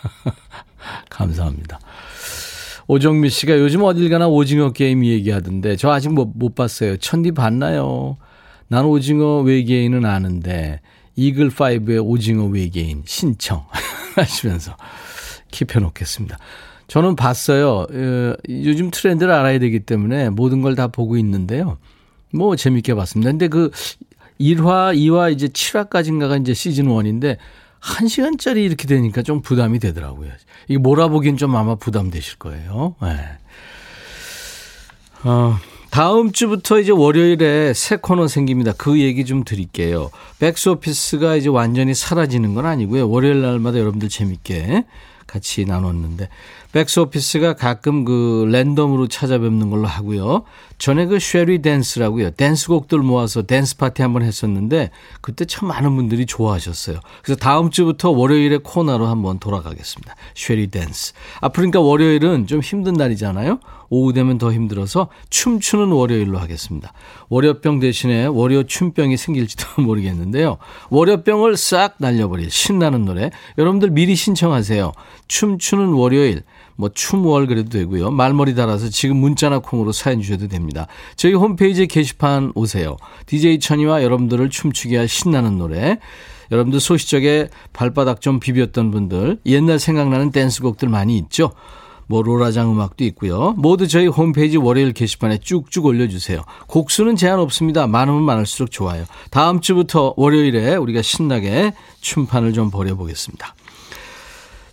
감사합니다. 1.11 1.79
오정미 2.87 3.29
씨가 3.29 3.59
요즘 3.59 3.83
어딜 3.83 4.09
가나 4.09 4.27
오징어 4.27 4.71
게임 4.71 5.05
얘기하던데 5.05 5.75
저 5.75 5.91
아직 5.91 6.11
못, 6.11 6.31
못 6.33 6.55
봤어요. 6.55 6.97
천디 6.97 7.31
봤나요? 7.33 8.17
난 8.67 8.85
오징어 8.85 9.41
외계인은 9.41 10.05
아는데 10.05 10.81
이글5의 11.17 12.03
오징어 12.03 12.45
외계인 12.45 13.03
신청 13.05 13.65
하시면서 14.15 14.75
킵해 15.55 15.79
놓겠습니다. 15.81 16.37
저는 16.87 17.15
봤어요. 17.15 17.87
어, 17.91 18.33
요즘 18.49 18.91
트렌드를 18.91 19.31
알아야 19.33 19.57
되기 19.59 19.79
때문에 19.79 20.29
모든 20.29 20.61
걸 20.61 20.75
다 20.75 20.87
보고 20.87 21.17
있는데요. 21.17 21.77
뭐 22.33 22.55
재밌게 22.55 22.93
봤습니다. 22.95 23.31
근데 23.31 23.47
그 23.47 23.71
1화, 24.39 24.95
2화 24.95 25.31
이제 25.31 25.47
7화까지인가가 25.47 26.39
이제 26.41 26.53
시즌 26.53 26.85
1인데 26.87 27.37
1시간짜리 27.81 28.57
이렇게 28.65 28.87
되니까 28.87 29.21
좀 29.21 29.41
부담이 29.41 29.79
되더라고요. 29.79 30.31
이게 30.67 30.77
몰아보기엔 30.77 31.37
좀 31.37 31.55
아마 31.55 31.75
부담되실 31.75 32.37
거예요. 32.39 32.95
네. 33.01 33.17
어, 35.23 35.57
다음 35.91 36.31
주부터 36.31 36.79
이제 36.79 36.91
월요일에 36.91 37.73
새 37.73 37.95
코너 37.95 38.27
생깁니다. 38.27 38.73
그 38.73 38.99
얘기 38.99 39.23
좀 39.25 39.43
드릴게요. 39.43 40.11
백스오피스가 40.39 41.35
이제 41.37 41.47
완전히 41.49 41.93
사라지는 41.93 42.53
건 42.53 42.65
아니고요. 42.65 43.09
월요일 43.09 43.41
날마다 43.41 43.79
여러분들 43.79 44.09
재밌게 44.09 44.83
같이 45.35 45.65
나눴는데 45.65 46.29
백스오피스가 46.71 47.55
가끔 47.55 48.05
그 48.05 48.47
랜덤으로 48.49 49.07
찾아뵙는 49.07 49.69
걸로 49.69 49.85
하고요. 49.85 50.43
전에 50.77 51.05
그 51.05 51.19
Shall 51.19 51.61
We 51.61 51.71
Dance라고요. 51.71 52.31
댄스곡들 52.31 52.99
모아서 52.99 53.43
댄스 53.43 53.77
파티 53.77 54.01
한번 54.01 54.23
했었는데 54.23 54.91
그때 55.21 55.45
참 55.45 55.67
많은 55.67 55.95
분들이 55.95 56.25
좋아하셨어요. 56.25 56.99
그래서 57.21 57.39
다음 57.39 57.69
주부터 57.69 58.11
월요일에 58.11 58.59
코너로 58.63 59.07
한번 59.07 59.39
돌아가겠습니다. 59.39 60.15
Shall 60.35 60.67
We 60.67 60.79
Dance. 60.79 61.13
앞으로 61.41 61.53
그러니까 61.53 61.79
월요일은 61.81 62.47
좀 62.47 62.61
힘든 62.61 62.93
날이잖아요. 62.93 63.59
오후 63.95 64.11
되면 64.11 64.37
더 64.37 64.51
힘들어서 64.51 65.07
춤추는 65.29 65.87
월요일로 65.87 66.37
하겠습니다. 66.37 66.91
월요병 67.29 67.79
대신에 67.79 68.25
월요 68.25 68.63
춤병이 68.63 69.15
생길지도 69.15 69.81
모르겠는데요. 69.83 70.57
월요병을 70.89 71.55
싹 71.55 71.95
날려버릴 71.99 72.51
신나는 72.51 73.05
노래. 73.05 73.31
여러분들 73.57 73.91
미리 73.91 74.15
신청하세요. 74.15 74.91
춤추는 75.27 75.93
월요일. 75.93 76.43
뭐 76.75 76.89
춤월 76.93 77.47
그래도 77.47 77.69
되고요. 77.69 78.11
말머리 78.11 78.53
달아서 78.53 78.89
지금 78.89 79.17
문자나 79.17 79.59
콩으로 79.59 79.93
사연 79.93 80.21
주셔도 80.21 80.49
됩니다. 80.49 80.87
저희 81.15 81.33
홈페이지 81.33 81.87
게시판 81.87 82.51
오세요. 82.53 82.97
DJ 83.27 83.59
천이와 83.59 84.03
여러분들을 84.03 84.49
춤추게 84.49 84.97
할 84.97 85.07
신나는 85.07 85.57
노래. 85.57 85.99
여러분들 86.51 86.79
소시적에 86.79 87.49
발바닥 87.71 88.21
좀 88.21 88.39
비볐던 88.39 88.91
분들 88.91 89.39
옛날 89.45 89.79
생각나는 89.79 90.31
댄스곡들 90.31 90.89
많이 90.89 91.17
있죠. 91.17 91.51
뭐 92.07 92.21
로라장 92.21 92.71
음악도 92.71 93.03
있고요. 93.05 93.53
모두 93.57 93.87
저희 93.87 94.07
홈페이지 94.07 94.57
월요일 94.57 94.93
게시판에 94.93 95.39
쭉쭉 95.39 95.85
올려주세요. 95.85 96.41
곡수는 96.67 97.15
제한 97.15 97.39
없습니다. 97.39 97.87
많으면 97.87 98.23
많을수록 98.23 98.71
좋아요. 98.71 99.05
다음 99.31 99.61
주부터 99.61 100.13
월요일에 100.17 100.75
우리가 100.75 101.01
신나게 101.01 101.73
춤판을 102.01 102.53
좀 102.53 102.69
벌여보겠습니다. 102.69 103.55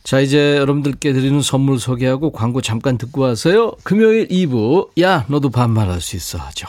자, 0.05 0.21
이제 0.21 0.57
여러분들께 0.57 1.13
드리는 1.13 1.41
선물 1.43 1.79
소개하고 1.79 2.33
광고 2.33 2.61
잠깐 2.61 2.99
듣고 2.99 3.23
와서요. 3.23 3.73
금요일 3.85 4.27
2부, 4.29 5.01
야, 5.01 5.25
너도 5.29 5.51
반말할 5.51 6.01
수 6.01 6.17
있어 6.17 6.39
하죠. 6.39 6.67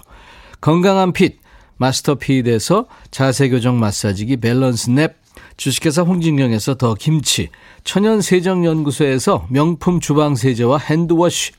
건강한 0.61 1.13
fit, 1.13 1.39
마스터 1.77 2.15
핏에서 2.15 2.85
자세교정 3.09 3.79
마사지기 3.79 4.37
밸런스 4.37 4.91
냅, 4.91 5.15
주식회사 5.57 6.03
홍진경에서 6.03 6.75
더 6.75 6.93
김치, 6.95 7.49
천연세정연구소에서 7.83 9.47
명품 9.49 9.99
주방세제와 9.99 10.77
hand 10.77 11.10
wash, 11.10 11.51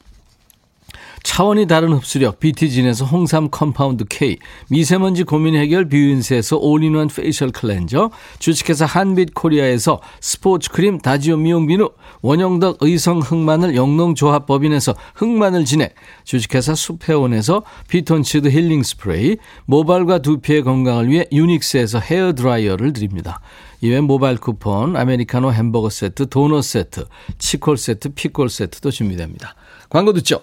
차원이 1.24 1.66
다른 1.66 1.94
흡수력 1.94 2.38
BT진에서 2.38 3.06
홍삼 3.06 3.48
compound 3.50 4.04
K, 4.08 4.36
미세먼지 4.68 5.24
고민 5.24 5.56
해결 5.56 5.88
뷰인스에서 5.88 6.58
all-in-one 6.58 7.08
facial 7.08 7.50
cleanser, 7.50 8.10
주식회사 8.38 8.84
한빛코리아에서 8.84 10.00
스포츠 10.20 10.70
크림 10.70 10.98
다지오 10.98 11.38
미용 11.38 11.66
비누, 11.66 11.90
원형덕 12.20 12.76
의성 12.82 13.20
흑마늘 13.20 13.74
영농조합법인에서 13.74 14.94
흑마늘 15.14 15.64
진액, 15.64 15.94
주식회사 16.24 16.74
수페온에서 16.74 17.64
피톤치드 17.88 18.48
힐링 18.50 18.82
스프레이, 18.82 19.38
모발과 19.64 20.18
두피의 20.18 20.62
건강을 20.62 21.08
위해 21.08 21.24
유닉스에서 21.32 22.00
헤어 22.00 22.34
드라이어를 22.34 22.92
드립니다. 22.92 23.40
이외 23.80 24.00
모바일 24.02 24.36
쿠폰, 24.36 24.94
아메리카노 24.94 25.52
햄버거 25.52 25.88
세트, 25.88 26.28
도넛 26.28 26.62
세트, 26.62 27.06
치콜 27.38 27.78
세트, 27.78 28.10
피콜 28.10 28.50
세트도 28.50 28.90
준비됩니다. 28.90 29.54
광고 29.88 30.12
듣죠? 30.12 30.42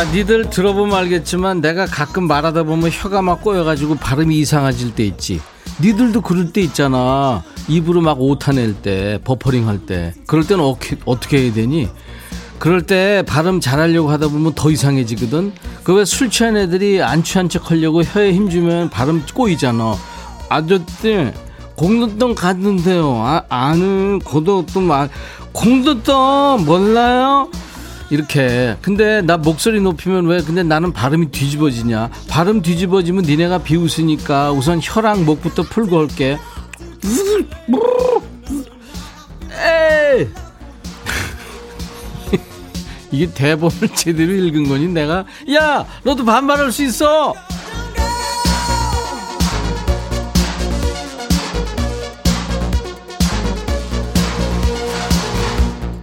야, 0.00 0.04
니들 0.14 0.48
들어보면 0.48 0.96
알겠지만 0.96 1.60
내가 1.60 1.84
가끔 1.84 2.26
말하다 2.26 2.62
보면 2.62 2.90
혀가 2.90 3.20
막 3.20 3.42
꼬여가지고 3.42 3.96
발음이 3.96 4.38
이상해질 4.38 4.94
때 4.94 5.04
있지. 5.04 5.42
니들도 5.78 6.22
그럴 6.22 6.54
때 6.54 6.62
있잖아. 6.62 7.42
입으로 7.68 8.00
막 8.00 8.18
오타낼 8.18 8.76
때, 8.80 9.18
버퍼링 9.24 9.68
할 9.68 9.84
때. 9.84 10.14
그럴 10.26 10.46
때는 10.46 10.64
어떻게, 10.64 10.96
어떻게 11.04 11.42
해야 11.42 11.52
되니? 11.52 11.90
그럴 12.58 12.80
때 12.86 13.22
발음 13.26 13.60
잘하려고 13.60 14.10
하다 14.10 14.28
보면 14.28 14.54
더 14.54 14.70
이상해지거든. 14.70 15.52
그 15.84 15.92
왜 15.92 16.04
술 16.06 16.30
취한 16.30 16.56
애들이 16.56 17.02
안 17.02 17.22
취한 17.22 17.50
척 17.50 17.70
하려고 17.70 18.02
혀에 18.02 18.32
힘주면 18.32 18.88
발음 18.88 19.22
꼬이잖아. 19.34 19.96
아저씨, 20.48 21.30
공도동 21.76 22.34
갔는데요. 22.34 23.22
아, 23.22 23.42
아는 23.50 24.18
고도동 24.20 24.86
말, 24.86 25.10
공도동 25.52 26.64
몰라요? 26.64 27.50
이렇게. 28.10 28.76
근데 28.82 29.22
나 29.22 29.36
목소리 29.36 29.80
높이면 29.80 30.26
왜 30.26 30.42
근데 30.42 30.62
나는 30.62 30.92
발음이 30.92 31.30
뒤집어지냐? 31.30 32.10
발음 32.28 32.60
뒤집어지면 32.60 33.24
니네가 33.24 33.58
비웃으니까 33.62 34.50
우선 34.50 34.80
혀랑 34.82 35.24
목부터 35.24 35.62
풀고 35.62 35.96
올게. 35.96 36.36
에이! 39.52 40.28
이게 43.12 43.32
대본을 43.32 43.88
제대로 43.94 44.32
읽은 44.32 44.68
거니 44.68 44.88
내가? 44.88 45.24
야! 45.54 45.86
너도 46.02 46.24
반말할 46.24 46.72
수 46.72 46.82
있어 46.84 47.34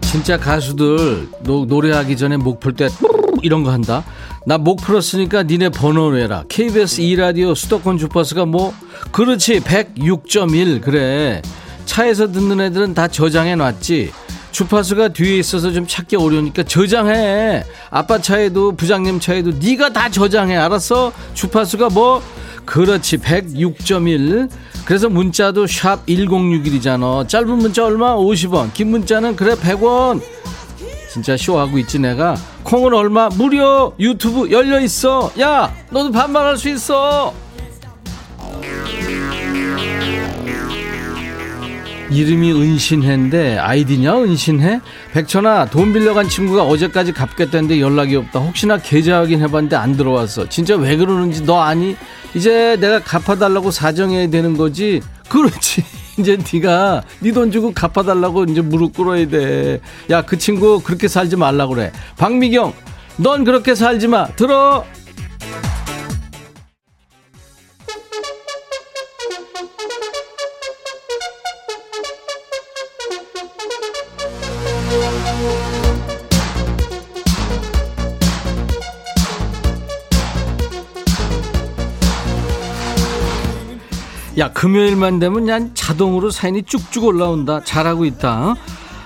진짜 0.10 0.38
가수들 0.38 1.28
노, 1.44 1.66
노래하기 1.66 2.18
전에 2.18 2.38
목 2.38 2.60
풀 2.60 2.74
때 2.74 2.90
이런 3.44 3.64
거 3.64 3.72
한다. 3.72 4.04
나 4.46 4.58
목 4.58 4.78
풀었으니까 4.82 5.44
니네 5.44 5.70
번호 5.70 6.12
내라. 6.12 6.44
KBS 6.50 7.02
2라디오 7.02 7.54
수도권 7.54 7.98
주파수가 7.98 8.46
뭐 8.46 8.74
그렇지 9.12 9.60
106.1 9.60 10.82
그래. 10.82 11.42
차에서 11.86 12.32
듣는 12.32 12.60
애들은 12.62 12.94
다 12.94 13.08
저장해 13.08 13.56
놨지. 13.56 14.12
주파수가 14.52 15.10
뒤에 15.10 15.38
있어서 15.40 15.72
좀 15.72 15.86
찾기 15.86 16.16
어려우니까 16.16 16.64
저장해. 16.64 17.64
아빠 17.92 18.20
차에도 18.20 18.72
부장님 18.76 19.20
차에도 19.20 19.52
네가 19.60 19.92
다 19.94 20.10
저장해. 20.10 20.56
알았어? 20.56 21.12
주파수가 21.36 21.90
뭐 21.90 22.24
그렇지 22.68 23.18
106.1 23.18 24.50
그래서 24.86 25.10
문자도 25.10 25.66
샵 25.68 26.06
1061이잖아. 26.06 27.28
짧은 27.28 27.50
문자 27.58 27.86
얼마? 27.86 28.16
50원. 28.16 28.74
긴 28.74 28.92
문자는 28.92 29.36
그래 29.36 29.56
100원. 29.56 30.22
진짜 31.12 31.36
쇼하고 31.36 31.80
있지 31.80 31.98
내가? 31.98 32.36
콩은 32.64 32.94
얼마? 32.94 33.30
무료. 33.30 33.94
유튜브 34.00 34.52
열려있어. 34.52 35.32
야 35.40 35.74
너도 35.90 36.12
반말할 36.12 36.58
수 36.58 36.70
있어. 36.70 37.34
이름이 42.10 42.54
은신해인데 42.54 43.58
아이디냐 43.58 44.18
은신해? 44.18 44.80
백천아 45.14 45.66
돈 45.66 45.92
빌려간 45.92 46.30
친구가 46.30 46.64
어제까지 46.64 47.12
갚겠다는데 47.12 47.82
연락이 47.82 48.16
없다. 48.16 48.40
혹시나 48.40 48.78
계좌 48.78 49.18
확인해봤는데 49.18 49.76
안 49.76 49.98
들어왔어. 49.98 50.48
진짜 50.48 50.76
왜 50.76 50.96
그러는지 50.96 51.44
너 51.44 51.60
아니? 51.60 51.98
이제 52.34 52.78
내가 52.80 53.00
갚아달라고 53.00 53.72
사정해야 53.72 54.30
되는 54.30 54.56
거지? 54.58 55.02
그렇지. 55.30 55.84
이제 56.20 56.38
네가 56.52 57.04
네 57.20 57.32
돈 57.32 57.52
주고 57.52 57.72
갚아달라고 57.74 58.46
이제 58.46 58.62
무릎 58.62 58.96
꿇어야 58.96 59.28
돼 59.28 59.80
야 60.10 60.22
그 60.24 60.38
친구 60.38 60.82
그렇게 60.82 61.08
살지 61.08 61.36
말라 61.36 61.68
그래. 61.68 61.92
박미경 62.18 62.74
넌 63.18 63.44
그렇게 63.44 63.76
살지 63.76 64.08
마. 64.08 64.28
들어 64.36 64.84
야 84.38 84.52
금요일만 84.54 85.20
되면 85.20 85.46
그냥 85.46 85.72
자동으로 85.74 86.30
사인이 86.30 86.64
쭉쭉 86.64 87.06
올라온다. 87.06 87.64
잘하고 87.64 88.06
있다. 88.06 88.52
어? 88.52 88.56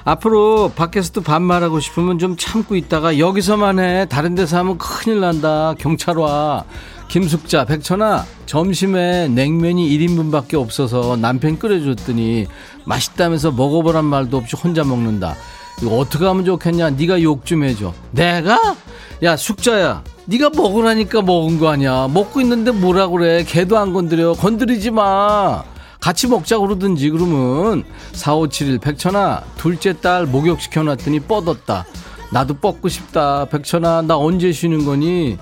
앞으로 0.03 0.71
밖에서도 0.75 1.21
반말하고 1.21 1.79
싶으면 1.79 2.19
좀 2.19 2.36
참고 2.36 2.75
있다가 2.75 3.17
여기서만 3.19 3.79
해. 3.79 4.05
다른 4.09 4.36
데서 4.36 4.57
하면 4.59 4.77
큰일 4.77 5.21
난다. 5.21 5.73
경찰 5.79 6.17
와. 6.17 6.65
김숙자 7.07 7.65
백천아 7.65 8.25
점심에 8.45 9.27
냉면이 9.27 9.89
1인분밖에 9.97 10.53
없어서 10.55 11.17
남편 11.17 11.59
끓여줬더니 11.59 12.47
맛있다면서 12.86 13.51
먹어보란 13.51 14.05
말도 14.05 14.38
없이 14.38 14.55
혼자 14.55 14.84
먹는다. 14.84 15.36
이거 15.82 15.97
어떻게 15.97 16.25
하면 16.25 16.45
좋겠냐? 16.45 16.91
네가 16.91 17.21
욕 17.21 17.45
좀 17.45 17.63
해줘. 17.63 17.93
내가? 18.11 18.75
야 19.23 19.36
숙자야 19.36 20.03
네가 20.32 20.49
먹으라니까 20.55 21.21
먹은 21.21 21.59
거 21.59 21.67
아니야. 21.69 22.07
먹고 22.07 22.39
있는데 22.41 22.71
뭐라 22.71 23.07
그래. 23.07 23.43
걔도 23.43 23.77
안 23.77 23.91
건드려. 23.91 24.34
건드리지 24.34 24.91
마. 24.91 25.63
같이 25.99 26.27
먹자 26.27 26.57
그러든지 26.59 27.09
그러면. 27.09 27.84
4571 28.13 28.79
백천아 28.79 29.43
둘째 29.57 29.93
딸 29.99 30.25
목욕시켜 30.25 30.84
놨더니 30.84 31.19
뻗었다. 31.21 31.86
나도 32.32 32.55
뻗고 32.55 32.88
싶다. 32.88 33.45
백천아 33.45 34.03
나 34.03 34.17
언제 34.17 34.51
쉬는 34.53 34.86
거니? 34.86 35.38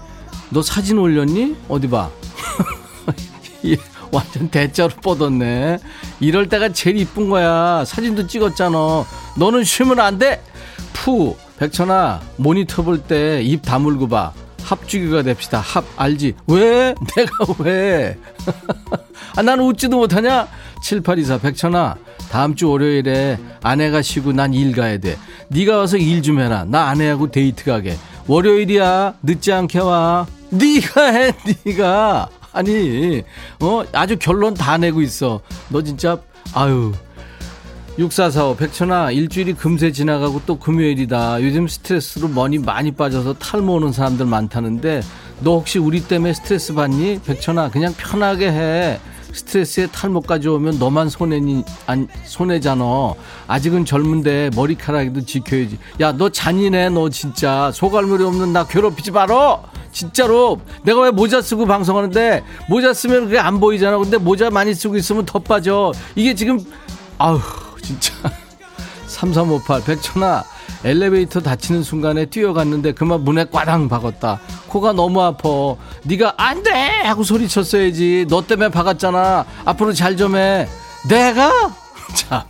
너 0.49 0.63
사진 0.63 0.97
올렸니? 0.97 1.55
어디 1.67 1.87
봐. 1.87 2.09
예, 3.65 3.77
완전 4.11 4.49
대자로 4.49 4.89
뻗었네. 5.03 5.77
이럴 6.19 6.49
때가 6.49 6.69
제일 6.69 6.97
이쁜 6.97 7.29
거야. 7.29 7.83
사진도 7.85 8.25
찍었잖아. 8.25 9.05
너는 9.37 9.63
쉬면 9.63 9.99
안 9.99 10.17
돼 10.17 10.41
푸. 10.93 11.35
백천아 11.59 12.21
모니터 12.37 12.81
볼 12.83 13.03
때 13.03 13.41
입 13.43 13.61
다물고 13.61 14.07
봐 14.07 14.31
합주기가 14.69 15.23
됩시다. 15.23 15.59
합 15.59 15.83
알지? 15.97 16.35
왜? 16.47 16.93
내가 17.15 17.31
왜? 17.59 18.17
아, 19.35 19.41
나는 19.41 19.63
웃지도 19.65 19.97
못하냐? 19.97 20.47
7824 20.83 21.37
백천아 21.39 21.95
다음 22.31 22.55
주 22.55 22.69
월요일에 22.69 23.37
아내가 23.63 24.01
쉬고 24.01 24.31
난 24.33 24.53
일 24.53 24.75
가야 24.75 24.97
돼. 24.99 25.17
네가 25.49 25.77
와서 25.77 25.97
일 25.97 26.21
좀 26.21 26.39
해라. 26.39 26.65
나 26.67 26.89
아내하고 26.89 27.31
데이트 27.31 27.65
가게. 27.65 27.97
월요일이야. 28.27 29.15
늦지 29.23 29.51
않게 29.51 29.79
와. 29.79 30.27
네가 30.51 31.05
해. 31.13 31.31
네가. 31.65 32.29
아니 32.51 33.23
어 33.59 33.83
아주 33.93 34.17
결론 34.17 34.53
다 34.53 34.77
내고 34.77 35.01
있어. 35.01 35.41
너 35.69 35.81
진짜 35.83 36.17
아유 36.53 36.91
6445 37.99 38.55
백천아 38.55 39.11
일주일이 39.11 39.51
금세 39.53 39.91
지나가고 39.91 40.43
또 40.45 40.57
금요일이다. 40.57 41.43
요즘 41.43 41.67
스트레스로 41.67 42.29
머리 42.29 42.57
많이 42.57 42.91
빠져서 42.93 43.33
탈모 43.33 43.73
오는 43.73 43.91
사람들 43.91 44.25
많다는데 44.25 45.01
너 45.41 45.55
혹시 45.57 45.79
우리 45.79 46.01
때문에 46.01 46.33
스트레스 46.33 46.73
받니? 46.73 47.19
백천아 47.25 47.69
그냥 47.71 47.93
편하게 47.97 48.51
해. 48.51 48.99
스트레스에 49.33 49.87
탈모까지 49.87 50.47
오면 50.47 50.79
너만 50.79 51.09
손해니 51.09 51.65
안 51.87 52.07
손해잖아. 52.23 53.15
아직은 53.47 53.83
젊은데 53.83 54.51
머리카락도 54.55 55.25
지켜야지. 55.25 55.77
야 55.99 56.13
너 56.13 56.29
잔인해 56.29 56.87
너 56.87 57.09
진짜. 57.09 57.69
소갈물이 57.73 58.23
없는 58.23 58.53
나 58.53 58.65
괴롭히지 58.65 59.11
말어! 59.11 59.61
진짜로! 59.91 60.61
내가 60.83 61.01
왜 61.01 61.11
모자 61.11 61.41
쓰고 61.41 61.65
방송하는데 61.65 62.43
모자 62.69 62.93
쓰면 62.93 63.25
그게 63.25 63.39
안 63.39 63.59
보이잖아. 63.59 63.97
근데 63.97 64.17
모자 64.17 64.49
많이 64.49 64.73
쓰고 64.73 64.95
있으면 64.95 65.25
더 65.25 65.37
빠져. 65.39 65.91
이게 66.15 66.33
지금 66.33 66.59
아우 67.17 67.41
진짜. 67.81 68.13
3358 69.07 69.83
백천아 69.83 70.43
엘리베이터 70.85 71.41
닫히는 71.41 71.83
순간에 71.83 72.25
뛰어갔는데 72.25 72.93
그만 72.93 73.23
문에 73.23 73.43
꽈당 73.45 73.89
박았다. 73.89 74.39
코가 74.67 74.93
너무 74.93 75.21
아파. 75.21 75.49
네가 76.03 76.35
안돼! 76.37 76.71
하고 77.03 77.23
소리쳤어야지. 77.23 78.27
너 78.29 78.45
때문에 78.45 78.69
박았잖아. 78.69 79.45
앞으로 79.65 79.93
잘 79.93 80.15
좀 80.15 80.35
해. 80.35 80.67
내가? 81.09 81.51
참 82.15 82.43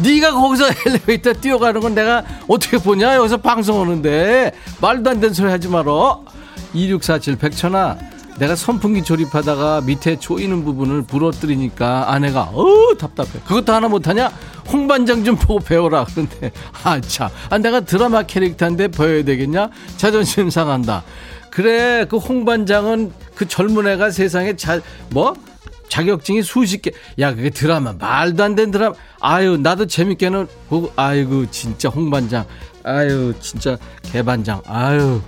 네가 0.00 0.32
거기서 0.32 0.66
엘리베이터 0.86 1.32
뛰어가는 1.32 1.80
건 1.80 1.94
내가 1.94 2.22
어떻게 2.46 2.78
보냐? 2.78 3.16
여기서 3.16 3.38
방송하는데. 3.38 4.52
말도 4.80 5.10
안 5.10 5.20
되는 5.20 5.34
소리 5.34 5.50
하지 5.50 5.66
말어. 5.68 6.22
2647 6.74 7.36
백천아 7.36 7.96
내가 8.38 8.54
선풍기 8.54 9.02
조립하다가 9.02 9.82
밑에 9.82 10.18
조이는 10.18 10.64
부분을 10.64 11.02
부러뜨리니까 11.02 12.12
아내가 12.12 12.50
어 12.52 12.94
답답해 12.98 13.30
그것도 13.46 13.72
하나 13.72 13.88
못하냐 13.88 14.30
홍반장 14.70 15.24
좀 15.24 15.36
보고 15.36 15.58
배워라 15.58 16.04
그런데 16.04 16.52
아차 16.84 17.30
아, 17.50 17.58
내가 17.58 17.80
드라마 17.80 18.22
캐릭터인데 18.22 18.88
배워야 18.88 19.24
되겠냐 19.24 19.70
자존심 19.96 20.50
상한다 20.50 21.04
그래 21.50 22.04
그 22.08 22.18
홍반장은 22.18 23.12
그 23.34 23.48
젊은 23.48 23.86
애가 23.88 24.10
세상에 24.10 24.56
잘뭐 24.56 25.34
자격증이 25.88 26.42
수십 26.42 26.82
개. 26.82 26.90
야, 27.20 27.34
그게 27.34 27.48
드라마. 27.48 27.92
말도 27.92 28.42
안 28.42 28.54
되는 28.54 28.70
드라마. 28.70 28.94
아유, 29.20 29.56
나도 29.56 29.86
재밌게는 29.86 30.48
아이고, 30.96 31.50
진짜 31.50 31.88
홍반장. 31.88 32.44
아유, 32.82 33.32
진짜 33.40 33.78
개반장. 34.02 34.60
아유. 34.66 35.20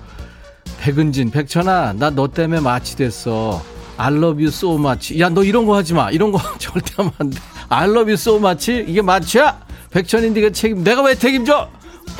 백은진, 0.78 1.30
백천아, 1.30 1.94
나 1.94 2.10
너 2.10 2.28
때문에 2.28 2.60
마취됐어. 2.60 3.62
I 3.96 4.12
love 4.14 4.42
you 4.44 4.48
so 4.48 4.74
much. 4.76 5.18
야, 5.20 5.28
너 5.28 5.42
이런 5.42 5.66
거 5.66 5.76
하지 5.76 5.92
마. 5.94 6.10
이런 6.10 6.30
거 6.30 6.38
절대 6.58 6.92
하면 6.96 7.12
안 7.18 7.30
돼. 7.30 7.40
I 7.68 7.84
love 7.88 8.02
you 8.10 8.12
so 8.14 8.36
much. 8.36 8.84
이게 8.86 9.02
마취야? 9.02 9.58
백천이 9.90 10.30
네가 10.30 10.50
책임, 10.50 10.84
내가 10.84 11.02
왜 11.02 11.14
책임져? 11.14 11.68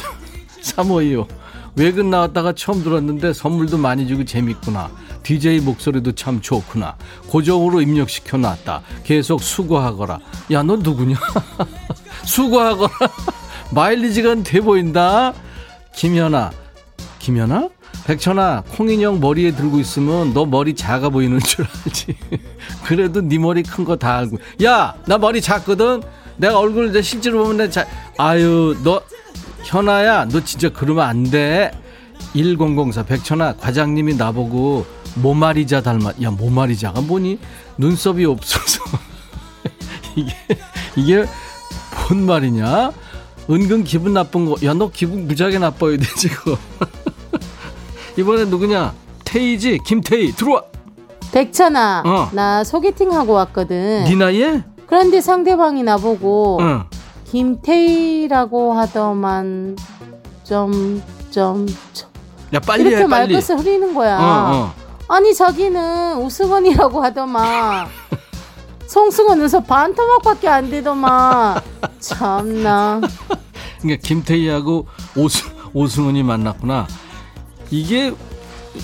352호. 0.63 1.27
외근 1.77 2.11
나왔다가 2.11 2.53
처음 2.55 2.83
들었는데 2.83 3.33
선물도 3.33 3.79
많이 3.79 4.09
주고 4.09 4.25
재밌구나. 4.25 4.91
DJ 5.23 5.61
목소리도 5.61 6.13
참 6.13 6.41
좋구나. 6.41 6.97
고정으로 7.29 7.81
입력시켜 7.83 8.37
놨다. 8.39 8.83
계속 9.05 9.41
수고하거라. 9.43 10.19
야, 10.53 10.63
너 10.65 10.77
누구냐? 10.77 11.17
수고하거라. 12.25 12.91
마일리지가 13.71 14.43
돼 14.43 14.61
보인다. 14.61 15.33
김연아. 15.95 16.51
김연아? 17.21 17.69
백천아, 18.09 18.63
콩인형 18.71 19.21
머리에 19.21 19.51
들고 19.55 19.79
있으면 19.81 20.33
너 20.33 20.47
머리 20.47 20.75
작아 20.75 21.11
보이는 21.11 21.39
줄 21.41 21.67
알지. 21.85 22.17
그래도 22.87 23.21
네 23.21 23.37
머리 23.37 23.63
큰 23.63 23.85
거 23.85 23.97
다 23.97 24.17
알고. 24.17 24.39
야, 24.65 24.95
나 25.07 25.19
머리 25.19 25.43
작거든? 25.43 26.03
내가 26.39 26.59
얼굴 26.59 26.91
내 26.91 27.03
실제로 27.03 27.43
보면 27.43 27.59
내 27.59 27.69
자, 27.69 27.87
아유, 28.17 28.75
너, 28.83 29.03
현아야, 29.65 30.25
너 30.25 30.43
진짜 30.43 30.71
그러면 30.71 31.05
안 31.07 31.25
돼. 31.25 31.71
1004 32.33 33.03
백천아, 33.03 33.57
과장님이 33.57 34.15
나보고 34.15 34.87
모마리자 35.17 35.83
닮았, 35.83 36.15
야, 36.23 36.31
모마리자가 36.31 37.03
뭐니? 37.03 37.39
눈썹이 37.77 38.25
없어서. 38.25 38.85
이게, 40.17 40.35
이게 40.97 41.25
뭔 42.09 42.25
말이냐? 42.25 42.91
은근 43.51 43.85
기분 43.85 44.15
나쁜 44.15 44.47
거. 44.47 44.57
야, 44.65 44.73
너 44.73 44.91
기분 44.91 45.27
무지하게 45.29 45.59
나빠야 45.59 45.99
돼, 45.99 46.07
지금. 46.17 46.57
이번엔 48.19 48.51
누구냐? 48.51 48.93
태희지, 49.25 49.79
김태희, 49.85 50.33
들어와! 50.33 50.63
백천아, 51.31 52.03
어. 52.05 52.29
나 52.33 52.65
소개팅 52.65 53.13
하고 53.13 53.35
왔거든. 53.35 54.05
네 54.07 54.15
나이에? 54.17 54.65
그런데 54.89 55.21
상대방이 55.21 55.85
나보고 55.85 56.59
응. 56.61 56.85
김태희라고 57.27 58.73
하더만 58.73 59.77
좀좀 60.43 61.67
야, 62.55 62.59
빨리 62.61 62.81
이렇게 62.89 62.97
해, 63.05 63.07
빨리. 63.07 63.35
말끝을 63.35 63.59
흐리는 63.61 63.95
거야. 63.95 64.19
어, 64.19 64.23
어. 64.25 64.73
아니 65.09 65.33
자기는 65.35 66.17
우승원이라고 66.23 67.01
하더만 67.03 67.87
송승헌 68.89 69.39
눈썹 69.39 69.67
반토막밖에 69.67 70.49
안 70.49 70.71
되더만 70.71 71.61
참나. 72.01 73.01
그러니까 73.81 74.03
김태희하고 74.03 74.87
오승, 75.15 75.51
오승훈이 75.75 76.23
만났구나. 76.25 76.87
이게 77.71 78.13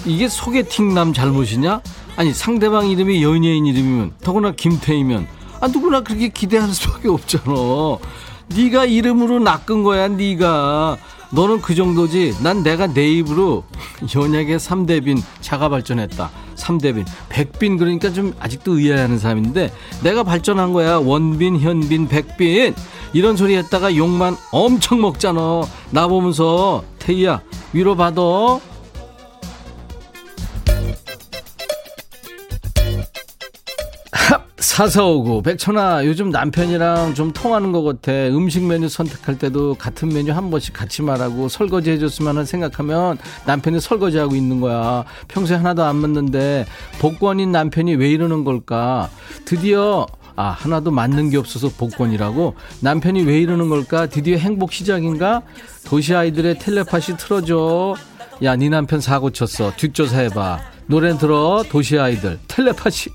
이게 0.05 0.29
소개팅 0.29 0.95
남 0.95 1.13
잘못이냐? 1.13 1.81
아니 2.17 2.33
상대방 2.33 2.89
이름이 2.89 3.23
연예인 3.23 3.67
이름이면 3.67 4.13
더구나 4.23 4.53
김태희면 4.53 5.27
아 5.61 5.69
누구나 5.69 6.01
그렇게 6.03 6.29
기대하는 6.29 6.73
수밖에 6.75 7.09
없잖아. 7.09 7.45
네가 8.49 8.85
이름으로 8.85 9.39
낚은 9.39 9.83
거야, 9.83 10.09
네가. 10.09 10.99
너는 11.31 11.63
그 11.63 11.75
정도지. 11.75 12.37
난 12.43 12.63
내가 12.63 12.87
내 12.87 13.11
입으로 13.11 13.65
연약의 14.15 14.59
3대빈 14.59 15.21
자가 15.41 15.69
발전했다. 15.69 16.31
3대빈. 16.55 17.05
백빈 17.29 17.79
그러니까 17.79 18.13
좀 18.13 18.35
아직도 18.39 18.79
의아해하는 18.79 19.19
사람인데 19.19 19.73
내가 20.03 20.23
발전한 20.23 20.73
거야. 20.73 20.99
원빈, 20.99 21.59
현빈, 21.59 22.09
백빈. 22.09 22.75
이런 23.15 23.37
소리 23.37 23.57
했다가 23.57 23.97
욕만 23.97 24.37
엄청 24.53 25.01
먹잖아. 25.01 25.63
나 25.91 26.07
보면서 26.07 26.85
태희야 26.99 27.41
위로 27.73 27.97
받아. 27.97 28.21
4459 34.75 35.43
백천아 35.43 36.05
요즘 36.05 36.31
남편이랑 36.31 37.15
좀 37.15 37.33
통하는 37.33 37.71
것 37.71 37.85
같아. 37.85 38.11
음식 38.11 38.65
메뉴 38.65 38.89
선택할 38.89 39.39
때도 39.39 39.77
같은 39.77 40.09
메뉴 40.09 40.33
한 40.33 40.51
번씩 40.51 40.75
같이 40.75 41.01
말하고 41.01 41.49
설거지 41.49 41.93
해줬으면 41.93 42.31
하는 42.31 42.45
생각하면 42.45 43.17
남편이 43.47 43.79
설거지하고 43.79 44.35
있는 44.35 44.61
거야. 44.61 45.05
평소에 45.29 45.59
하나도 45.59 45.85
안 45.85 45.95
맞는데 45.95 46.67
복권인 46.99 47.53
남편이 47.53 47.95
왜 47.95 48.11
이러는 48.11 48.43
걸까? 48.43 49.11
드디어 49.45 50.09
아 50.35 50.47
하나도 50.49 50.91
맞는 50.91 51.31
게 51.31 51.37
없어서 51.37 51.69
복권이라고? 51.69 52.57
남편이 52.81 53.23
왜 53.23 53.39
이러는 53.39 53.69
걸까? 53.69 54.07
드디어 54.07 54.37
행복 54.37 54.73
시작인가? 54.73 55.43
도시 55.87 56.17
아이들의 56.17 56.59
텔레파시 56.59 57.17
틀어줘. 57.17 57.95
야 58.43 58.57
네 58.57 58.69
남편 58.71 59.01
사고 59.01 59.31
쳤어. 59.31 59.73
뒷조사해봐. 59.77 60.59
노래 60.89 61.17
들어 61.17 61.63
도시 61.71 61.97
아이들. 61.97 62.41
텔레파시 62.49 63.11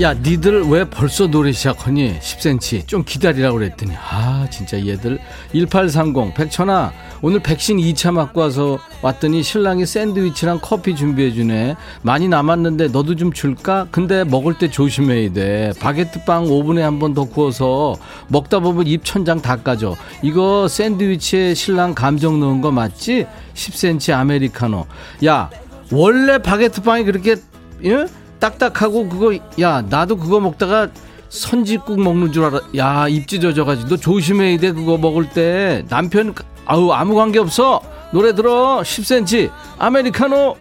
야 0.00 0.14
니들 0.14 0.62
왜 0.68 0.84
벌써 0.84 1.26
노래 1.26 1.52
시작하니? 1.52 2.18
10cm 2.18 2.86
좀 2.88 3.04
기다리라고 3.04 3.58
그랬더니 3.58 3.92
아 3.94 4.46
진짜 4.50 4.78
얘들. 4.84 5.18
1830 5.52 6.34
백천아 6.34 6.92
오늘 7.20 7.40
백신 7.40 7.76
2차 7.76 8.10
맞고 8.12 8.40
와서 8.40 8.78
왔더니 9.02 9.42
신랑이 9.42 9.84
샌드위치랑 9.84 10.60
커피 10.62 10.96
준비해주네. 10.96 11.76
많이 12.02 12.26
남았는데 12.28 12.88
너도 12.88 13.16
좀 13.16 13.32
줄까? 13.34 13.86
근데 13.90 14.24
먹을 14.24 14.56
때 14.56 14.70
조심해야 14.70 15.32
돼. 15.34 15.72
바게트빵 15.78 16.46
오븐에 16.50 16.82
한 16.82 16.98
번 16.98 17.12
더 17.12 17.24
구워서 17.24 17.96
먹다 18.28 18.60
보면 18.60 18.86
입 18.86 19.04
천장 19.04 19.42
닦아줘 19.42 19.96
이거 20.22 20.68
샌드위치에 20.68 21.52
신랑 21.54 21.94
감정 21.94 22.40
넣은 22.40 22.60
거 22.62 22.70
맞지? 22.70 23.26
10cm 23.54 24.14
아메리카노. 24.14 24.86
야 25.26 25.50
원래 25.90 26.38
바게트빵이 26.38 27.04
그렇게 27.04 27.36
예? 27.84 28.06
딱딱하고 28.42 29.08
그거 29.08 29.38
야 29.60 29.82
나도 29.88 30.16
그거 30.16 30.40
먹다가 30.40 30.88
선지국 31.28 32.00
먹는 32.02 32.32
줄 32.32 32.44
알아. 32.44 32.60
야입 32.76 33.28
찢어져가지고. 33.28 33.88
너 33.88 33.96
조심해야 33.96 34.58
돼 34.58 34.72
그거 34.72 34.98
먹을 34.98 35.30
때. 35.30 35.84
남편 35.88 36.34
아우 36.66 36.90
아무 36.90 37.14
관계 37.14 37.38
없어. 37.38 37.80
노래 38.12 38.34
들어. 38.34 38.82
10cm 38.82 39.50
아메리카노 39.78 40.56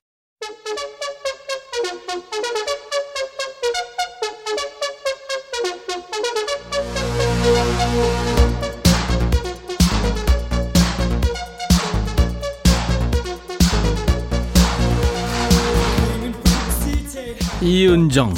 이은정. 17.92 18.34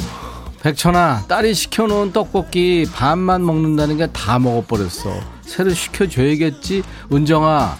백천아 0.62 1.26
딸이 1.28 1.54
시켜놓은 1.54 2.12
떡볶이 2.12 2.86
반만 2.92 3.46
먹는다는 3.46 3.96
게 3.98 4.08
다 4.12 4.38
먹어버렸어. 4.40 5.14
새로 5.42 5.70
시켜줘야겠지? 5.70 6.82
은정아 7.12 7.76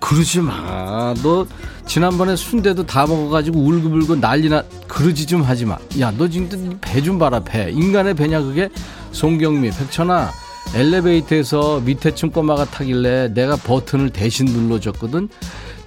그러지 0.00 0.40
마 0.40 1.12
너 1.22 1.46
지난번에 1.86 2.36
순대도 2.36 2.86
다 2.86 3.06
먹어가지고 3.06 3.58
울고불고 3.60 4.16
난리나. 4.16 4.62
그러지 4.88 5.26
좀 5.26 5.42
하지 5.42 5.66
마야 5.66 6.10
너 6.16 6.26
지금 6.26 6.78
배 6.80 7.02
좀 7.02 7.18
봐라 7.18 7.40
배. 7.40 7.70
인간의 7.70 8.14
배냐 8.14 8.40
그게? 8.40 8.70
송경미 9.12 9.72
백천아 9.72 10.30
엘리베이터에서 10.74 11.80
밑에 11.80 12.14
층 12.14 12.30
꼬마가 12.30 12.64
타길래 12.64 13.34
내가 13.34 13.56
버튼을 13.56 14.08
대신 14.10 14.46
눌러줬거든 14.46 15.28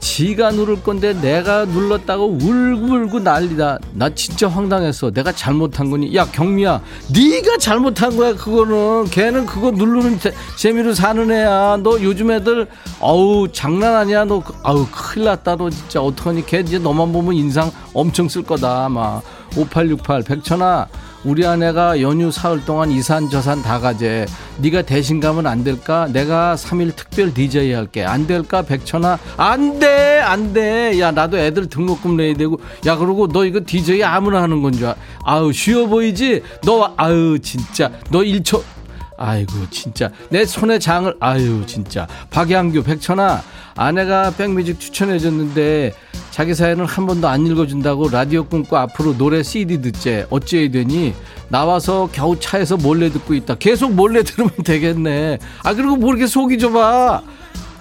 지가 0.03 0.51
누를 0.51 0.83
건데 0.83 1.13
내가 1.13 1.63
눌렀다고 1.63 2.37
울고 2.41 2.93
울고 2.93 3.19
난리다. 3.21 3.79
나 3.93 4.13
진짜 4.13 4.49
황당했어. 4.49 5.11
내가 5.11 5.31
잘못한 5.31 5.89
거니? 5.89 6.13
야 6.13 6.25
경미야, 6.25 6.81
네가 7.15 7.57
잘못한 7.57 8.17
거야. 8.17 8.35
그거는 8.35 9.05
걔는 9.05 9.45
그거 9.45 9.71
누르는 9.71 10.19
재미로 10.57 10.93
사는 10.93 11.31
애야. 11.31 11.79
너 11.81 12.01
요즘 12.01 12.31
애들 12.31 12.67
어우 12.99 13.47
장난 13.53 13.95
아니야. 13.95 14.25
너 14.25 14.43
아우 14.61 14.85
큰일 14.91 15.25
났다. 15.27 15.55
너 15.55 15.69
진짜 15.69 16.01
어떡하니? 16.01 16.45
걔 16.47 16.59
이제 16.59 16.77
너만 16.77 17.13
보면 17.13 17.33
인상 17.35 17.71
엄청 17.93 18.27
쓸 18.27 18.43
거다. 18.43 18.89
막 18.89 19.23
5868 19.55 20.23
백천아. 20.23 20.85
우리 21.23 21.45
아내가 21.45 22.01
연휴 22.01 22.31
사흘 22.31 22.65
동안 22.65 22.91
이산 22.91 23.29
저산 23.29 23.61
다 23.61 23.79
가재. 23.79 24.25
네가 24.57 24.81
대신 24.81 25.21
가면 25.21 25.47
안 25.47 25.63
될까? 25.63 26.07
내가 26.11 26.55
3일 26.55 26.95
특별 26.95 27.33
DJ 27.33 27.71
할게. 27.71 28.03
안 28.03 28.27
될까? 28.27 28.61
백천아. 28.61 29.17
안 29.37 29.79
돼. 29.79 30.19
안 30.19 30.51
돼. 30.51 30.99
야, 30.99 31.11
나도 31.11 31.37
애들 31.37 31.69
등록금 31.69 32.17
내야 32.17 32.35
되고. 32.35 32.59
야, 32.85 32.97
그러고 32.97 33.27
너 33.29 33.45
이거 33.45 33.61
DJ 33.65 34.03
아무나 34.03 34.41
하는 34.41 34.61
건 34.61 34.73
줄. 34.73 34.87
알. 34.87 34.95
아우, 35.23 35.53
쉬워 35.53 35.87
보이지? 35.87 36.43
너 36.65 36.93
아유, 36.97 37.39
진짜. 37.41 37.89
너 38.11 38.19
1초 38.19 38.61
아이고 39.17 39.69
진짜. 39.69 40.09
내 40.29 40.45
손에 40.45 40.79
장을 40.79 41.13
아유 41.19 41.63
진짜. 41.65 42.07
박양규 42.29 42.83
백천아 42.83 43.41
아내가 43.75 44.31
백뮤직 44.31 44.79
추천해줬는데 44.79 45.93
자기 46.31 46.53
사연을 46.53 46.85
한 46.85 47.05
번도 47.05 47.27
안 47.27 47.45
읽어준다고 47.45 48.09
라디오 48.09 48.43
끊고 48.45 48.77
앞으로 48.77 49.17
노래 49.17 49.43
CD 49.43 49.81
듣재. 49.81 50.25
어찌해야 50.29 50.71
되니? 50.71 51.13
나와서 51.49 52.09
겨우 52.11 52.39
차에서 52.39 52.77
몰래 52.77 53.09
듣고 53.11 53.33
있다. 53.33 53.55
계속 53.55 53.93
몰래 53.93 54.23
들으면 54.23 54.51
되겠네. 54.63 55.39
아 55.63 55.73
그리고 55.73 55.95
뭐 55.95 56.09
이렇게 56.09 56.27
속이 56.27 56.57
좁아. 56.57 57.21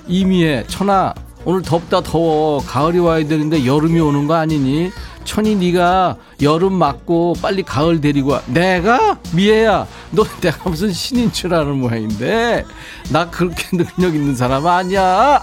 이미애 0.06 0.64
천아 0.66 1.14
오늘 1.44 1.62
덥다 1.62 2.02
더워. 2.02 2.60
가을이 2.60 2.98
와야 2.98 3.26
되는데 3.26 3.66
여름이 3.66 3.98
오는 4.00 4.26
거 4.26 4.34
아니니 4.34 4.90
천이 5.24 5.56
네가 5.56 6.16
여름 6.42 6.74
맞고 6.74 7.34
빨리 7.42 7.62
가을 7.62 8.00
데리고 8.00 8.30
와. 8.32 8.42
내가? 8.46 9.18
미애야. 9.34 9.86
너 10.10 10.24
내가 10.40 10.68
무슨 10.68 10.92
신인 10.92 11.32
줄 11.32 11.54
아는 11.54 11.78
모양인데? 11.78 12.64
나 13.10 13.28
그렇게 13.30 13.68
능력 13.76 14.14
있는 14.14 14.34
사람 14.34 14.66
아니야. 14.66 15.40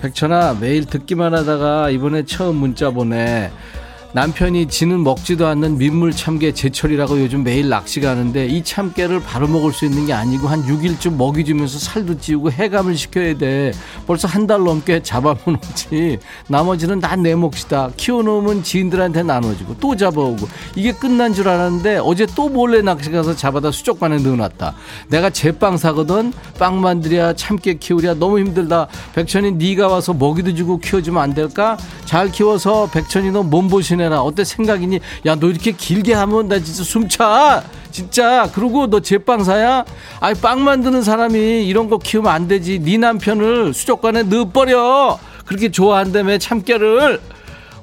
백천아 0.00 0.58
매일 0.60 0.84
듣기만 0.84 1.34
하다가 1.34 1.90
이번에 1.90 2.24
처음 2.24 2.56
문자 2.56 2.90
보내 2.90 3.50
남편이 4.14 4.68
지는 4.68 5.04
먹지도 5.04 5.46
않는 5.48 5.76
민물 5.76 6.12
참깨 6.12 6.52
제철이라고 6.54 7.20
요즘 7.20 7.44
매일 7.44 7.68
낚시 7.68 8.00
가는데 8.00 8.46
이 8.46 8.64
참깨를 8.64 9.20
바로 9.22 9.46
먹을 9.46 9.70
수 9.70 9.84
있는 9.84 10.06
게 10.06 10.14
아니고 10.14 10.48
한 10.48 10.62
6일쯤 10.62 11.16
먹이 11.16 11.44
주면서 11.44 11.78
살도 11.78 12.18
찌우고 12.18 12.50
해감을 12.52 12.96
시켜야 12.96 13.36
돼. 13.36 13.72
벌써 14.06 14.26
한 14.26 14.48
달 14.48 14.64
넘게 14.64 15.02
잡아먹지. 15.02 16.18
나머지는 16.48 17.00
다 17.00 17.18
내 17.18 17.34
몫이다. 17.34 17.90
키워놓으면 17.96 18.62
지인들한테 18.62 19.24
나눠주고 19.24 19.76
또 19.78 19.94
잡아오고 19.94 20.48
이게 20.74 20.92
끝난 20.92 21.34
줄 21.34 21.48
알았는데 21.48 21.98
어제 21.98 22.26
또 22.34 22.48
몰래 22.48 22.80
낚시 22.80 23.10
가서 23.10 23.34
잡아다 23.36 23.72
수족관에 23.72 24.18
넣어놨다. 24.18 24.74
내가 25.08 25.28
제빵 25.28 25.76
사거든. 25.76 26.32
빵 26.58 26.80
만들랴 26.80 27.34
참깨 27.34 27.74
키우랴 27.74 28.14
너무 28.14 28.38
힘들다. 28.38 28.86
백천이 29.14 29.52
네가 29.52 29.88
와서 29.88 30.14
먹이도 30.14 30.54
주고 30.54 30.78
키워주면 30.78 31.20
안 31.22 31.34
될까? 31.34 31.76
잘 32.06 32.30
키워서 32.30 32.88
백천이 32.90 33.32
너 33.32 33.42
몸보신 33.42 33.98
지 33.98 33.98
내라 34.08 34.22
어때 34.22 34.44
생각이니? 34.44 35.00
야 35.26 35.36
너 35.38 35.48
이렇게 35.48 35.72
길게 35.72 36.14
하면 36.14 36.48
나 36.48 36.58
진짜 36.58 36.82
숨차. 36.82 37.62
진짜. 37.90 38.50
그리고 38.54 38.86
너 38.88 39.00
제빵사야? 39.00 39.84
아이 40.20 40.34
빵 40.34 40.64
만드는 40.64 41.02
사람이 41.02 41.66
이런 41.66 41.88
거 41.88 41.98
키우면 41.98 42.30
안 42.32 42.48
되지. 42.48 42.80
네 42.80 42.96
남편을 42.98 43.72
수족관에 43.74 44.24
넣어버려. 44.24 45.18
그렇게 45.44 45.70
좋아한다며 45.70 46.38
참깨를. 46.38 47.20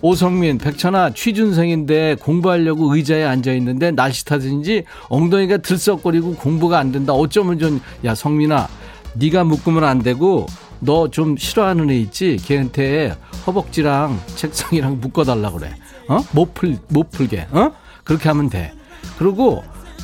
오성민, 0.01 0.59
백천아, 0.59 1.11
취준생인데 1.15 2.17
공부하려고 2.21 2.93
의자에 2.95 3.23
앉아 3.23 3.53
있는데 3.53 3.89
날씨 3.91 4.23
탓인지 4.25 4.83
엉덩이가 5.09 5.57
들썩거리고 5.57 6.35
공부가 6.35 6.77
안 6.77 6.91
된다. 6.91 7.13
어쩌면 7.13 7.57
좀, 7.57 7.81
야, 8.03 8.13
성민아, 8.13 8.67
네가 9.15 9.45
묶으면 9.45 9.83
안 9.83 9.99
되고 10.03 10.45
너 10.79 11.07
좀 11.09 11.37
싫어하는 11.37 11.89
애 11.89 11.95
있지? 11.97 12.37
걔한테 12.45 13.15
허벅지랑 13.47 14.19
책상이랑 14.35 14.99
묶어달라 15.01 15.49
그래. 15.51 15.71
어? 16.07 16.23
못 16.31 16.53
풀, 16.53 16.77
못 16.87 17.09
풀게, 17.11 17.47
어? 17.51 17.71
그렇게 18.03 18.29
하면 18.29 18.49
돼. 18.49 18.73
그리고 19.17 19.63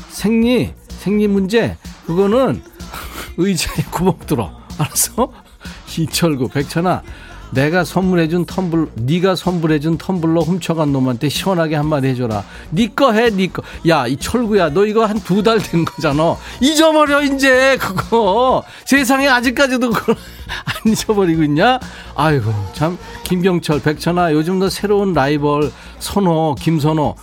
생리, 0.09 0.73
생리 0.89 1.27
문제, 1.27 1.77
그거는 2.05 2.61
의자에 3.37 3.85
구멍 3.91 4.17
뚫어. 4.25 4.51
알았어? 4.77 5.31
이철구, 5.99 6.47
백천아, 6.49 7.03
내가 7.51 7.83
선물해준 7.83 8.45
텀블, 8.45 8.91
네가 8.95 9.35
선물해준 9.35 9.97
텀블러 9.97 10.41
훔쳐간 10.47 10.93
놈한테 10.93 11.27
시원하게 11.27 11.75
한마디 11.75 12.07
해줘라. 12.07 12.45
네거 12.69 13.11
해, 13.11 13.29
네 13.29 13.47
거. 13.47 13.61
야, 13.89 14.07
이 14.07 14.15
철구야, 14.15 14.69
너 14.69 14.85
이거 14.85 15.05
한 15.05 15.19
두 15.19 15.43
달 15.43 15.59
된 15.59 15.83
거잖아. 15.83 16.37
잊어버려 16.61 17.21
이제 17.23 17.77
그거. 17.77 18.63
세상에 18.85 19.27
아직까지도 19.27 19.89
그걸 19.91 20.15
안 20.65 20.91
잊어버리고 20.91 21.43
있냐? 21.43 21.79
아이고, 22.15 22.51
참 22.73 22.97
김경철, 23.23 23.81
백천아, 23.81 24.33
요즘 24.33 24.59
너 24.59 24.69
새로운 24.69 25.13
라이벌 25.13 25.71
선호, 25.99 26.55
김선호. 26.59 27.15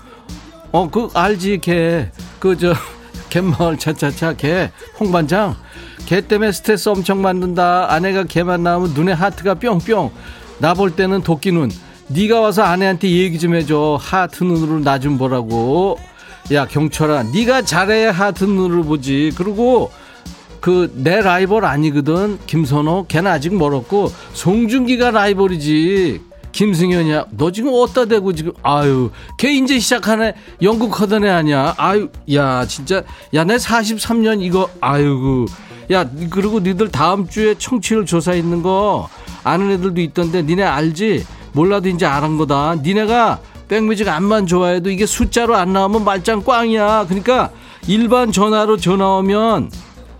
어, 0.72 0.90
그 0.90 1.08
알지, 1.14 1.58
걔. 1.62 2.10
그 2.38 2.56
저 2.56 2.72
갯마을 3.30 3.78
차차차 3.78 4.34
걔 4.34 4.70
홍반장. 4.98 5.54
걔 6.06 6.22
때문에 6.22 6.52
스트레스 6.52 6.88
엄청 6.88 7.20
받는다. 7.22 7.92
아내가 7.92 8.24
걔만 8.24 8.62
나오면 8.62 8.94
눈에 8.94 9.12
하트가 9.12 9.54
뿅뿅. 9.54 10.10
나 10.58 10.72
볼 10.74 10.96
때는 10.96 11.22
도끼 11.22 11.52
눈. 11.52 11.70
네가 12.08 12.40
와서 12.40 12.62
아내한테 12.62 13.10
얘기 13.10 13.38
좀 13.38 13.54
해줘. 13.54 13.98
하트 14.00 14.44
눈으로 14.44 14.80
나 14.80 14.98
좀 14.98 15.18
보라고. 15.18 15.98
야 16.52 16.66
경철아, 16.66 17.24
네가 17.24 17.62
잘해야 17.62 18.12
하트 18.12 18.44
눈으로 18.44 18.84
보지. 18.84 19.32
그리고 19.36 19.90
그 20.60 20.90
내 20.94 21.20
라이벌 21.20 21.64
아니거든. 21.64 22.38
김선호. 22.46 23.06
걔는 23.08 23.30
아직 23.30 23.54
멀었고 23.54 24.10
송중기가 24.32 25.10
라이벌이지. 25.10 26.20
김승현이야. 26.50 27.26
너 27.32 27.52
지금 27.52 27.70
어디다 27.72 28.06
대고 28.06 28.32
지금 28.32 28.52
아유 28.62 29.10
걔 29.36 29.52
이제 29.52 29.78
시작하네 29.78 30.34
영국 30.62 31.00
하던 31.00 31.24
애 31.24 31.28
아니야. 31.28 31.74
아유 31.76 32.08
야 32.32 32.66
진짜 32.66 33.02
야 33.34 33.44
내 33.44 33.56
43년 33.56 34.40
이거 34.42 34.68
아유고 34.80 35.46
야 35.92 36.08
그리고 36.30 36.58
니들 36.58 36.90
다음 36.90 37.28
주에 37.28 37.54
청취율 37.54 38.06
조사 38.06 38.34
있는 38.34 38.62
거 38.62 39.08
아는 39.44 39.70
애들도 39.72 40.00
있던데 40.00 40.42
니네 40.42 40.62
알지? 40.64 41.24
몰라도 41.52 41.88
이제 41.90 42.06
알은 42.06 42.38
거다. 42.38 42.76
니네가 42.82 43.38
백뮤직 43.68 44.08
안만 44.08 44.46
좋아해도 44.46 44.90
이게 44.90 45.04
숫자로 45.06 45.54
안 45.54 45.72
나오면 45.74 46.04
말짱 46.04 46.42
꽝이야. 46.42 47.04
그러니까 47.08 47.50
일반 47.86 48.32
전화로 48.32 48.78
전화 48.78 49.16
오면 49.18 49.70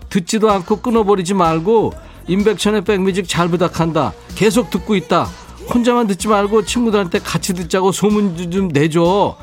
듣지도 0.09 0.49
않고 0.51 0.77
끊어버리지 0.81 1.33
말고 1.33 1.93
임백천의 2.27 2.83
백뮤직 2.83 3.27
잘 3.27 3.47
부탁한다. 3.49 4.13
계속 4.35 4.69
듣고 4.69 4.95
있다. 4.95 5.27
혼자만 5.73 6.07
듣지 6.07 6.27
말고 6.27 6.65
친구들한테 6.65 7.19
같이 7.19 7.53
듣자고 7.53 7.91
소문 7.91 8.51
좀 8.51 8.67
내줘. 8.69 9.37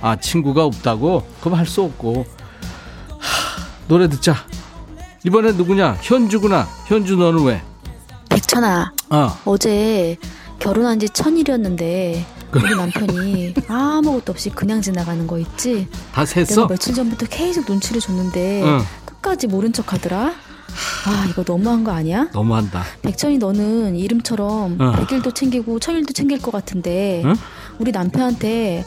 아 0.00 0.16
친구가 0.16 0.64
없다고? 0.64 1.26
그럼 1.40 1.58
할 1.58 1.66
수 1.66 1.82
없고. 1.82 2.26
하, 3.18 3.64
노래 3.88 4.08
듣자. 4.08 4.34
이번엔 5.24 5.56
누구냐? 5.56 5.98
현주구나. 6.02 6.66
현주 6.86 7.16
너는 7.16 7.44
왜? 7.44 7.62
백천아, 8.28 8.92
어. 9.10 9.38
어제 9.44 10.16
결혼한 10.58 11.00
지 11.00 11.08
천일이었는데 11.08 12.24
우리 12.54 12.76
남편이 12.76 13.54
아무것도 13.68 14.32
없이 14.32 14.50
그냥 14.50 14.80
지나가는 14.80 15.26
거 15.26 15.38
있지? 15.38 15.88
다 16.12 16.24
셌어? 16.24 16.66
며칠 16.68 16.94
전부터 16.94 17.26
계속 17.26 17.64
눈치를 17.68 18.00
줬는데 18.00 18.62
응. 18.62 18.80
끝까지 19.20 19.46
모른 19.46 19.72
척 19.72 19.92
하더라? 19.92 20.32
아, 21.06 21.26
이거 21.30 21.42
너무한 21.46 21.84
거 21.84 21.92
아니야? 21.92 22.28
너무한다. 22.32 22.82
백천이 23.02 23.38
너는 23.38 23.96
이름처럼 23.96 24.76
응. 24.80 24.92
백일도 24.96 25.32
챙기고 25.32 25.78
천일도 25.78 26.12
챙길 26.12 26.40
것 26.42 26.50
같은데 26.50 27.22
응? 27.24 27.34
우리 27.78 27.92
남편한테 27.92 28.84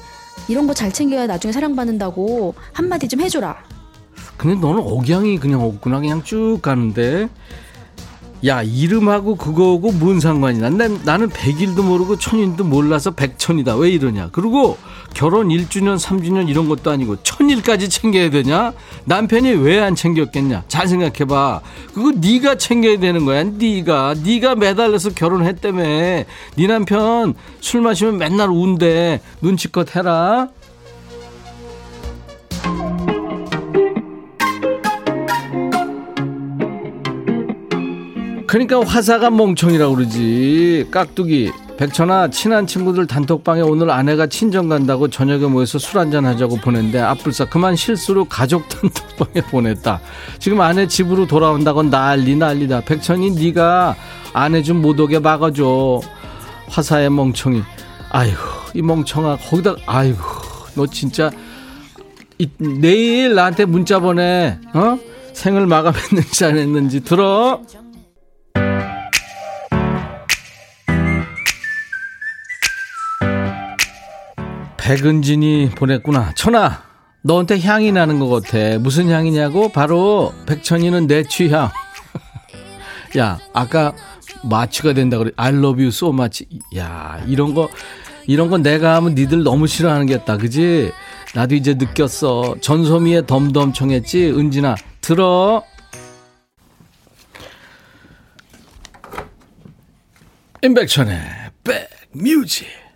이런 0.48 0.68
거 0.68 0.74
잘 0.74 0.92
챙겨야 0.92 1.28
나중에 1.28 1.52
사랑받는다고 1.52 2.54
한마디 2.74 3.08
좀 3.08 3.22
해줘라. 3.22 3.58
근데 4.38 4.56
너는 4.60 4.82
억양이 4.82 5.38
그냥 5.40 5.62
없구나. 5.64 6.00
그냥 6.00 6.24
쭉 6.24 6.60
가는데. 6.62 7.28
야, 8.46 8.62
이름하고 8.64 9.36
그거하고 9.36 9.92
뭔 9.92 10.22
상관이 10.22 10.60
나? 10.60 10.70
난, 10.70 11.02
나는 11.04 11.28
백일도 11.30 11.84
모르고 11.84 12.18
천일도 12.18 12.64
몰라서 12.64 13.12
백천이다. 13.12 13.76
왜 13.76 13.90
이러냐? 13.90 14.30
그리고 14.32 14.78
결혼 15.14 15.50
1주년, 15.50 16.00
3주년 16.00 16.48
이런 16.48 16.70
것도 16.70 16.90
아니고 16.90 17.18
천일까지 17.24 17.90
챙겨야 17.90 18.30
되냐? 18.30 18.72
남편이 19.06 19.50
왜 19.56 19.80
안 19.80 19.94
챙겼겠냐? 19.96 20.64
잘 20.70 20.88
생각해봐. 20.88 21.62
그거 21.94 22.12
네가 22.16 22.56
챙겨야 22.56 23.00
되는 23.00 23.26
거야. 23.26 23.44
네가 23.44 24.16
네가 24.24 24.56
매달려서 24.56 25.12
결혼했다며. 25.16 25.84
네 25.84 26.26
남편 26.68 27.34
술 27.60 27.82
마시면 27.82 28.18
맨날 28.18 28.50
운대. 28.50 29.20
눈치껏 29.42 29.96
해라. 29.96 30.48
그러니까 38.50 38.84
화사가 38.84 39.30
멍청이라고 39.30 39.96
그러지. 39.96 40.88
깍두기. 40.90 41.52
백천아, 41.78 42.30
친한 42.32 42.66
친구들 42.66 43.06
단톡방에 43.06 43.62
오늘 43.62 43.92
아내가 43.92 44.26
친정 44.26 44.68
간다고 44.68 45.08
저녁에 45.08 45.46
모여서 45.46 45.78
술 45.78 46.00
한잔 46.00 46.26
하자고 46.26 46.58
보냈는데 46.58 47.00
앞불사 47.00 47.46
그만 47.46 47.76
실수로 47.76 48.26
가족 48.26 48.68
단톡방에 48.68 49.46
보냈다. 49.52 50.02
지금 50.40 50.62
아내 50.62 50.88
집으로 50.88 51.28
돌아온다고 51.28 51.84
난리 51.84 52.36
난리다. 52.36 52.82
백천이 52.82 53.32
네가 53.32 53.96
아내 54.34 54.64
좀 54.64 54.82
못 54.82 55.00
오게 55.00 55.20
막아줘. 55.20 56.02
화사의 56.70 57.12
멍청이. 57.12 57.62
아이고, 58.10 58.40
이 58.74 58.82
멍청아. 58.82 59.38
거기다, 59.38 59.76
아이고, 59.86 60.24
너 60.74 60.88
진짜. 60.88 61.30
이, 62.40 62.50
내일 62.58 63.36
나한테 63.36 63.66
문자 63.66 64.00
보내. 64.00 64.58
어? 64.74 64.98
생을 65.34 65.68
마감했는지 65.68 66.46
안 66.46 66.58
했는지 66.58 67.02
들어. 67.02 67.62
백은진이 74.90 75.70
보냈구나. 75.76 76.34
천아, 76.34 76.82
너한테 77.22 77.60
향이 77.60 77.92
나는 77.92 78.18
것 78.18 78.28
같아. 78.28 78.80
무슨 78.80 79.08
향이냐고? 79.08 79.70
바로 79.70 80.34
백천이는 80.48 81.06
내 81.06 81.22
취향. 81.22 81.70
야, 83.20 83.38
아까 83.54 83.94
마취가 84.44 84.94
된다 84.94 85.20
그래. 85.20 85.30
I 85.36 85.54
love 85.54 85.80
you 85.80 85.90
so 85.90 86.12
much. 86.12 86.48
야, 86.76 87.24
이런 87.28 87.54
거 87.54 87.70
이런 88.26 88.50
거 88.50 88.58
내가 88.58 88.96
하면 88.96 89.14
니들 89.14 89.44
너무 89.44 89.68
싫어하는겠다. 89.68 90.38
그지? 90.38 90.92
나도 91.36 91.54
이제 91.54 91.76
느꼈어. 91.76 92.56
전소미의 92.60 93.28
덤덤 93.28 93.74
청했지. 93.74 94.32
은진아, 94.32 94.74
들어. 95.02 95.64
임백천의 100.64 101.22
백뮤직. 102.12 102.89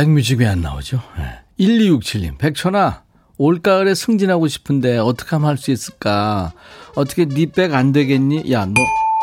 백뮤직 0.00 0.40
왜안 0.40 0.60
나오죠? 0.60 1.00
네. 1.16 1.24
1267님, 1.58 2.36
백천아, 2.36 3.02
올가을에 3.38 3.94
승진하고 3.94 4.46
싶은데 4.46 4.98
어떻게 4.98 5.30
하면 5.30 5.48
할 5.48 5.56
수 5.56 5.70
있을까? 5.70 6.52
어떻게 6.94 7.24
네백안 7.24 7.92
되겠니? 7.92 8.52
야, 8.52 8.66
너, 8.66 8.74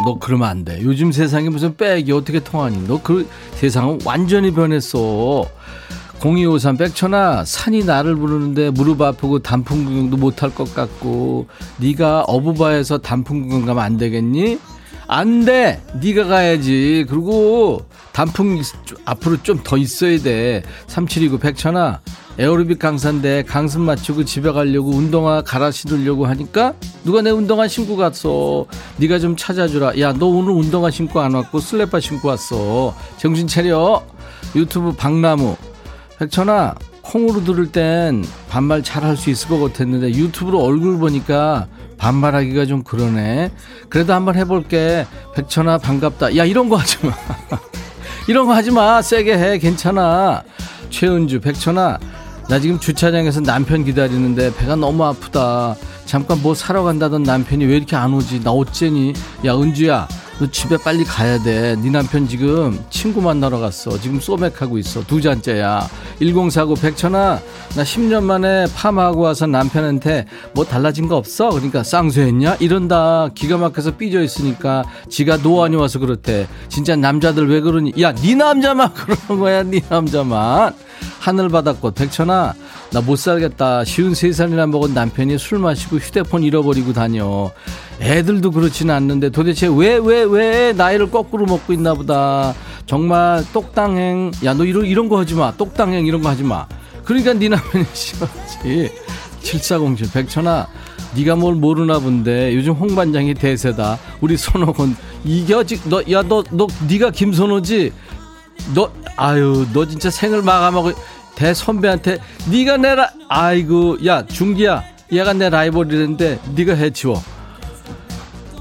너 0.04 0.18
그러면 0.20 0.50
안 0.50 0.66
돼. 0.66 0.80
요즘 0.82 1.12
세상에 1.12 1.50
무슨 1.50 1.78
백이 1.78 2.12
어떻게 2.12 2.40
통하니? 2.40 2.88
너 2.88 3.00
그 3.04 3.30
세상은 3.54 4.00
완전히 4.04 4.52
변했어. 4.52 5.46
0253 6.26 6.78
백천아 6.78 7.46
산이 7.46 7.84
나를 7.84 8.16
부르는데 8.16 8.72
무릎 8.72 9.02
아프고 9.02 9.40
단풍 9.40 9.86
구경도 9.86 10.18
못할 10.18 10.56
것 10.56 10.74
같고 10.74 11.48
네가 11.78 12.22
어부바에서 12.24 12.98
단풍 13.00 13.44
구경 13.44 13.66
가면 13.66 13.84
안 13.84 13.98
되겠니? 13.98 14.58
안 15.08 15.46
돼. 15.46 15.82
네가 16.02 16.26
가야지. 16.26 17.06
그리고 17.10 17.86
단풍 18.14 18.62
앞으로 19.06 19.42
좀 19.44 19.64
더 19.64 19.78
있어야 19.78 20.20
돼. 20.20 20.64
3729 20.88 21.40
백천아. 21.40 22.02
에어로빅 22.40 22.80
강사인데 22.80 23.44
강습 23.44 23.82
마치고 23.82 24.26
집에 24.26 24.52
가려고 24.52 24.90
운동화 24.90 25.44
갈아 25.44 25.70
신으려고 25.70 26.26
하니까 26.26 26.74
누가 27.04 27.22
내 27.22 27.30
운동화 27.30 27.68
신고 27.68 27.96
갔어. 27.96 28.66
네가 28.98 29.20
좀 29.20 29.36
찾아주라. 29.36 30.00
야, 30.00 30.14
너 30.14 30.26
오늘 30.28 30.52
운동화 30.54 30.90
신고 30.90 31.22
안 31.22 31.34
왔고 31.36 31.60
슬래퍼 31.60 32.00
신고 32.00 32.30
왔어. 32.30 32.96
정신 33.18 33.48
차려. 33.48 34.04
유튜브 34.56 34.94
박나무. 34.94 35.56
백천아, 36.18 36.74
콩으로 37.04 37.44
들을 37.44 37.72
땐 37.72 38.24
반말 38.50 38.82
잘 38.82 39.04
할 39.04 39.16
수 39.16 39.30
있을 39.30 39.50
것 39.50 39.60
같았는데 39.60 40.10
유튜브로 40.18 40.60
얼굴 40.64 40.98
보니까 40.98 41.68
반말하기가 42.04 42.66
좀 42.66 42.84
그러네. 42.84 43.50
그래도 43.88 44.14
한번 44.14 44.36
해볼게. 44.36 45.08
백천아 45.36 45.78
반갑다. 45.78 46.36
야 46.36 46.44
이런 46.44 46.68
거 46.68 46.76
하지 46.76 46.98
마. 47.06 47.14
이런 48.28 48.46
거 48.46 48.54
하지 48.54 48.72
마. 48.72 49.02
세게 49.02 49.38
해. 49.38 49.58
괜찮아. 49.58 50.44
최은주 50.90 51.40
백천아 51.40 51.98
나 52.50 52.60
지금 52.60 52.78
주차장에서 52.78 53.40
남편 53.42 53.86
기다리는데 53.86 54.54
배가 54.54 54.76
너무 54.76 55.06
아프다. 55.06 55.76
잠깐 56.06 56.42
뭐 56.42 56.54
사러 56.54 56.84
간다던 56.84 57.24
남편이 57.24 57.66
왜 57.66 57.78
이렇게 57.78 57.96
안 57.96 58.14
오지? 58.14 58.44
나 58.44 58.52
어째니? 58.52 59.14
야 59.46 59.56
은주야 59.56 60.08
너 60.40 60.50
집에 60.50 60.78
빨리 60.78 61.04
가야 61.04 61.42
돼. 61.42 61.76
네 61.82 61.90
남편 61.92 62.28
지금 62.28 62.80
친구 62.90 63.22
만나러 63.22 63.60
갔어. 63.60 63.98
지금 64.00 64.20
소맥하고 64.20 64.78
있어. 64.80 65.04
두 65.06 65.22
잔째야. 65.22 65.88
1049 66.20 66.74
백천아, 66.76 67.40
나 67.76 67.84
10년 67.84 68.24
만에 68.24 68.66
파마하고 68.76 69.22
와서 69.22 69.46
남편한테 69.46 70.26
뭐 70.54 70.66
달라진 70.66 71.08
거 71.08 71.18
없어? 71.18 71.50
그러니까 71.52 71.84
쌍수했냐? 71.84 72.58
이런다. 72.60 73.30
기가 73.36 73.58
막혀서 73.58 73.96
삐져 73.98 74.24
있으니까 74.24 74.84
지가 75.08 75.38
노안이 75.38 75.76
와서 75.76 76.00
그렇대. 76.00 76.48
진짜 76.68 76.96
남자들 76.96 77.48
왜 77.48 77.62
그러니? 77.62 77.94
야, 78.02 78.12
네 78.14 78.34
남자만 78.34 78.92
그러는 78.96 79.40
거야. 79.42 79.62
네 79.64 79.82
남자만. 79.88 80.74
하늘바닷꽃 81.20 81.96
백천아 81.96 82.54
나 82.92 83.02
못 83.02 83.18
살겠다 83.18 83.84
쉬운 83.86 84.14
세 84.14 84.32
살이나 84.32 84.68
먹은 84.68 84.94
남편이 84.94 85.38
술 85.38 85.58
마시고 85.60 85.93
휴대폰 85.98 86.44
잃어버리고 86.44 86.94
다녀. 86.94 87.52
애들도 88.02 88.52
그렇지는 88.52 88.94
않는데 88.96 89.30
도대체 89.30 89.68
왜 89.68 89.98
왜 89.98 90.24
왜 90.24 90.74
나이를 90.74 91.10
거꾸로 91.12 91.46
먹고 91.46 91.74
있나 91.74 91.94
보다. 91.94 92.54
정말 92.86 93.44
똑당행. 93.54 94.32
야 94.44 94.54
너 94.54 94.66
이런 94.66 94.86
이런 94.86 95.10
거 95.10 95.20
하지 95.20 95.36
마. 95.36 95.52
똑당행 95.56 96.06
이런 96.06 96.22
거 96.22 96.30
하지 96.30 96.44
마. 96.44 96.66
그러니까 97.04 97.34
네 97.34 97.50
남편이 97.50 97.86
싫었지. 97.94 98.92
7407 99.44 100.12
백천아 100.14 100.68
네가 101.16 101.36
뭘 101.36 101.56
모르나 101.56 102.00
본데. 102.00 102.56
요즘 102.56 102.74
홍반장이 102.74 103.34
대세다. 103.36 104.00
우리 104.22 104.36
손옥은 104.38 104.96
이겨? 105.26 105.64
너야 105.86 106.22
너너 106.24 106.68
네가 106.90 107.12
김선호지? 107.12 107.92
너 108.74 108.92
아유 109.18 109.66
너 109.74 109.86
진짜 109.86 110.10
생을 110.10 110.42
마감하고 110.42 110.92
대선배한테 111.36 112.18
네가 112.52 112.78
내라. 112.78 113.10
아이고 113.30 114.06
야 114.06 114.26
중기야 114.26 114.84
얘가 115.12 115.34
내 115.34 115.50
라이벌이랬는데 115.50 116.40
네가 116.56 116.74
해치워. 116.76 117.22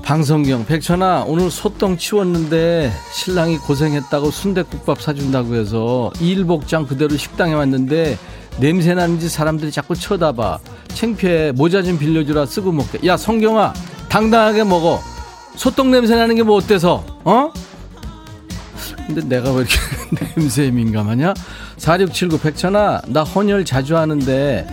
방성경 0.03 0.67
백천아 0.67 1.25
오늘 1.29 1.51
소똥 1.51 1.97
치웠는데 1.97 2.93
신랑이 3.13 3.57
고생했다고 3.59 4.31
순대국밥 4.31 5.01
사준다고 5.01 5.55
해서 5.55 6.11
일복장 6.21 6.87
그대로 6.87 7.17
식당에 7.17 7.55
왔는데 7.55 8.19
냄새 8.59 8.95
나는지 8.95 9.29
사람들이 9.29 9.71
자꾸 9.71 9.95
쳐다봐. 9.95 10.59
창피해. 10.89 11.53
모자 11.53 11.83
좀 11.83 11.99
빌려주라 11.99 12.47
쓰고 12.47 12.73
먹게. 12.73 13.07
야 13.07 13.17
성경아 13.17 13.73
당당하게 14.09 14.65
먹어. 14.65 15.01
소똥 15.57 15.91
냄새 15.91 16.17
나는 16.17 16.35
게 16.35 16.43
뭐 16.43 16.57
어때서? 16.57 17.05
어? 17.25 17.53
근데 19.07 19.23
내가 19.23 19.51
왜 19.53 19.59
이렇게 19.65 19.77
냄새에 20.37 20.71
민감하냐? 20.71 21.35
4679 21.79 22.39
백천아, 22.39 23.03
나 23.09 23.23
헌혈 23.23 23.65
자주 23.65 23.97
하는데 23.97 24.67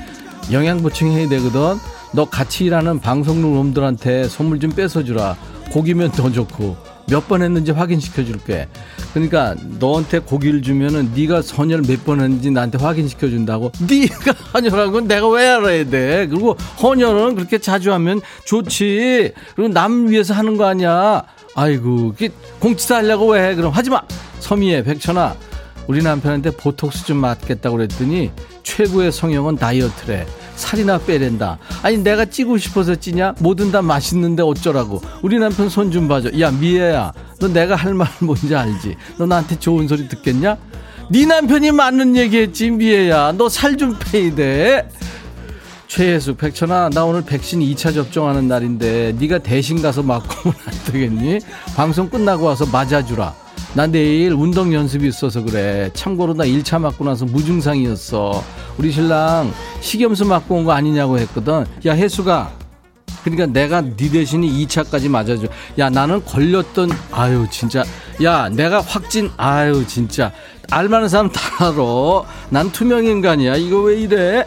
영양 0.51 0.81
보충해야 0.81 1.27
되거든. 1.29 1.77
너 2.13 2.25
같이 2.25 2.65
일하는 2.65 2.99
방송국 2.99 3.53
놈들한테 3.53 4.27
선물 4.27 4.59
좀 4.59 4.71
뺏어주라. 4.71 5.35
고기면 5.71 6.11
더 6.13 6.31
좋고 6.31 6.75
몇 7.09 7.27
번 7.27 7.41
했는지 7.41 7.71
확인시켜 7.71 8.23
줄게. 8.23 8.67
그러니까 9.13 9.55
너한테 9.79 10.19
고기를 10.19 10.61
주면은 10.61 11.11
네가 11.15 11.41
헌혈 11.41 11.81
몇번 11.87 12.21
했는지 12.21 12.51
나한테 12.51 12.77
확인시켜 12.77 13.29
준다고. 13.29 13.71
네가 13.87 14.31
헌혈한 14.53 14.91
건 14.91 15.07
내가 15.07 15.27
왜 15.29 15.47
알아야 15.47 15.89
돼? 15.89 16.27
그리고 16.29 16.55
헌혈은 16.81 17.35
그렇게 17.35 17.57
자주 17.57 17.91
하면 17.93 18.21
좋지. 18.45 19.33
그리고 19.55 19.73
남 19.73 20.07
위해서 20.07 20.33
하는 20.35 20.55
거 20.57 20.65
아니야. 20.65 21.23
아이고, 21.55 22.13
공치사 22.59 22.97
하려고 22.97 23.31
왜 23.31 23.49
해? 23.49 23.55
그럼 23.55 23.71
하지 23.71 23.89
마. 23.89 24.01
서미애 24.39 24.83
백천아 24.83 25.35
우리 25.89 26.03
남편한테 26.03 26.51
보톡스 26.51 27.05
좀 27.07 27.17
맞겠다고 27.17 27.77
그랬더니 27.77 28.29
최고의 28.61 29.11
성형은 29.11 29.55
다이어트래. 29.55 30.27
살이나 30.55 30.99
빼랜다. 30.99 31.57
아니 31.81 31.97
내가 31.97 32.25
찌고 32.25 32.59
싶어서 32.59 32.93
찌냐? 32.93 33.33
뭐든 33.39 33.71
다 33.71 33.81
맛있는데 33.81 34.43
어쩌라고. 34.43 35.01
우리 35.23 35.39
남편 35.39 35.67
손 35.67 35.89
좀 35.89 36.07
봐줘. 36.07 36.29
야 36.39 36.51
미애야. 36.51 37.11
너 37.39 37.47
내가 37.47 37.75
할 37.75 37.95
말 37.95 38.07
뭔지 38.21 38.55
알지? 38.55 38.97
너 39.17 39.25
나한테 39.25 39.57
좋은 39.57 39.87
소리 39.87 40.07
듣겠냐? 40.07 40.57
네 41.09 41.25
남편이 41.25 41.71
맞는 41.71 42.15
얘기했지 42.17 42.69
미애야. 42.69 43.31
너 43.31 43.49
살 43.49 43.75
좀 43.75 43.97
빼야 43.97 44.35
돼 44.35 44.89
최혜숙 45.87 46.37
백천아 46.37 46.89
나 46.89 47.03
오늘 47.03 47.23
백신 47.23 47.61
2차 47.61 47.95
접종하는 47.95 48.47
날인데 48.47 49.15
네가 49.17 49.39
대신 49.39 49.81
가서 49.81 50.03
맞고 50.03 50.49
안 50.51 50.91
되겠니? 50.93 51.39
방송 51.75 52.07
끝나고 52.11 52.45
와서 52.45 52.67
맞아주라 52.67 53.33
나 53.73 53.85
내일 53.87 54.33
운동 54.33 54.73
연습이 54.73 55.07
있어서 55.07 55.43
그래. 55.43 55.89
참고로 55.93 56.33
나 56.33 56.43
1차 56.45 56.79
맞고 56.79 57.05
나서 57.05 57.25
무증상이었어. 57.25 58.43
우리 58.77 58.91
신랑 58.91 59.53
식염수 59.81 60.25
맞고 60.25 60.55
온 60.55 60.65
거 60.65 60.71
아니냐고 60.71 61.19
했거든. 61.19 61.65
야, 61.85 61.93
혜수가. 61.93 62.57
그러니까 63.23 63.45
내가 63.47 63.81
네 63.81 64.09
대신에 64.09 64.47
2차까지 64.47 65.09
맞아줘. 65.09 65.47
야, 65.77 65.89
나는 65.89 66.23
걸렸던, 66.25 66.89
아유, 67.11 67.45
진짜. 67.51 67.83
야, 68.23 68.49
내가 68.49 68.81
확진, 68.81 69.29
아유, 69.37 69.85
진짜. 69.85 70.31
알만한 70.71 71.09
사람 71.09 71.29
다 71.31 71.41
알아. 71.65 72.23
난 72.49 72.71
투명 72.71 73.05
인간이야. 73.05 73.55
이거 73.57 73.81
왜 73.81 73.99
이래? 74.01 74.45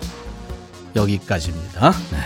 여기까지입니다. 0.97 1.91
네. 2.11 2.19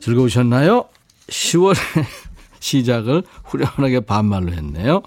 즐거우셨나요? 0.00 0.84
10월의 1.28 1.76
시작을 2.60 3.22
후련하게 3.44 4.00
반말로 4.00 4.52
했네요. 4.52 5.02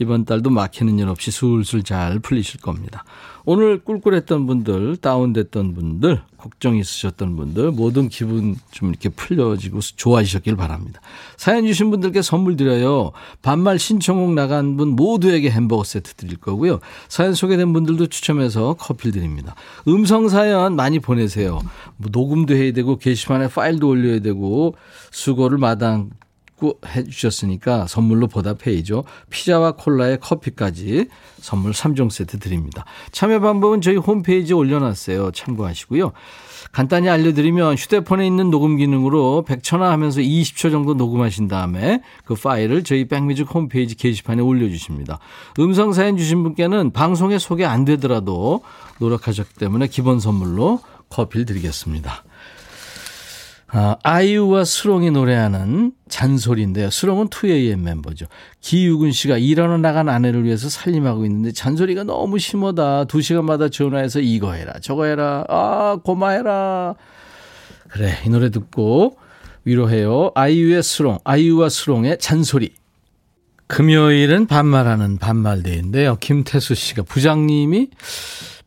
이번 0.00 0.24
달도 0.24 0.48
막히는 0.48 0.98
일 0.98 1.08
없이 1.08 1.30
술술 1.30 1.82
잘 1.82 2.18
풀리실 2.20 2.62
겁니다. 2.62 3.04
오늘 3.44 3.84
꿀꿀했던 3.84 4.46
분들, 4.46 4.96
다운됐던 4.96 5.74
분들, 5.74 6.22
걱정 6.38 6.76
있으셨던 6.76 7.36
분들, 7.36 7.70
모든 7.72 8.08
기분 8.08 8.56
좀 8.70 8.88
이렇게 8.88 9.10
풀려지고 9.10 9.80
좋아지셨길 9.80 10.56
바랍니다. 10.56 11.02
사연 11.36 11.66
주신 11.66 11.90
분들께 11.90 12.22
선물 12.22 12.56
드려요. 12.56 13.12
반말 13.42 13.78
신청곡 13.78 14.32
나간 14.32 14.78
분 14.78 14.96
모두에게 14.96 15.50
햄버거 15.50 15.84
세트 15.84 16.14
드릴 16.14 16.38
거고요. 16.38 16.80
사연 17.08 17.34
소개된 17.34 17.74
분들도 17.74 18.06
추첨해서 18.06 18.76
커피 18.78 19.10
드립니다. 19.10 19.54
음성 19.86 20.30
사연 20.30 20.76
많이 20.76 20.98
보내세요. 20.98 21.60
뭐 21.98 22.08
녹음도 22.10 22.54
해야 22.54 22.72
되고, 22.72 22.96
게시판에 22.96 23.48
파일도 23.48 23.86
올려야 23.86 24.20
되고, 24.20 24.74
수고를 25.10 25.58
마당 25.58 26.08
해 26.86 27.04
주셨으니까 27.04 27.86
선물로 27.86 28.26
보답해야죠. 28.26 29.04
피자와 29.30 29.72
콜라에 29.72 30.16
커피까지 30.16 31.08
선물 31.40 31.72
3종 31.72 32.10
세트 32.10 32.38
드립니다. 32.38 32.84
참여 33.12 33.40
방법은 33.40 33.80
저희 33.80 33.96
홈페이지에 33.96 34.54
올려놨어요. 34.54 35.30
참고하시고요. 35.32 36.12
간단히 36.72 37.08
알려드리면 37.08 37.74
휴대폰에 37.74 38.26
있는 38.26 38.50
녹음 38.50 38.76
기능으로 38.76 39.44
100초나 39.46 39.90
하면서 39.90 40.20
20초 40.20 40.70
정도 40.70 40.94
녹음하신 40.94 41.48
다음에 41.48 42.02
그 42.24 42.34
파일을 42.34 42.84
저희 42.84 43.08
백뮤직 43.08 43.52
홈페이지 43.52 43.96
게시판에 43.96 44.42
올려주십니다. 44.42 45.18
음성 45.58 45.92
사연 45.92 46.16
주신 46.16 46.42
분께는 46.42 46.92
방송에 46.92 47.38
소개 47.38 47.64
안 47.64 47.84
되더라도 47.84 48.62
노력하셨기 48.98 49.54
때문에 49.54 49.88
기본 49.88 50.20
선물로 50.20 50.80
커피를 51.08 51.46
드리겠습니다. 51.46 52.24
아, 53.72 53.96
아이유와 54.02 54.64
수롱이 54.64 55.12
노래하는 55.12 55.92
잔소리인데요. 56.08 56.90
수롱은 56.90 57.28
2AM 57.28 57.80
멤버죠. 57.80 58.26
기유근 58.60 59.12
씨가 59.12 59.38
일하러 59.38 59.78
나간 59.78 60.08
아내를 60.08 60.44
위해서 60.44 60.68
살림하고 60.68 61.24
있는데 61.26 61.52
잔소리가 61.52 62.02
너무 62.02 62.38
심하다. 62.38 63.04
두 63.04 63.22
시간마다 63.22 63.68
전화해서 63.68 64.20
이거 64.20 64.52
해라, 64.54 64.72
저거 64.80 65.04
해라, 65.04 65.44
아, 65.48 65.98
고마해라. 66.02 66.94
그래, 67.88 68.18
이 68.26 68.28
노래 68.28 68.50
듣고 68.50 69.16
위로해요. 69.64 70.32
아이유의 70.34 70.82
수롱, 70.82 71.18
아이유와 71.22 71.68
수롱의 71.68 72.18
잔소리. 72.18 72.72
금요일은 73.68 74.46
반말하는 74.46 75.18
반말대인데요. 75.18 76.16
김태수 76.16 76.74
씨가 76.74 77.02
부장님이 77.02 77.90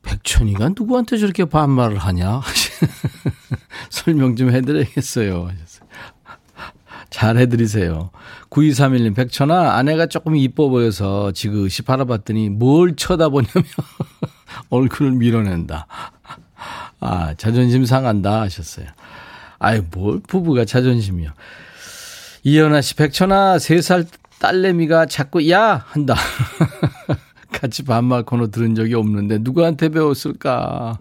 백천이가 0.01 0.70
누구한테 0.70 1.18
저렇게 1.18 1.43
반말을 1.43 1.97
하냐? 1.97 2.41
설명 4.04 4.36
좀 4.36 4.51
해드려야겠어요. 4.51 5.49
잘 7.10 7.38
해드리세요. 7.38 8.10
9231님, 8.49 9.16
백천아, 9.16 9.76
아내가 9.76 10.08
조금 10.08 10.36
이뻐 10.36 10.68
보여서 10.70 11.32
지그시 11.32 11.84
바라봤더니 11.84 12.49
뭘 12.49 12.95
쳐다보냐며 12.95 13.51
얼굴을 14.70 15.12
밀어낸다. 15.14 15.88
아, 16.99 17.34
자존심 17.36 17.86
상한다 17.86 18.41
하셨어요. 18.41 18.88
아이, 19.60 19.82
뭘 19.91 20.20
부부가 20.28 20.66
자존심이요. 20.66 21.32
이현아 22.43 22.82
씨, 22.82 22.95
백천아, 22.95 23.58
3살 23.58 24.08
딸내미가 24.39 25.06
자꾸 25.06 25.49
야! 25.49 25.86
한다. 25.88 26.16
같이 27.54 27.84
반말 27.84 28.24
코너 28.24 28.47
들은 28.47 28.76
적이 28.76 28.95
없는데 28.95 29.38
누구한테 29.39 29.89
배웠을까? 29.89 30.97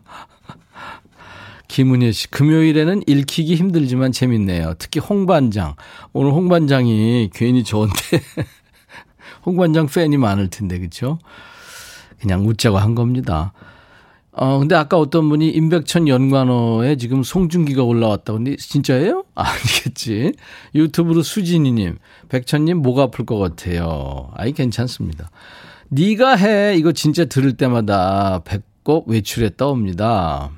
김은혜 1.72 2.12
씨, 2.12 2.30
금요일에는 2.30 3.04
읽히기 3.06 3.54
힘들지만 3.54 4.12
재밌네요. 4.12 4.74
특히 4.78 5.00
홍반장. 5.00 5.74
오늘 6.12 6.32
홍반장이 6.32 7.30
괜히 7.32 7.64
좋은데, 7.64 7.94
홍반장 9.46 9.86
팬이 9.86 10.18
많을 10.18 10.50
텐데, 10.50 10.78
그쵸? 10.78 11.18
그냥 12.20 12.46
웃자고 12.46 12.76
한 12.76 12.94
겁니다. 12.94 13.54
어, 14.32 14.58
근데 14.58 14.74
아까 14.74 14.98
어떤 14.98 15.30
분이 15.30 15.48
임백천 15.48 16.08
연관어에 16.08 16.96
지금 16.96 17.22
송중기가 17.22 17.82
올라왔다고. 17.82 18.40
근데 18.40 18.56
진짜예요? 18.56 19.24
아니겠지. 19.34 20.34
유튜브로 20.74 21.22
수진이님, 21.22 21.96
백천님 22.28 22.82
목 22.82 22.98
아플 22.98 23.24
것 23.24 23.38
같아요. 23.38 24.30
아이, 24.34 24.52
괜찮습니다. 24.52 25.30
네가 25.88 26.36
해. 26.36 26.76
이거 26.76 26.92
진짜 26.92 27.24
들을 27.24 27.56
때마다 27.56 28.42
배꼽 28.44 29.08
외출에 29.08 29.52
떠옵니다. 29.56 30.50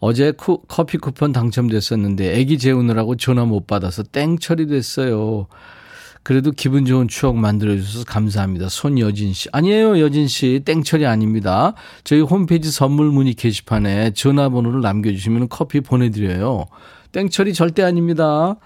어제 0.00 0.32
쿠, 0.32 0.62
커피 0.68 0.98
쿠폰 0.98 1.32
당첨됐었는데 1.32 2.38
애기 2.38 2.58
재우느라고 2.58 3.16
전화 3.16 3.44
못 3.44 3.66
받아서 3.66 4.02
땡 4.02 4.38
처리됐어요. 4.38 5.48
그래도 6.22 6.50
기분 6.50 6.84
좋은 6.84 7.08
추억 7.08 7.36
만들어주셔서 7.36 8.04
감사합니다. 8.04 8.68
손여진 8.68 9.32
씨. 9.32 9.48
아니에요, 9.50 9.98
여진 10.00 10.28
씨. 10.28 10.60
땡처리 10.64 11.06
아닙니다. 11.06 11.72
저희 12.04 12.20
홈페이지 12.20 12.70
선물 12.70 13.10
문의 13.10 13.32
게시판에 13.34 14.10
전화번호를 14.10 14.82
남겨주시면 14.82 15.48
커피 15.48 15.80
보내드려요. 15.80 16.66
땡처리 17.12 17.54
절대 17.54 17.82
아닙니다. 17.82 18.56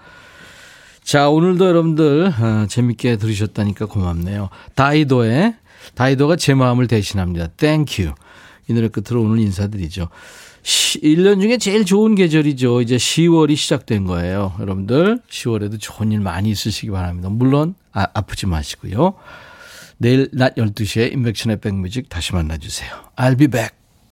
자, 1.03 1.29
오늘도 1.29 1.65
여러분들 1.65 2.33
어, 2.37 2.65
재밌게 2.67 3.17
들으셨다니까 3.17 3.85
고맙네요. 3.85 4.49
다이도의, 4.75 5.55
다이도가 5.95 6.35
제 6.35 6.53
마음을 6.53 6.87
대신합니다. 6.87 7.47
Thank 7.47 7.84
You. 7.84 8.13
이 8.67 8.73
노래 8.73 8.87
끝으로 8.87 9.21
오늘 9.21 9.39
인사드리죠. 9.39 10.09
1년 10.63 11.41
중에 11.41 11.57
제일 11.57 11.85
좋은 11.85 12.15
계절이죠. 12.15 12.81
이제 12.81 12.95
10월이 12.95 13.55
시작된 13.55 14.05
거예요. 14.05 14.53
여러분들 14.59 15.19
10월에도 15.29 15.79
좋은 15.79 16.11
일 16.11 16.19
많이 16.19 16.49
있으시기 16.49 16.89
바랍니다. 16.91 17.29
물론 17.29 17.75
아, 17.91 18.07
아프지 18.13 18.47
마시고요. 18.47 19.15
내일 19.97 20.29
낮 20.33 20.55
12시에 20.55 21.13
인백션의 21.13 21.59
백뮤직 21.59 22.09
다시 22.09 22.33
만나주세요. 22.33 22.89
I'll 23.15 23.37
be 23.37 23.47
back. 23.47 23.82